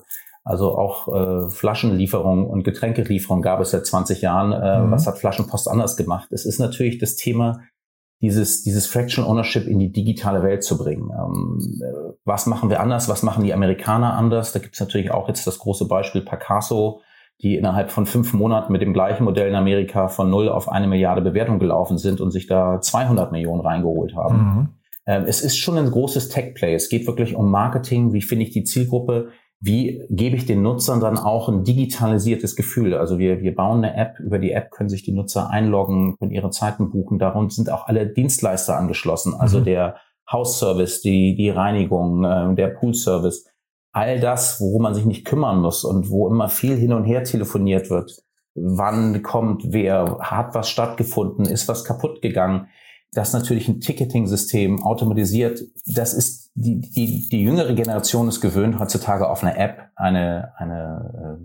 also 0.45 0.77
auch 0.77 1.07
äh, 1.07 1.49
Flaschenlieferung 1.49 2.49
und 2.49 2.63
Getränkelieferung 2.63 3.41
gab 3.41 3.61
es 3.61 3.71
seit 3.71 3.85
20 3.85 4.21
Jahren. 4.21 4.51
Äh, 4.51 4.81
mhm. 4.81 4.91
Was 4.91 5.07
hat 5.07 5.17
Flaschenpost 5.17 5.69
anders 5.69 5.95
gemacht? 5.95 6.29
Es 6.31 6.45
ist 6.45 6.59
natürlich 6.59 6.97
das 6.97 7.15
Thema 7.15 7.61
dieses, 8.23 8.63
dieses 8.63 8.87
Fractional 8.87 9.29
Ownership 9.29 9.67
in 9.67 9.79
die 9.79 9.91
digitale 9.91 10.43
Welt 10.43 10.63
zu 10.63 10.77
bringen. 10.77 11.11
Ähm, 11.11 11.59
äh, 11.81 12.13
was 12.23 12.45
machen 12.45 12.69
wir 12.69 12.79
anders? 12.79 13.09
Was 13.09 13.21
machen 13.21 13.43
die 13.43 13.53
Amerikaner 13.53 14.13
anders? 14.13 14.53
Da 14.53 14.59
gibt 14.59 14.75
es 14.75 14.79
natürlich 14.79 15.11
auch 15.11 15.27
jetzt 15.27 15.45
das 15.45 15.59
große 15.59 15.89
Beispiel 15.89 16.21
Picasso, 16.21 17.01
die 17.41 17.57
innerhalb 17.57 17.91
von 17.91 18.05
fünf 18.05 18.33
Monaten 18.33 18.71
mit 18.71 18.81
dem 18.81 18.93
gleichen 18.93 19.25
Modell 19.25 19.49
in 19.49 19.55
Amerika 19.55 20.07
von 20.07 20.29
null 20.29 20.47
auf 20.47 20.69
eine 20.69 20.87
Milliarde 20.87 21.21
Bewertung 21.21 21.59
gelaufen 21.59 21.97
sind 21.97 22.21
und 22.21 22.31
sich 22.31 22.47
da 22.47 22.79
200 22.79 23.33
Millionen 23.33 23.59
reingeholt 23.59 24.15
haben. 24.15 24.37
Mhm. 24.37 24.69
Ähm, 25.05 25.25
es 25.27 25.41
ist 25.41 25.57
schon 25.57 25.77
ein 25.77 25.91
großes 25.91 26.29
Tech-Play. 26.29 26.75
Es 26.75 26.87
geht 26.87 27.05
wirklich 27.05 27.35
um 27.35 27.51
Marketing. 27.51 28.13
Wie 28.13 28.21
finde 28.21 28.45
ich 28.45 28.51
die 28.51 28.63
Zielgruppe? 28.63 29.31
Wie 29.59 30.03
gebe 30.09 30.35
ich 30.35 30.45
den 30.45 30.61
Nutzern 30.61 30.99
dann 30.99 31.17
auch 31.17 31.47
ein 31.47 31.63
digitalisiertes 31.63 32.55
Gefühl? 32.55 32.93
Also 32.93 33.17
wir, 33.17 33.41
wir 33.41 33.55
bauen 33.55 33.83
eine 33.83 33.95
App, 33.95 34.19
über 34.19 34.37
die 34.37 34.51
App 34.51 34.71
können 34.71 34.89
sich 34.89 35.03
die 35.03 35.13
Nutzer 35.13 35.49
einloggen, 35.49 36.17
können 36.17 36.31
ihre 36.31 36.49
Zeiten 36.49 36.91
buchen. 36.91 37.17
Darum 37.17 37.49
sind 37.49 37.71
auch 37.71 37.87
alle 37.87 38.07
Dienstleister 38.07 38.77
angeschlossen, 38.77 39.33
also 39.33 39.59
mhm. 39.59 39.65
der 39.65 39.95
Hausservice, 40.29 41.01
die, 41.01 41.35
die 41.35 41.49
Reinigung, 41.49 42.23
äh, 42.23 42.55
der 42.55 42.67
Poolservice. 42.67 43.45
All 43.91 44.19
das, 44.19 44.59
worum 44.59 44.81
man 44.81 44.95
sich 44.95 45.05
nicht 45.05 45.25
kümmern 45.25 45.61
muss 45.61 45.83
und 45.83 46.09
wo 46.09 46.27
immer 46.27 46.49
viel 46.49 46.75
hin 46.75 46.93
und 46.93 47.03
her 47.05 47.23
telefoniert 47.23 47.89
wird. 47.89 48.23
Wann 48.55 49.21
kommt 49.23 49.63
wer? 49.67 50.17
Hat 50.19 50.55
was 50.55 50.69
stattgefunden? 50.69 51.45
Ist 51.45 51.67
was 51.67 51.83
kaputt 51.83 52.21
gegangen? 52.21 52.67
Das 53.13 53.33
natürlich 53.33 53.67
ein 53.67 53.79
Ticketing-System 53.79 54.83
automatisiert, 54.83 55.61
das 55.85 56.13
ist 56.13 56.51
die, 56.55 56.81
die, 56.81 57.27
die 57.29 57.43
jüngere 57.43 57.73
Generation 57.73 58.27
ist 58.27 58.41
gewöhnt 58.41 58.79
heutzutage 58.79 59.29
auf 59.29 59.43
eine 59.43 59.57
App, 59.57 59.89
eine, 59.95 60.53
eine 60.57 61.39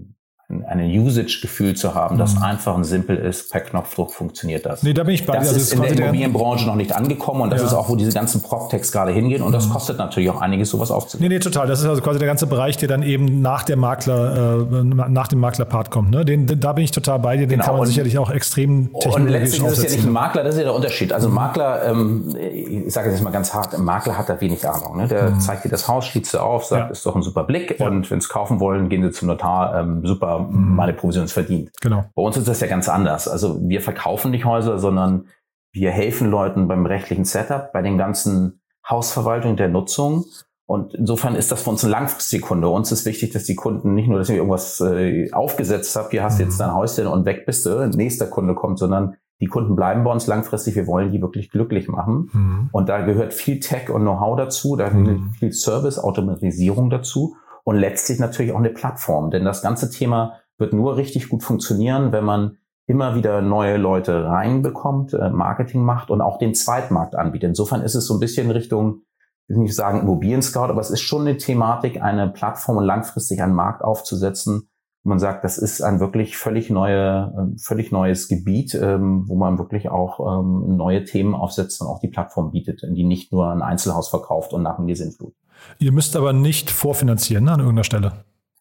eine 0.67 0.87
Usage-Gefühl 0.87 1.77
zu 1.77 1.95
haben, 1.95 2.17
das 2.17 2.35
mhm. 2.37 2.43
einfach 2.43 2.75
und 2.75 2.85
simpel 2.85 3.19
ist, 3.19 3.53
per 3.53 3.61
Knopfdruck 3.61 4.15
funktioniert 4.15 4.65
das. 4.65 4.83
Nee, 4.83 4.95
da 4.95 5.05
bin 5.05 5.15
ich 5.15 5.27
bei 5.27 5.35
Das 5.35 5.49
also 5.49 5.61
ist 5.61 5.75
in 5.75 5.83
der 5.83 5.91
Immobilienbranche 5.91 6.67
noch 6.67 6.75
nicht 6.75 6.97
angekommen 6.97 7.43
und 7.43 7.51
das 7.51 7.61
ja. 7.61 7.67
ist 7.67 7.75
auch, 7.75 7.91
wo 7.91 7.97
diese 7.97 8.13
ganzen 8.13 8.43
PropTechs 8.43 8.91
gerade 8.91 9.13
hingehen 9.13 9.43
und 9.43 9.53
das 9.53 9.69
mhm. 9.69 9.73
kostet 9.73 9.99
natürlich 9.99 10.31
auch 10.31 10.41
einiges, 10.41 10.71
sowas 10.71 10.91
aufzunehmen. 10.91 11.29
Nee, 11.29 11.35
nee, 11.35 11.41
total. 11.41 11.67
Das 11.67 11.81
ist 11.81 11.87
also 11.87 12.01
quasi 12.01 12.19
der 12.19 12.29
ganze 12.29 12.47
Bereich, 12.47 12.79
der 12.79 12.89
dann 12.89 13.03
eben 13.03 13.43
nach 13.43 13.63
der 13.63 13.77
Makler, 13.77 14.67
äh, 14.71 14.85
nach 14.85 15.29
dem 15.29 15.39
Maklerpart 15.39 15.91
kommt. 15.91 16.13
Ne? 16.13 16.25
Den, 16.25 16.47
da 16.47 16.73
bin 16.73 16.83
ich 16.83 16.93
total 16.93 17.19
bei 17.19 17.37
dir, 17.37 17.47
den 17.47 17.51
genau. 17.51 17.65
kann 17.65 17.75
man 17.75 17.81
und, 17.83 17.89
sicherlich 17.89 18.17
auch 18.17 18.31
extrem 18.31 18.91
technologisch 18.95 19.17
Und 19.17 19.29
letztlich 19.29 19.63
ist 19.63 19.79
es 19.79 19.85
ja 19.85 19.97
nicht 19.97 20.07
ein 20.07 20.13
Makler, 20.13 20.45
das 20.45 20.55
ist 20.55 20.61
ja 20.61 20.65
der 20.65 20.75
Unterschied. 20.75 21.13
Also 21.13 21.29
Makler, 21.29 21.85
ähm, 21.85 22.35
ich 22.39 22.95
sage 22.95 23.11
jetzt 23.11 23.23
mal 23.23 23.31
ganz 23.31 23.53
hart, 23.53 23.75
ein 23.75 23.85
Makler 23.85 24.17
hat 24.17 24.31
da 24.31 24.41
wenig 24.41 24.67
Ahnung. 24.67 24.97
Ne? 24.97 25.09
Der 25.09 25.31
mhm. 25.31 25.41
zeigt 25.41 25.67
dir 25.67 25.69
das 25.69 25.89
Haus, 25.89 26.07
schließt 26.07 26.33
du 26.33 26.39
auf, 26.39 26.65
sagt, 26.65 26.87
ja. 26.87 26.91
ist 26.91 27.05
doch 27.05 27.15
ein 27.15 27.23
super 27.23 27.45
Blick 27.45 27.79
ja. 27.79 27.87
und 27.87 28.11
wenn 28.11 28.19
es 28.19 28.31
kaufen 28.31 28.61
wollen, 28.61 28.89
gehen 28.89 29.03
sie 29.03 29.11
zum 29.11 29.29
Notar, 29.29 29.79
ähm, 29.79 30.01
super, 30.07 30.38
mhm. 30.39 30.75
meine 30.75 30.93
Provision 30.93 31.23
uns 31.23 31.33
verdient. 31.33 31.71
Genau. 31.81 32.05
Bei 32.15 32.23
uns 32.23 32.37
ist 32.37 32.49
das 32.49 32.61
ja 32.61 32.67
ganz 32.67 32.89
anders. 32.89 33.29
Also 33.29 33.61
wir 33.69 33.81
verkaufen 33.81 34.31
nicht 34.31 34.45
Häuser, 34.45 34.79
sondern 34.79 35.27
wir 35.73 35.91
helfen 35.91 36.31
Leuten 36.31 36.69
beim 36.69 36.87
rechtlichen 36.87 37.25
Setup, 37.25 37.73
bei 37.73 37.83
den 37.83 37.99
ganzen 37.99 38.61
Hausverwaltung 38.89 39.57
der 39.57 39.69
Nutzung. 39.69 40.25
Und 40.67 40.95
insofern 40.95 41.35
ist 41.35 41.51
das 41.51 41.63
für 41.63 41.71
uns 41.71 41.85
ein 41.85 41.91
langfristiger 41.91 42.47
Kunde. 42.47 42.69
Uns 42.69 42.93
ist 42.93 43.07
wichtig, 43.07 43.33
dass 43.33 43.45
die 43.45 43.55
Kunden 43.55 43.95
nicht 43.95 44.09
nur, 44.09 44.19
dass 44.19 44.29
ich 44.29 44.37
irgendwas 44.37 44.81
äh, 44.81 45.31
aufgesetzt 45.33 45.97
habe, 45.97 46.11
hier 46.11 46.23
hast 46.23 46.39
du 46.39 46.43
jetzt 46.43 46.57
mhm. 46.57 46.65
dein 46.65 46.75
Häuschen 46.75 47.07
und 47.07 47.25
weg 47.25 47.47
bist 47.47 47.65
du, 47.65 47.89
nächster 47.89 48.27
Kunde 48.27 48.55
kommt, 48.55 48.79
sondern 48.79 49.17
die 49.41 49.47
Kunden 49.47 49.77
bleiben 49.77 50.05
bei 50.05 50.11
uns 50.11 50.27
langfristig. 50.27 50.75
Wir 50.75 50.87
wollen 50.87 51.13
die 51.13 51.23
wirklich 51.23 51.51
glücklich 51.51 51.89
machen. 51.89 52.29
Mhm. 52.33 52.69
Und 52.73 52.89
da 52.89 53.01
gehört 53.01 53.33
viel 53.33 53.61
Tech 53.61 53.89
und 53.89 54.03
Know-how 54.03 54.37
dazu, 54.37 54.77
da 54.77 54.89
gehört 54.89 55.21
mhm. 55.21 55.31
viel 55.39 55.53
Service, 55.53 55.99
Automatisierung 55.99 56.91
dazu 56.91 57.37
und 57.69 57.77
letztlich 57.77 58.19
natürlich 58.19 58.53
auch 58.53 58.59
eine 58.59 58.71
Plattform. 58.71 59.31
Denn 59.31 59.45
das 59.45 59.61
ganze 59.61 59.91
Thema 59.91 60.39
wird 60.57 60.73
nur 60.73 60.97
richtig 60.97 61.29
gut 61.29 61.43
funktionieren, 61.43 62.13
wenn 62.13 62.25
man 62.25 62.57
immer 62.87 63.15
wieder 63.15 63.43
neue 63.43 63.77
Leute 63.77 64.25
reinbekommt, 64.25 65.13
äh, 65.13 65.29
Marketing 65.29 65.83
macht 65.83 66.09
und 66.09 66.23
auch 66.23 66.39
den 66.39 66.55
Zweitmarkt 66.55 67.15
anbietet. 67.15 67.51
Insofern 67.51 67.83
ist 67.83 67.95
es 67.95 68.07
so 68.07 68.15
ein 68.15 68.21
bisschen 68.21 68.51
Richtung, 68.51 69.03
ich 69.49 69.55
will 69.55 69.65
nicht 69.65 69.75
sagen 69.75 70.01
Immobilien 70.01 70.41
Scout, 70.41 70.71
aber 70.71 70.81
es 70.81 70.89
ist 70.89 71.03
schon 71.03 71.27
eine 71.27 71.37
Thematik, 71.37 72.01
eine 72.01 72.31
Plattform 72.31 72.79
und 72.79 72.85
langfristig 72.85 73.43
einen 73.43 73.55
Markt 73.55 73.85
aufzusetzen, 73.85 74.71
wo 75.05 75.11
man 75.11 75.19
sagt, 75.19 75.45
das 75.45 75.59
ist 75.59 75.83
ein 75.83 76.01
wirklich 76.01 76.39
völlig 76.39 76.71
neue, 76.71 77.35
äh, 77.37 77.59
völlig 77.59 77.93
neues 77.93 78.29
Gebiet, 78.29 78.75
ähm, 78.77 79.25
wo 79.29 79.35
man 79.37 79.59
wirklich 79.59 79.91
auch 79.91 80.41
ähm, 80.41 80.79
neue 80.79 81.05
Themen 81.05 81.35
aufsetzt 81.35 81.83
und 81.83 81.87
auch 81.87 82.01
die 82.01 82.09
Plattform 82.09 82.51
bietet, 82.51 82.83
in 82.83 82.95
die 82.95 83.05
nicht 83.05 83.31
nur 83.31 83.51
ein 83.51 83.61
Einzelhaus 83.61 84.09
verkauft 84.09 84.55
und 84.55 84.63
nach 84.63 84.77
dem 84.77 84.95
Sintflut. 84.95 85.35
Ihr 85.79 85.93
müsst 85.93 86.17
aber 86.17 86.33
nicht 86.33 86.71
vorfinanzieren 86.71 87.45
ne, 87.45 87.53
an 87.53 87.61
irgendeiner 87.61 87.85
Stelle. 87.85 88.13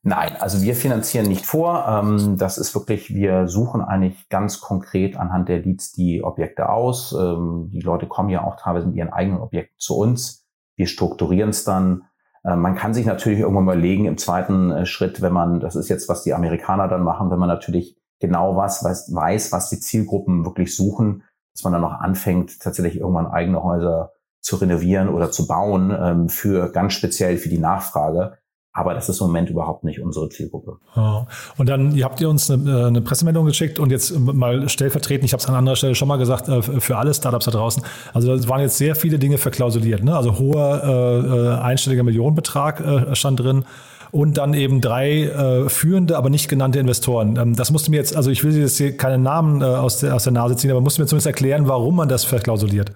Nein, 0.04 0.38
also 0.40 0.62
wir 0.62 0.76
finanzieren 0.76 1.28
nicht 1.28 1.46
vor. 1.46 1.86
Ähm, 1.86 2.38
das 2.38 2.58
ist 2.58 2.74
wirklich, 2.74 3.14
wir 3.14 3.48
suchen 3.48 3.82
eigentlich 3.82 4.30
ganz 4.30 4.62
konkret 4.62 5.18
anhand 5.18 5.50
der 5.50 5.60
Leads 5.60 5.92
die 5.92 6.24
Objekte 6.24 6.70
aus. 6.70 7.14
Ähm, 7.14 7.70
die 7.74 7.82
Leute 7.82 8.06
kommen 8.06 8.30
ja 8.30 8.44
auch 8.44 8.56
teilweise 8.56 8.88
mit 8.88 8.96
ihren 8.96 9.12
eigenen 9.12 9.42
Objekten 9.42 9.76
zu 9.78 9.98
uns. 9.98 10.46
Wir 10.78 10.88
strukturieren 10.88 11.50
es 11.50 11.66
dann. 11.66 12.04
Äh, 12.46 12.56
man 12.56 12.76
kann 12.76 12.94
sich 12.94 13.06
natürlich 13.06 13.40
irgendwann 13.40 13.66
mal 13.66 13.80
legen 13.80 14.06
im 14.06 14.18
zweiten 14.18 14.72
äh, 14.72 14.86
Schritt, 14.86 15.22
wenn 15.22 15.34
man, 15.34 15.60
das 15.60 15.76
ist 15.76 15.90
jetzt, 15.90 16.08
was 16.08 16.24
die 16.24 16.34
Amerikaner 16.34 16.88
dann 16.88 17.04
machen, 17.04 17.30
wenn 17.30 17.40
man 17.40 17.50
natürlich 17.50 17.98
genau 18.20 18.56
was 18.56 18.84
weiß, 18.84 19.14
weiß 19.14 19.52
was 19.52 19.70
die 19.70 19.80
Zielgruppen 19.80 20.46
wirklich 20.46 20.76
suchen, 20.76 21.24
dass 21.54 21.64
man 21.64 21.74
dann 21.74 21.82
noch 21.82 22.00
anfängt, 22.00 22.62
tatsächlich 22.62 23.02
irgendwann 23.02 23.28
eigene 23.28 23.62
Häuser 23.62 24.14
zu 24.42 24.56
renovieren 24.58 25.10
oder 25.10 25.32
zu 25.32 25.48
bauen, 25.48 25.96
ähm, 25.98 26.30
für 26.30 26.72
ganz 26.72 26.94
speziell 26.94 27.38
für 27.38 27.50
die 27.50 27.58
Nachfrage. 27.58 28.38
Aber 28.78 28.94
das 28.94 29.10
ist 29.10 29.20
im 29.22 29.28
Moment 29.28 29.50
überhaupt 29.50 29.84
nicht 29.84 30.00
unsere 30.00 30.30
Zielgruppe. 30.30 30.78
Ja. 30.96 31.26
Und 31.58 31.68
dann 31.68 31.96
ihr 31.96 32.06
habt 32.06 32.22
ihr 32.22 32.30
uns 32.30 32.52
eine, 32.52 32.72
äh, 32.72 32.86
eine, 32.86 33.02
Pressemeldung 33.02 33.48
geschickt 33.48 33.80
und 33.80 33.90
jetzt 33.90 34.18
mal 34.20 34.70
stellvertretend, 34.70 35.26
ich 35.26 35.34
habe 35.34 35.42
es 35.42 35.50
an 35.50 35.56
anderer 35.56 35.76
Stelle 35.76 35.96
schon 35.96 36.08
mal 36.08 36.18
gesagt, 36.18 36.48
äh, 36.48 36.62
für 36.62 36.98
alle 36.98 37.12
Startups 37.12 37.46
da 37.46 37.52
draußen. 37.52 37.82
Also 38.14 38.32
es 38.34 38.48
waren 38.48 38.62
jetzt 38.62 38.78
sehr 38.78 38.96
viele 38.96 39.18
Dinge 39.18 39.40
verklausuliert. 39.40 40.04
Ne? 40.04 40.16
Also 40.16 40.38
hoher 40.38 40.84
äh, 40.84 41.28
äh, 41.28 41.60
einstelliger 41.60 42.04
Millionenbetrag 42.04 42.80
äh, 42.80 43.16
stand 43.16 43.40
drin 43.40 43.66
und 44.12 44.38
dann 44.38 44.54
eben 44.54 44.80
drei 44.80 45.24
äh, 45.24 45.70
führende, 45.70 46.16
aber 46.16 46.30
nicht 46.30 46.48
genannte 46.48 46.78
Investoren. 46.78 47.36
Ähm, 47.38 47.56
das 47.56 47.72
musste 47.72 47.90
mir 47.90 47.98
jetzt, 47.98 48.16
also 48.16 48.30
ich 48.30 48.44
will 48.44 48.56
jetzt 48.56 48.78
hier 48.78 48.96
keine 48.96 49.18
Namen 49.18 49.62
äh, 49.62 49.66
aus, 49.66 50.02
der, 50.02 50.14
aus 50.14 50.24
der 50.24 50.34
Nase 50.34 50.56
ziehen, 50.56 50.70
aber 50.70 50.82
musste 50.82 51.02
mir 51.02 51.08
zumindest 51.08 51.28
erklären, 51.28 51.68
warum 51.68 51.96
man 51.96 52.10
das 52.10 52.26
verklausuliert. 52.26 52.92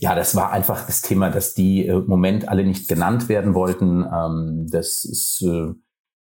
Ja, 0.00 0.14
das 0.14 0.36
war 0.36 0.52
einfach 0.52 0.86
das 0.86 1.02
Thema, 1.02 1.30
dass 1.30 1.54
die 1.54 1.86
äh, 1.86 1.92
im 1.96 2.06
Moment 2.06 2.48
alle 2.48 2.64
nicht 2.64 2.88
genannt 2.88 3.28
werden 3.28 3.54
wollten. 3.54 4.04
Ähm, 4.04 4.66
das 4.70 5.04
ist 5.04 5.42
äh, 5.42 5.72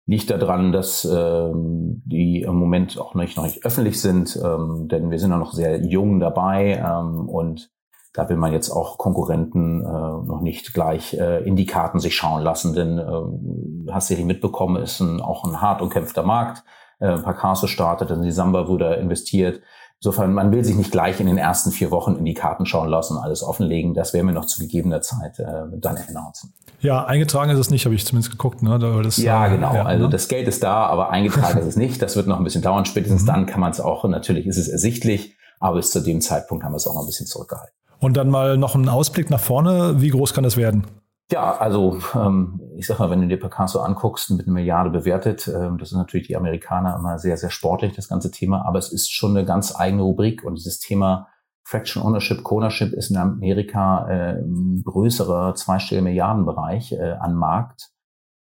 liegt 0.06 0.30
daran, 0.30 0.72
dass 0.72 1.04
ähm, 1.04 2.02
die 2.04 2.42
im 2.42 2.56
Moment 2.56 2.98
auch 2.98 3.14
nicht, 3.14 3.36
noch 3.36 3.44
nicht 3.44 3.64
öffentlich 3.64 4.00
sind, 4.00 4.38
ähm, 4.42 4.88
denn 4.88 5.10
wir 5.10 5.18
sind 5.18 5.30
ja 5.30 5.38
noch 5.38 5.52
sehr 5.52 5.82
jung 5.84 6.20
dabei 6.20 6.82
ähm, 6.84 7.28
und 7.28 7.70
da 8.12 8.28
will 8.28 8.36
man 8.36 8.52
jetzt 8.52 8.70
auch 8.70 8.96
Konkurrenten 8.96 9.80
äh, 9.80 9.84
noch 9.84 10.40
nicht 10.40 10.72
gleich 10.72 11.14
äh, 11.14 11.42
in 11.44 11.56
die 11.56 11.66
Karten 11.66 11.98
sich 11.98 12.14
schauen 12.14 12.42
lassen, 12.42 12.74
denn 12.74 12.98
äh, 12.98 13.90
hast 13.90 14.10
du 14.10 14.14
ja 14.14 14.24
mitbekommen, 14.24 14.80
ist 14.80 15.00
ein, 15.00 15.20
auch 15.20 15.44
ein 15.44 15.60
hart 15.60 15.82
umkämpfter 15.82 16.22
Markt. 16.22 16.62
Äh, 17.00 17.16
Picasso 17.18 17.66
startet, 17.66 18.10
dann 18.10 18.22
die 18.22 18.30
Samba 18.30 18.68
wurde 18.68 18.94
investiert. 18.94 19.62
Insofern, 20.04 20.34
man 20.34 20.52
will 20.52 20.62
sich 20.62 20.76
nicht 20.76 20.92
gleich 20.92 21.18
in 21.18 21.26
den 21.26 21.38
ersten 21.38 21.70
vier 21.70 21.90
Wochen 21.90 22.16
in 22.16 22.26
die 22.26 22.34
Karten 22.34 22.66
schauen 22.66 22.90
lassen, 22.90 23.16
alles 23.16 23.42
offenlegen. 23.42 23.94
Das 23.94 24.12
werden 24.12 24.26
wir 24.26 24.34
noch 24.34 24.44
zu 24.44 24.60
gegebener 24.60 25.00
Zeit 25.00 25.38
äh, 25.38 25.62
dann 25.78 25.96
announcen. 25.96 26.52
Ja, 26.80 27.06
eingetragen 27.06 27.50
ist 27.50 27.58
es 27.58 27.70
nicht, 27.70 27.86
habe 27.86 27.94
ich 27.94 28.04
zumindest 28.04 28.30
geguckt. 28.30 28.62
Ne? 28.62 28.78
Das, 28.78 29.16
ja, 29.16 29.48
genau. 29.48 29.72
Ja, 29.74 29.86
also 29.86 30.04
ne? 30.04 30.10
das 30.10 30.28
Geld 30.28 30.46
ist 30.46 30.62
da, 30.62 30.84
aber 30.84 31.08
eingetragen 31.08 31.58
ist 31.58 31.64
es 31.64 31.76
nicht. 31.76 32.02
Das 32.02 32.16
wird 32.16 32.26
noch 32.26 32.36
ein 32.36 32.44
bisschen 32.44 32.60
dauern. 32.60 32.84
Spätestens 32.84 33.22
mhm. 33.22 33.26
dann 33.28 33.46
kann 33.46 33.60
man 33.60 33.70
es 33.70 33.80
auch, 33.80 34.04
natürlich 34.04 34.46
ist 34.46 34.58
es 34.58 34.68
ersichtlich, 34.68 35.38
aber 35.58 35.76
bis 35.76 35.90
zu 35.90 36.00
dem 36.00 36.20
Zeitpunkt 36.20 36.64
haben 36.64 36.72
wir 36.72 36.76
es 36.76 36.86
auch 36.86 36.96
noch 36.96 37.04
ein 37.04 37.06
bisschen 37.06 37.26
zurückgehalten. 37.26 37.74
Und 37.98 38.18
dann 38.18 38.28
mal 38.28 38.58
noch 38.58 38.74
ein 38.74 38.90
Ausblick 38.90 39.30
nach 39.30 39.40
vorne. 39.40 40.02
Wie 40.02 40.10
groß 40.10 40.34
kann 40.34 40.44
das 40.44 40.58
werden? 40.58 40.86
Ja, 41.30 41.56
also 41.56 41.98
ähm, 42.14 42.60
ich 42.76 42.86
sag 42.86 42.98
mal, 42.98 43.10
wenn 43.10 43.22
du 43.22 43.28
dir 43.28 43.40
Picasso 43.40 43.80
anguckst, 43.80 44.30
mit 44.30 44.46
einer 44.46 44.54
Milliarde 44.54 44.90
bewertet, 44.90 45.48
ähm, 45.48 45.78
das 45.78 45.90
ist 45.90 45.96
natürlich 45.96 46.26
die 46.26 46.36
Amerikaner 46.36 46.96
immer 46.96 47.18
sehr, 47.18 47.36
sehr 47.38 47.50
sportlich, 47.50 47.94
das 47.94 48.08
ganze 48.08 48.30
Thema, 48.30 48.66
aber 48.66 48.78
es 48.78 48.92
ist 48.92 49.10
schon 49.10 49.36
eine 49.36 49.46
ganz 49.46 49.74
eigene 49.74 50.02
Rubrik 50.02 50.44
und 50.44 50.56
dieses 50.56 50.80
Thema 50.80 51.28
Fraction 51.66 52.02
Ownership, 52.02 52.42
Co-Ownership 52.42 52.92
ist 52.92 53.10
in 53.10 53.16
Amerika 53.16 54.06
äh, 54.08 54.38
ein 54.38 54.82
größerer 54.84 55.54
zweistelliger 55.54 56.04
Milliardenbereich 56.04 56.92
äh, 56.92 57.12
an 57.12 57.34
Markt. 57.34 57.90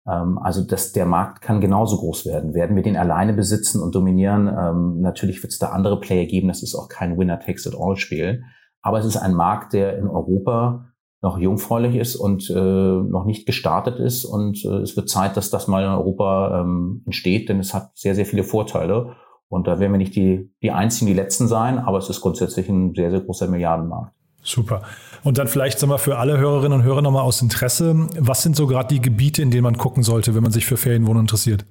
Ähm, 0.06 0.38
also 0.38 0.62
das, 0.62 0.92
der 0.92 1.06
Markt 1.06 1.40
kann 1.40 1.62
genauso 1.62 1.96
groß 1.96 2.26
werden. 2.26 2.52
Werden 2.52 2.76
wir 2.76 2.82
den 2.82 2.98
alleine 2.98 3.32
besitzen 3.32 3.80
und 3.80 3.94
dominieren? 3.94 4.46
Ähm, 4.48 5.00
natürlich 5.00 5.42
wird 5.42 5.52
es 5.52 5.58
da 5.58 5.70
andere 5.70 6.00
Player 6.00 6.26
geben. 6.26 6.48
Das 6.48 6.62
ist 6.62 6.74
auch 6.74 6.90
kein 6.90 7.16
Winner-Takes-it-all-Spiel. 7.16 8.44
Aber 8.82 8.98
es 8.98 9.06
ist 9.06 9.16
ein 9.16 9.32
Markt, 9.32 9.72
der 9.72 9.96
in 9.96 10.06
Europa 10.06 10.90
noch 11.24 11.38
jungfräulich 11.38 11.96
ist 11.96 12.16
und 12.16 12.50
äh, 12.50 12.54
noch 12.54 13.24
nicht 13.24 13.46
gestartet 13.46 13.98
ist. 13.98 14.24
Und 14.24 14.62
äh, 14.64 14.82
es 14.82 14.94
wird 14.94 15.08
Zeit, 15.08 15.36
dass 15.36 15.50
das 15.50 15.66
mal 15.66 15.82
in 15.82 15.88
Europa 15.88 16.60
ähm, 16.60 17.02
entsteht, 17.06 17.48
denn 17.48 17.58
es 17.58 17.72
hat 17.72 17.90
sehr, 17.94 18.14
sehr 18.14 18.26
viele 18.26 18.44
Vorteile. 18.44 19.16
Und 19.48 19.66
da 19.66 19.80
werden 19.80 19.92
wir 19.92 19.98
nicht 19.98 20.14
die, 20.14 20.52
die 20.62 20.70
einzigen, 20.70 21.06
die 21.06 21.14
letzten 21.14 21.48
sein, 21.48 21.78
aber 21.78 21.98
es 21.98 22.10
ist 22.10 22.20
grundsätzlich 22.20 22.68
ein 22.68 22.94
sehr, 22.94 23.10
sehr 23.10 23.20
großer 23.20 23.48
Milliardenmarkt. 23.48 24.14
Super. 24.42 24.82
Und 25.22 25.38
dann 25.38 25.48
vielleicht 25.48 25.78
sagen 25.78 25.90
wir 25.90 25.98
für 25.98 26.18
alle 26.18 26.36
Hörerinnen 26.36 26.80
und 26.80 26.84
Hörer 26.84 27.00
nochmal 27.00 27.22
aus 27.22 27.40
Interesse, 27.40 28.06
was 28.18 28.42
sind 28.42 28.54
so 28.54 28.66
gerade 28.66 28.88
die 28.94 29.00
Gebiete, 29.00 29.40
in 29.40 29.50
denen 29.50 29.62
man 29.62 29.78
gucken 29.78 30.02
sollte, 30.02 30.34
wenn 30.34 30.42
man 30.42 30.52
sich 30.52 30.66
für 30.66 30.76
Ferienwohnungen 30.76 31.22
interessiert? 31.22 31.64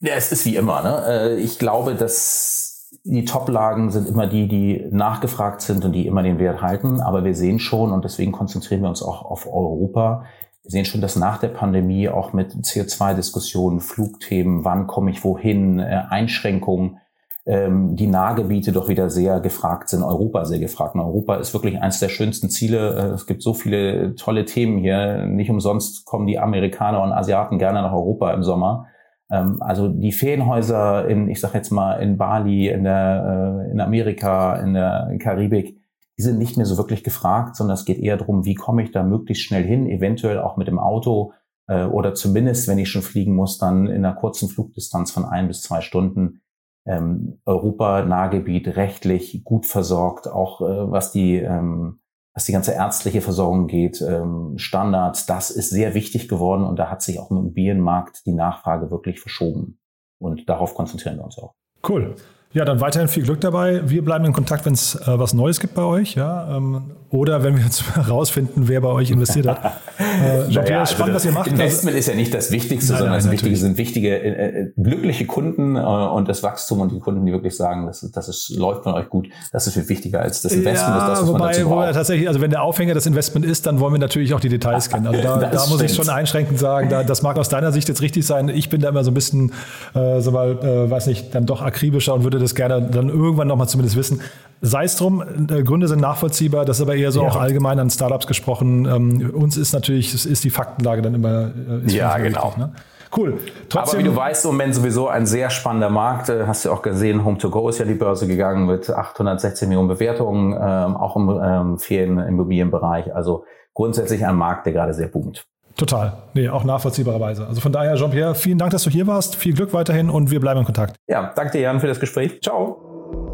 Ja, 0.00 0.14
es 0.14 0.32
ist 0.32 0.46
wie 0.46 0.56
immer. 0.56 0.82
Ne? 0.82 1.04
Äh, 1.06 1.36
ich 1.40 1.58
glaube, 1.58 1.94
dass 1.94 2.75
die 3.08 3.24
Top-Lagen 3.24 3.90
sind 3.90 4.08
immer 4.08 4.26
die, 4.26 4.48
die 4.48 4.86
nachgefragt 4.90 5.60
sind 5.60 5.84
und 5.84 5.92
die 5.92 6.06
immer 6.06 6.22
den 6.22 6.38
Wert 6.38 6.60
halten. 6.60 7.00
Aber 7.00 7.24
wir 7.24 7.34
sehen 7.34 7.58
schon, 7.58 7.92
und 7.92 8.04
deswegen 8.04 8.32
konzentrieren 8.32 8.82
wir 8.82 8.88
uns 8.88 9.02
auch 9.02 9.24
auf 9.24 9.46
Europa, 9.46 10.24
wir 10.64 10.70
sehen 10.72 10.84
schon, 10.84 11.00
dass 11.00 11.14
nach 11.14 11.38
der 11.38 11.48
Pandemie 11.48 12.08
auch 12.08 12.32
mit 12.32 12.52
CO2-Diskussionen, 12.52 13.78
Flugthemen, 13.78 14.64
wann 14.64 14.88
komme 14.88 15.12
ich 15.12 15.22
wohin, 15.22 15.78
äh, 15.78 16.02
Einschränkungen, 16.08 16.98
ähm, 17.46 17.94
die 17.94 18.08
Nahgebiete 18.08 18.72
doch 18.72 18.88
wieder 18.88 19.08
sehr 19.08 19.38
gefragt 19.38 19.88
sind, 19.88 20.02
Europa 20.02 20.44
sehr 20.44 20.58
gefragt. 20.58 20.96
Und 20.96 21.02
Europa 21.02 21.36
ist 21.36 21.54
wirklich 21.54 21.80
eines 21.80 22.00
der 22.00 22.08
schönsten 22.08 22.50
Ziele. 22.50 22.96
Äh, 22.96 23.14
es 23.14 23.26
gibt 23.26 23.42
so 23.42 23.54
viele 23.54 24.16
tolle 24.16 24.44
Themen 24.44 24.78
hier. 24.78 25.26
Nicht 25.26 25.50
umsonst 25.50 26.04
kommen 26.04 26.26
die 26.26 26.40
Amerikaner 26.40 27.00
und 27.00 27.12
Asiaten 27.12 27.58
gerne 27.58 27.82
nach 27.82 27.92
Europa 27.92 28.32
im 28.32 28.42
Sommer. 28.42 28.88
Ähm, 29.30 29.60
also 29.60 29.88
die 29.88 30.12
Ferienhäuser 30.12 31.08
in, 31.08 31.28
ich 31.28 31.40
sag 31.40 31.54
jetzt 31.54 31.70
mal, 31.70 31.94
in 31.94 32.16
Bali, 32.16 32.68
in 32.68 32.84
der, 32.84 33.64
äh, 33.66 33.70
in 33.70 33.80
Amerika, 33.80 34.56
in 34.56 34.74
der 34.74 35.16
Karibik, 35.18 35.78
die 36.18 36.22
sind 36.22 36.38
nicht 36.38 36.56
mehr 36.56 36.66
so 36.66 36.78
wirklich 36.78 37.04
gefragt, 37.04 37.56
sondern 37.56 37.74
es 37.74 37.84
geht 37.84 37.98
eher 37.98 38.16
darum, 38.16 38.44
wie 38.44 38.54
komme 38.54 38.82
ich 38.82 38.90
da 38.90 39.02
möglichst 39.02 39.44
schnell 39.44 39.64
hin, 39.64 39.86
eventuell 39.86 40.38
auch 40.38 40.56
mit 40.56 40.68
dem 40.68 40.78
Auto 40.78 41.32
äh, 41.68 41.84
oder 41.84 42.14
zumindest, 42.14 42.68
wenn 42.68 42.78
ich 42.78 42.90
schon 42.90 43.02
fliegen 43.02 43.34
muss, 43.34 43.58
dann 43.58 43.86
in 43.86 44.04
einer 44.04 44.14
kurzen 44.14 44.48
Flugdistanz 44.48 45.10
von 45.10 45.24
ein 45.24 45.48
bis 45.48 45.62
zwei 45.62 45.80
Stunden. 45.80 46.40
Ähm, 46.86 47.40
Europa, 47.44 48.04
Nahgebiet, 48.04 48.76
rechtlich 48.76 49.42
gut 49.42 49.66
versorgt, 49.66 50.28
auch 50.28 50.60
äh, 50.60 50.90
was 50.90 51.10
die 51.10 51.34
ähm, 51.36 51.98
was 52.36 52.44
die 52.44 52.52
ganze 52.52 52.72
ärztliche 52.72 53.22
Versorgung 53.22 53.66
geht, 53.66 54.02
ähm, 54.02 54.58
Standards, 54.58 55.24
das 55.24 55.50
ist 55.50 55.70
sehr 55.70 55.94
wichtig 55.94 56.28
geworden 56.28 56.64
und 56.64 56.78
da 56.78 56.90
hat 56.90 57.00
sich 57.00 57.18
auch 57.18 57.30
im 57.30 57.38
Immobilienmarkt 57.38 58.26
die 58.26 58.34
Nachfrage 58.34 58.90
wirklich 58.90 59.20
verschoben. 59.20 59.78
Und 60.18 60.46
darauf 60.46 60.74
konzentrieren 60.74 61.16
wir 61.16 61.24
uns 61.24 61.38
auch. 61.38 61.54
Cool. 61.88 62.14
Ja, 62.52 62.66
dann 62.66 62.80
weiterhin 62.82 63.08
viel 63.08 63.22
Glück 63.22 63.40
dabei. 63.40 63.88
Wir 63.88 64.04
bleiben 64.04 64.26
in 64.26 64.34
Kontakt, 64.34 64.66
wenn 64.66 64.74
es 64.74 64.94
äh, 64.94 65.18
was 65.18 65.32
Neues 65.32 65.60
gibt 65.60 65.74
bei 65.74 65.82
euch. 65.82 66.14
Ja, 66.14 66.56
ähm, 66.56 66.92
oder 67.10 67.44
wenn 67.44 67.56
wir 67.56 67.64
jetzt 67.64 67.94
herausfinden, 67.94 68.68
wer 68.68 68.80
bei 68.80 68.88
euch 68.88 69.10
investiert 69.10 69.46
hat. 69.46 69.72
Äh, 69.98 70.50
naja, 70.50 70.80
also 70.80 70.94
spannend, 70.94 71.14
was 71.14 71.24
ihr 71.24 71.32
macht. 71.32 71.46
Investment 71.46 71.96
ist 71.96 72.08
ja 72.08 72.14
nicht 72.14 72.32
das 72.32 72.50
Wichtigste, 72.50 72.92
nein, 72.92 72.98
sondern 73.00 73.18
das 73.18 73.30
Wichtige 73.30 73.56
sind 73.56 73.76
wichtige, 73.76 74.16
äh, 74.18 74.62
äh, 74.62 74.72
glückliche 74.76 75.26
Kunden 75.26 75.76
äh, 75.76 75.80
und 75.80 76.28
das 76.28 76.42
Wachstum 76.42 76.80
und 76.80 76.92
die 76.92 77.00
Kunden, 77.00 77.24
die 77.26 77.32
wirklich 77.32 77.56
sagen, 77.56 77.86
dass, 77.86 78.00
dass 78.00 78.28
es 78.28 78.48
läuft 78.56 78.84
von 78.84 78.94
euch 78.94 79.08
gut. 79.08 79.28
Das 79.52 79.66
ist 79.66 79.74
viel 79.74 79.88
wichtiger 79.88 80.20
als 80.20 80.42
das 80.42 80.52
Investment. 80.52 80.96
Ja, 80.96 80.98
ist 80.98 81.08
das, 81.08 81.22
was 81.22 81.28
wobei, 81.28 81.38
man 81.38 81.48
dazu 81.52 81.70
wobei 81.70 81.92
tatsächlich, 81.92 82.28
also 82.28 82.40
wenn 82.40 82.50
der 82.50 82.62
Aufhänger 82.62 82.94
das 82.94 83.06
Investment 83.06 83.44
ist, 83.44 83.66
dann 83.66 83.80
wollen 83.80 83.92
wir 83.92 83.98
natürlich 83.98 84.32
auch 84.32 84.40
die 84.40 84.48
Details 84.48 84.88
kennen. 84.88 85.06
Also 85.06 85.20
da, 85.22 85.36
da 85.52 85.66
muss 85.66 85.82
ich 85.82 85.94
schon 85.94 86.08
einschränkend 86.08 86.58
sagen, 86.58 86.88
da, 86.88 87.02
das 87.02 87.22
mag 87.22 87.36
aus 87.38 87.48
deiner 87.48 87.72
Sicht 87.72 87.88
jetzt 87.88 88.00
richtig 88.00 88.26
sein. 88.26 88.48
Ich 88.48 88.70
bin 88.70 88.80
da 88.80 88.88
immer 88.88 89.04
so 89.04 89.10
ein 89.10 89.14
bisschen, 89.14 89.52
äh, 89.94 90.20
so 90.20 90.30
mal, 90.30 90.58
äh, 90.62 90.90
weiß 90.90 91.06
nicht, 91.08 91.34
dann 91.34 91.46
doch 91.46 91.62
akribischer 91.62 92.14
und 92.14 92.24
würde 92.24 92.38
das 92.38 92.54
gerne 92.54 92.82
dann 92.82 93.08
irgendwann 93.08 93.48
nochmal 93.48 93.68
zumindest 93.68 93.96
wissen. 93.96 94.20
Sei 94.60 94.84
es 94.84 94.96
drum, 94.96 95.22
äh, 95.22 95.62
Gründe 95.62 95.88
sind 95.88 96.00
nachvollziehbar, 96.00 96.64
das 96.64 96.78
ist 96.78 96.82
aber 96.82 96.94
eher 96.94 97.12
so 97.12 97.22
ja. 97.22 97.28
auch 97.28 97.36
allgemein 97.36 97.78
an 97.78 97.90
Startups 97.90 98.26
gesprochen. 98.26 98.86
Ähm, 98.86 99.30
uns 99.34 99.56
ist 99.56 99.72
natürlich, 99.72 100.14
ist 100.26 100.44
die 100.44 100.50
Faktenlage 100.50 101.02
dann 101.02 101.14
immer 101.14 101.52
äh, 101.86 101.90
Ja, 101.90 102.16
genau. 102.18 102.44
Wichtig, 102.44 102.58
ne? 102.58 102.72
Cool. 103.16 103.38
Trotzdem, 103.68 104.00
aber 104.00 104.08
wie 104.08 104.10
du 104.10 104.16
weißt, 104.16 104.44
im 104.44 104.52
Moment 104.52 104.74
sowieso 104.74 105.08
ein 105.08 105.26
sehr 105.26 105.50
spannender 105.50 105.90
Markt. 105.90 106.28
Äh, 106.28 106.46
hast 106.46 106.64
du 106.64 106.70
auch 106.70 106.82
gesehen, 106.82 107.22
Home2Go 107.22 107.68
ist 107.68 107.78
ja 107.78 107.84
die 107.84 107.94
Börse 107.94 108.26
gegangen 108.26 108.66
mit 108.66 108.90
816 108.90 109.68
Millionen 109.68 109.88
Bewertungen, 109.88 110.52
ähm, 110.52 110.96
auch 110.96 111.16
im 111.16 111.40
ähm, 111.42 111.78
Ferienimmobilienbereich. 111.78 113.14
Also 113.14 113.44
grundsätzlich 113.74 114.26
ein 114.26 114.36
Markt, 114.36 114.66
der 114.66 114.72
gerade 114.72 114.94
sehr 114.94 115.08
boomt. 115.08 115.46
Total. 115.76 116.14
Nee, 116.32 116.48
auch 116.48 116.64
nachvollziehbarerweise. 116.64 117.46
Also 117.46 117.60
von 117.60 117.70
daher, 117.70 117.96
Jean-Pierre, 117.96 118.34
vielen 118.34 118.58
Dank, 118.58 118.72
dass 118.72 118.84
du 118.84 118.90
hier 118.90 119.06
warst. 119.06 119.36
Viel 119.36 119.52
Glück 119.52 119.74
weiterhin 119.74 120.08
und 120.08 120.30
wir 120.30 120.40
bleiben 120.40 120.60
in 120.60 120.66
Kontakt. 120.66 120.96
Ja, 121.06 121.32
danke 121.36 121.52
dir, 121.52 121.60
Jan, 121.60 121.80
für 121.80 121.86
das 121.86 122.00
Gespräch. 122.00 122.40
Ciao. 122.42 122.85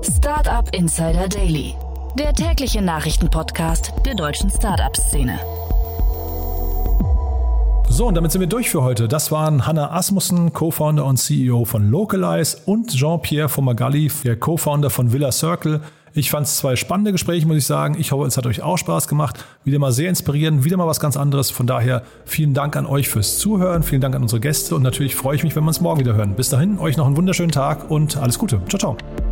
Startup 0.03 0.69
Insider 0.75 1.29
Daily, 1.29 1.75
der 2.19 2.33
tägliche 2.33 2.83
Nachrichtenpodcast 2.83 3.93
der 4.05 4.15
deutschen 4.15 4.51
Startup-Szene. 4.51 5.39
So, 7.89 8.07
und 8.07 8.15
damit 8.15 8.33
sind 8.33 8.41
wir 8.41 8.49
durch 8.49 8.71
für 8.71 8.83
heute. 8.83 9.07
Das 9.07 9.31
waren 9.31 9.67
Hanna 9.67 9.93
Asmussen, 9.93 10.53
Co-Founder 10.53 11.05
und 11.05 11.19
CEO 11.19 11.65
von 11.65 11.91
Localize 11.91 12.57
und 12.67 12.91
Jean-Pierre 12.91 13.49
Fomagalli, 13.49 14.11
der 14.25 14.37
Co-Founder 14.37 14.91
von 14.91 15.13
Villa 15.13 15.31
Circle. 15.31 15.81
Ich 16.15 16.31
fand 16.31 16.47
es 16.47 16.57
zwei 16.57 16.77
spannende 16.77 17.13
Gespräche, 17.13 17.47
muss 17.47 17.57
ich 17.57 17.67
sagen. 17.67 17.97
Ich 17.99 18.13
hoffe, 18.13 18.27
es 18.27 18.37
hat 18.37 18.47
euch 18.47 18.63
auch 18.63 18.77
Spaß 18.77 19.09
gemacht. 19.09 19.45
Wieder 19.65 19.79
mal 19.79 19.93
sehr 19.93 20.09
inspirierend, 20.09 20.65
wieder 20.65 20.77
mal 20.77 20.87
was 20.87 21.01
ganz 21.01 21.17
anderes. 21.17 21.51
Von 21.51 21.67
daher 21.67 22.03
vielen 22.25 22.55
Dank 22.55 22.77
an 22.77 22.87
euch 22.87 23.09
fürs 23.09 23.39
Zuhören, 23.39 23.83
vielen 23.83 24.01
Dank 24.01 24.15
an 24.15 24.23
unsere 24.23 24.41
Gäste 24.41 24.75
und 24.75 24.83
natürlich 24.83 25.15
freue 25.15 25.37
ich 25.37 25.45
mich, 25.45 25.57
wenn 25.57 25.65
wir 25.65 25.69
uns 25.69 25.81
morgen 25.81 26.01
wieder 26.01 26.15
hören. 26.15 26.35
Bis 26.35 26.51
dahin, 26.51 26.79
euch 26.79 26.97
noch 26.97 27.07
einen 27.07 27.17
wunderschönen 27.17 27.53
Tag 27.53 27.91
und 27.91 28.17
alles 28.17 28.39
Gute. 28.39 28.61
Ciao, 28.69 28.79
ciao. 28.79 29.32